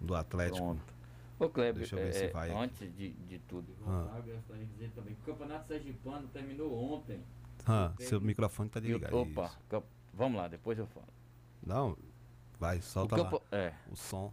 [0.00, 0.58] do Atlético.
[0.58, 0.94] Pronto.
[1.38, 2.50] Ô Kleber, Deixa eu ver é, se vai.
[2.50, 2.58] aqui.
[2.58, 4.20] antes de, de tudo, Ah.
[4.26, 7.20] eu também que o Campeonato Sergipano terminou ontem.
[7.66, 9.16] Ah, seu microfone tá desligado.
[9.16, 9.58] Opa, isso.
[9.68, 11.06] camp- vamos lá, depois eu falo.
[11.66, 11.96] Não,
[12.58, 13.74] vai, solta O campo- lá é.
[13.90, 14.32] o som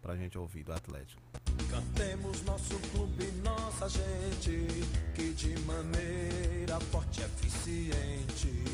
[0.00, 1.22] pra gente ouvir do Atlético.
[1.70, 4.66] Cantemos nosso clube, nossa gente,
[5.14, 8.64] que de maneira forte e eficiente.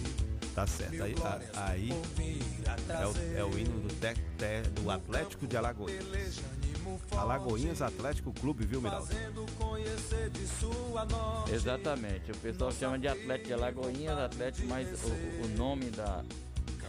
[0.59, 1.01] Tá certo.
[1.05, 1.91] Aí, a- aí
[2.89, 6.05] é, o, é o hino do, Tec- Te- do Atlético de Alagoinhas.
[7.13, 9.07] Alagoinhas Atlético Clube, viu, Miraldo?
[11.55, 16.25] Exatamente, o pessoal chama de Atlético de Alagoinhas, Atlético, mas o, o nome da.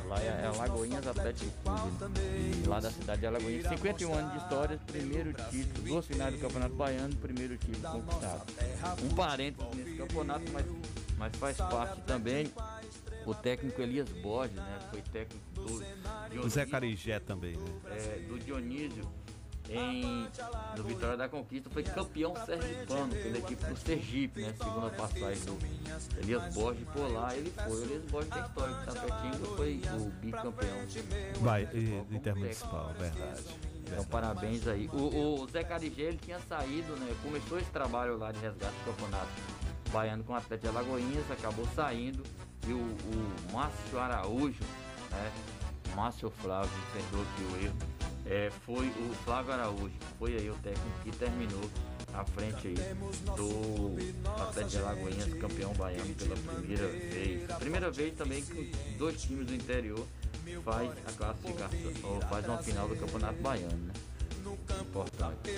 [0.07, 3.67] Lá é, Alagoinhas Atlético Clube, lá da cidade de Alagoinhas.
[3.69, 8.41] 51 anos de história, primeiro título, duas finais do Campeonato Baiano, primeiro título conquistado.
[9.03, 10.65] Um parênteses nesse campeonato, mas,
[11.19, 12.51] mas faz parte também
[13.29, 14.79] o técnico Elias Borges, né?
[14.89, 17.65] Foi técnico do O Zé Carigé também, né?
[17.91, 19.07] é, do Dionísio
[19.69, 20.27] em
[20.75, 24.53] do Vitória da Conquista foi campeão sergipano pela equipe do Sergipe, né?
[24.57, 25.57] Segunda passagem do
[26.17, 27.71] Elias Borges por lá ele foi.
[27.71, 30.77] O Elias Borges tem história com Tapetinga, foi o bicampeão.
[31.41, 31.69] Vai,
[32.11, 33.43] intermunicipal, verdade.
[33.85, 34.89] Então parabéns aí.
[34.91, 37.15] O, o Zé Carigé ele tinha saído, né?
[37.21, 39.29] Começou esse trabalho lá de resgate do campeonato
[39.91, 42.23] baiano com o Atlético de Alagoinhas, acabou saindo
[42.67, 44.63] e o, o Márcio Araújo,
[45.11, 45.31] né?
[45.95, 47.75] Márcio Flávio, perdoa aqui o erro.
[48.25, 51.69] É, foi o Flávio Araújo, foi aí o técnico que terminou
[52.13, 52.75] à frente aí
[53.35, 53.97] do
[54.41, 57.51] Atlético de Alagoinhas, campeão baiano pela primeira vez.
[57.57, 60.05] Primeira vez também que dois times do interior
[60.63, 63.93] faz a classificação, ou faz uma final do Campeonato Baiano, né?
[64.81, 65.51] Importante.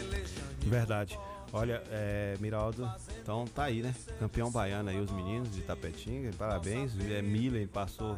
[0.61, 1.17] Verdade.
[1.53, 2.89] Olha, é, Miraldo,
[3.21, 3.93] então tá aí, né?
[4.19, 6.93] Campeão baiano aí, os meninos de Tapetinga, parabéns.
[6.97, 8.17] É, Milen passou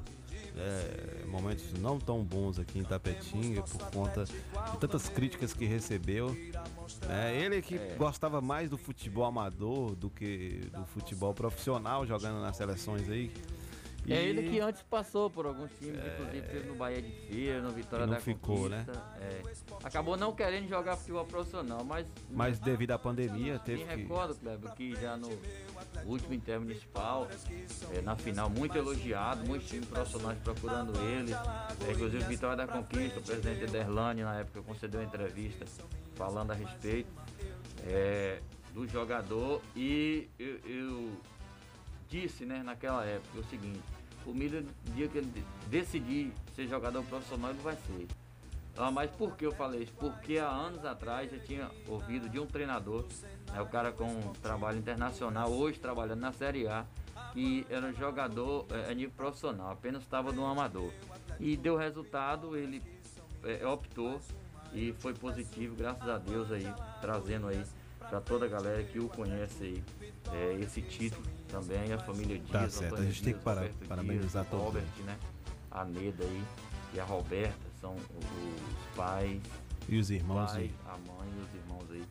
[0.56, 6.36] é, momentos não tão bons aqui em Tapetinga por conta de tantas críticas que recebeu.
[7.10, 12.56] É, ele que gostava mais do futebol amador do que do futebol profissional, jogando nas
[12.56, 13.32] seleções aí.
[14.08, 17.62] É E- ele que antes passou por alguns times, inclusive teve no Bahia de Feira,
[17.62, 18.86] no Vitória E não da ficou, né?
[18.86, 19.04] Conquista.
[19.22, 19.42] é.
[19.88, 23.96] Acabou não querendo jogar futebol profissional, mas Mas devido à pandemia teve me que.
[24.02, 25.30] recordo, Kleber, que já no
[26.06, 27.28] último intermunicipal,
[27.94, 31.32] é, na final, muito elogiado, muitos times profissionais procurando ele.
[31.34, 35.66] É, inclusive Vitória da Conquista, o presidente Ederlane, na época, concedeu uma entrevista
[36.16, 37.10] falando a respeito
[37.86, 38.40] é,
[38.74, 41.10] do jogador e eu, eu
[42.14, 43.82] disse né, naquela época o seguinte,
[44.24, 44.64] o Miller,
[44.94, 48.08] dia que ele de- decidir ser jogador profissional, ele vai ser.
[48.78, 49.94] Ah, mas por que eu falei isso?
[50.00, 53.06] Porque há anos atrás eu tinha ouvido de um treinador,
[53.52, 54.06] né, o cara com
[54.44, 56.86] trabalho internacional, hoje trabalhando na Série A,
[57.34, 60.92] que era jogador é, a nível profissional, apenas estava no amador.
[61.40, 62.82] E deu resultado, ele
[63.44, 64.20] é, optou
[64.72, 66.72] e foi positivo, graças a Deus aí,
[67.02, 67.64] trazendo aí
[68.00, 69.84] para toda a galera que o conhece aí,
[70.32, 71.24] é, esse título
[71.54, 74.46] também, a família Dias, Tá certo, Antônio a gente tem Dias, que para- Roberto parabenizar
[74.46, 74.66] todos.
[74.66, 75.18] Robert, né?
[75.70, 76.44] A Neda aí
[76.96, 79.42] e a Roberta são os pais.
[79.88, 80.76] E os irmãos pai, aí.
[80.88, 82.04] A mãe e os irmãos aí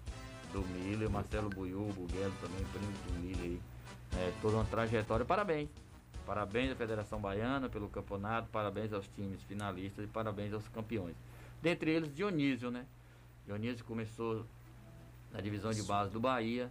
[0.52, 3.60] do Miller, Marcelo Buiú, o Buguelo também, primo do Miller aí.
[4.18, 5.24] É, toda uma trajetória.
[5.24, 5.68] Parabéns.
[6.26, 11.16] Parabéns à Federação Baiana pelo campeonato, parabéns aos times finalistas e parabéns aos campeões.
[11.60, 12.84] Dentre eles, Dionísio, né?
[13.46, 14.44] Dionísio começou
[15.32, 16.70] na divisão de base do Bahia,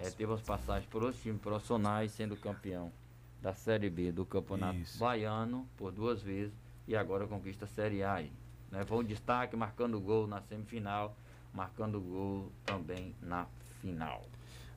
[0.00, 2.92] é, teve as passagens por outros times profissionais, sendo campeão
[3.40, 6.52] da Série B do Campeonato Baiano por duas vezes
[6.86, 8.14] e agora conquista a Série A.
[8.14, 8.32] aí,
[8.70, 8.84] Né?
[8.84, 11.16] Foi um destaque marcando gol na semifinal,
[11.52, 13.46] marcando gol também na
[13.80, 14.24] final.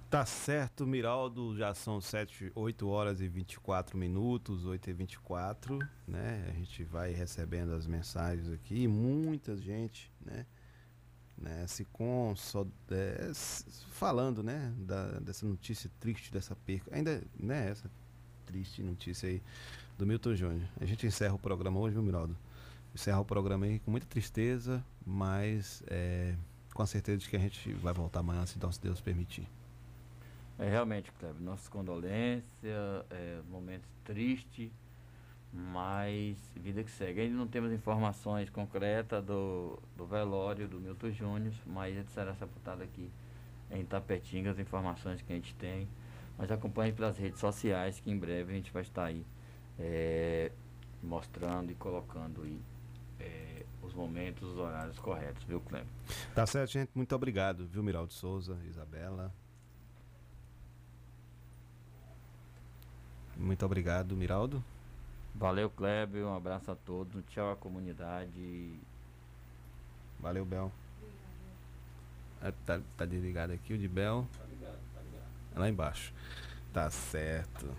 [0.09, 6.47] Tá certo, Miraldo, já são 7, 8 horas e 24 minutos, 8 e 24, né?
[6.49, 10.45] A gente vai recebendo as mensagens aqui, muita gente, né?
[11.41, 11.65] Né?
[11.67, 13.31] Se com só é,
[13.91, 17.89] falando, né, da, dessa notícia triste dessa perca, ainda, né, essa
[18.45, 19.41] triste notícia aí
[19.97, 20.67] do Milton Júnior.
[20.79, 22.35] A gente encerra o programa hoje, viu, Miraldo?
[22.93, 26.35] Encerra o programa aí com muita tristeza, mas é,
[26.73, 29.47] com a certeza de que a gente vai voltar amanhã, se Deus- permitir.
[30.59, 32.45] É realmente, Kleber, nossas condolências,
[33.09, 34.71] é, momento triste,
[35.53, 37.21] mas vida que segue.
[37.21, 42.83] Ainda não temos informações concretas do, do velório do Milton Júnior, mas ele será sepultado
[42.83, 43.11] aqui
[43.69, 45.87] em Tapetinga, as informações que a gente tem.
[46.37, 49.25] Mas acompanhe pelas redes sociais que em breve a gente vai estar aí
[49.77, 50.51] é,
[51.03, 52.59] mostrando e colocando aí
[53.19, 55.83] é, os momentos, os horários corretos, viu, Clem?
[56.33, 56.91] Tá certo, gente.
[56.95, 59.33] Muito obrigado, viu, Miraldo Souza, Isabela.
[63.37, 64.63] Muito obrigado, Miraldo.
[65.35, 66.25] Valeu, Kleber.
[66.25, 67.23] Um abraço a todos.
[67.25, 68.73] Tchau à comunidade.
[70.19, 70.71] Valeu, Bel.
[72.41, 74.27] Ah, tá, tá desligado aqui o de Bel.
[74.37, 75.59] Tá ligado, tá ligado.
[75.59, 76.13] Lá embaixo.
[76.73, 77.69] Tá certo.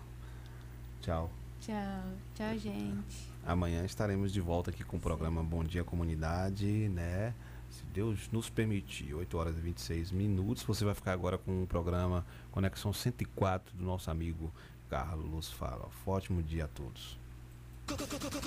[1.01, 1.29] Tchau.
[1.59, 2.03] Tchau.
[2.35, 3.31] Tchau, gente.
[3.45, 7.33] Amanhã estaremos de volta aqui com o programa Bom Dia Comunidade, né?
[7.69, 10.63] Se Deus nos permitir, 8 horas e 26 minutos.
[10.63, 14.53] Você vai ficar agora com o programa Conexão 104 do nosso amigo
[14.89, 15.89] Carlos Fala.
[16.05, 17.22] Ótimo dia a todos.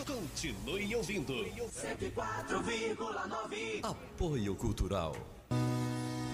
[0.06, 1.34] Continue ouvindo.
[1.34, 3.80] 104,9.
[3.82, 5.14] Apoio Cultural.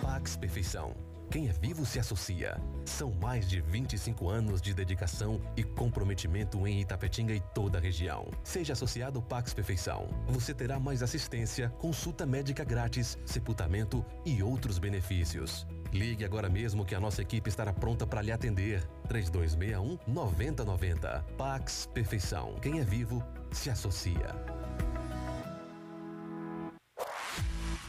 [0.00, 0.94] Pax Perfeição.
[1.30, 2.60] Quem é vivo se associa.
[2.84, 8.28] São mais de 25 anos de dedicação e comprometimento em Itapetinga e toda a região.
[8.44, 10.08] Seja associado Pax Perfeição.
[10.28, 15.66] Você terá mais assistência, consulta médica grátis, sepultamento e outros benefícios.
[15.92, 18.82] Ligue agora mesmo que a nossa equipe estará pronta para lhe atender.
[19.08, 21.24] 3261 9090.
[21.36, 22.54] Pax Perfeição.
[22.62, 24.34] Quem é vivo se associa.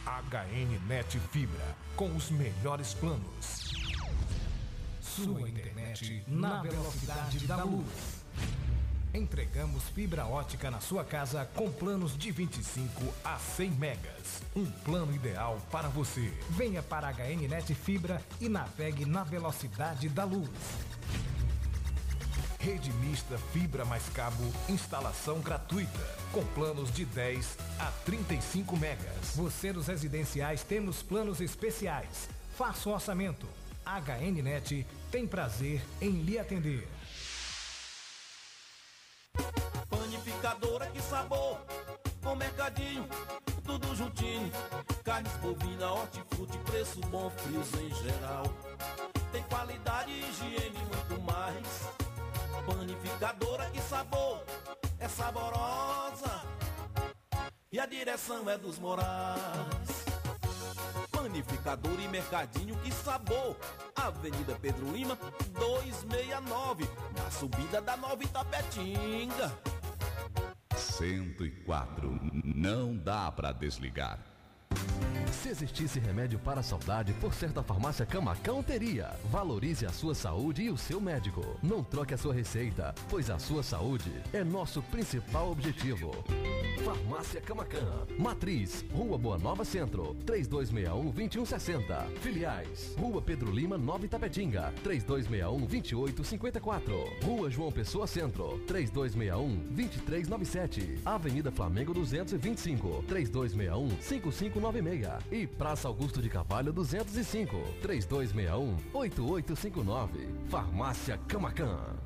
[0.06, 3.72] HN Net Fibra, com os melhores planos.
[5.00, 8.23] Sua internet na velocidade da luz.
[9.14, 14.42] Entregamos fibra ótica na sua casa com planos de 25 a 100 megas.
[14.56, 16.32] Um plano ideal para você.
[16.50, 20.50] Venha para a HN Net Fibra e navegue na velocidade da luz.
[22.58, 26.00] Rede mista fibra mais cabo, instalação gratuita,
[26.32, 29.36] com planos de 10 a 35 megas.
[29.36, 32.28] Você dos residenciais temos planos especiais.
[32.56, 33.46] Faça o orçamento.
[33.86, 36.88] HNnet tem prazer em lhe atender.
[39.88, 41.58] Panificadora, que sabor!
[42.22, 43.08] Com mercadinho,
[43.64, 44.50] tudo juntinho.
[45.02, 48.44] Carnes bovina, hortifruti, preço bom, frios em geral.
[49.32, 51.88] Tem qualidade, higiene e muito mais.
[52.66, 54.42] Panificadora, que sabor!
[54.98, 56.42] É saborosa!
[57.70, 60.23] E a direção é dos Morais.
[61.24, 63.56] Panificador e mercadinho, que sabor!
[63.96, 65.18] Avenida Pedro Lima,
[65.54, 66.86] 269,
[67.16, 69.50] na subida da Nova Itapetinga.
[70.76, 72.20] 104.
[72.44, 74.33] Não dá pra desligar.
[75.44, 79.10] Se existisse remédio para a saudade, por certa farmácia Camacão teria.
[79.30, 81.58] Valorize a sua saúde e o seu médico.
[81.62, 86.12] Não troque a sua receita, pois a sua saúde é nosso principal objetivo.
[86.84, 88.06] Farmácia Camacan.
[88.18, 92.06] Matriz, Rua Boa Nova Centro, 3261-2160.
[92.20, 97.22] Filiais, Rua Pedro Lima, Nova Itapetinga, 3261-2854.
[97.22, 101.00] Rua João Pessoa Centro, 3261-2397.
[101.04, 103.02] Avenida Flamengo 225,
[104.64, 105.18] 3261-5596.
[105.30, 110.48] E Praça Augusto de Carvalho 205, 3261-8859.
[110.48, 112.03] Farmácia Camacan.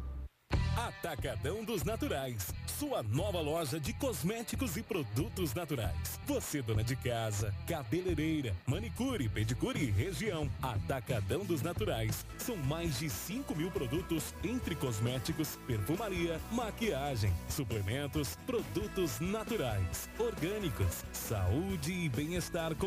[0.78, 6.20] Atacadão dos Naturais, sua nova loja de cosméticos e produtos naturais.
[6.24, 10.48] Você, dona de casa, cabeleireira, manicure, pedicure e região.
[10.62, 12.24] Atacadão dos Naturais.
[12.36, 21.92] São mais de 5 mil produtos entre cosméticos, perfumaria, maquiagem, suplementos, produtos naturais, orgânicos, saúde
[21.92, 22.86] e bem-estar com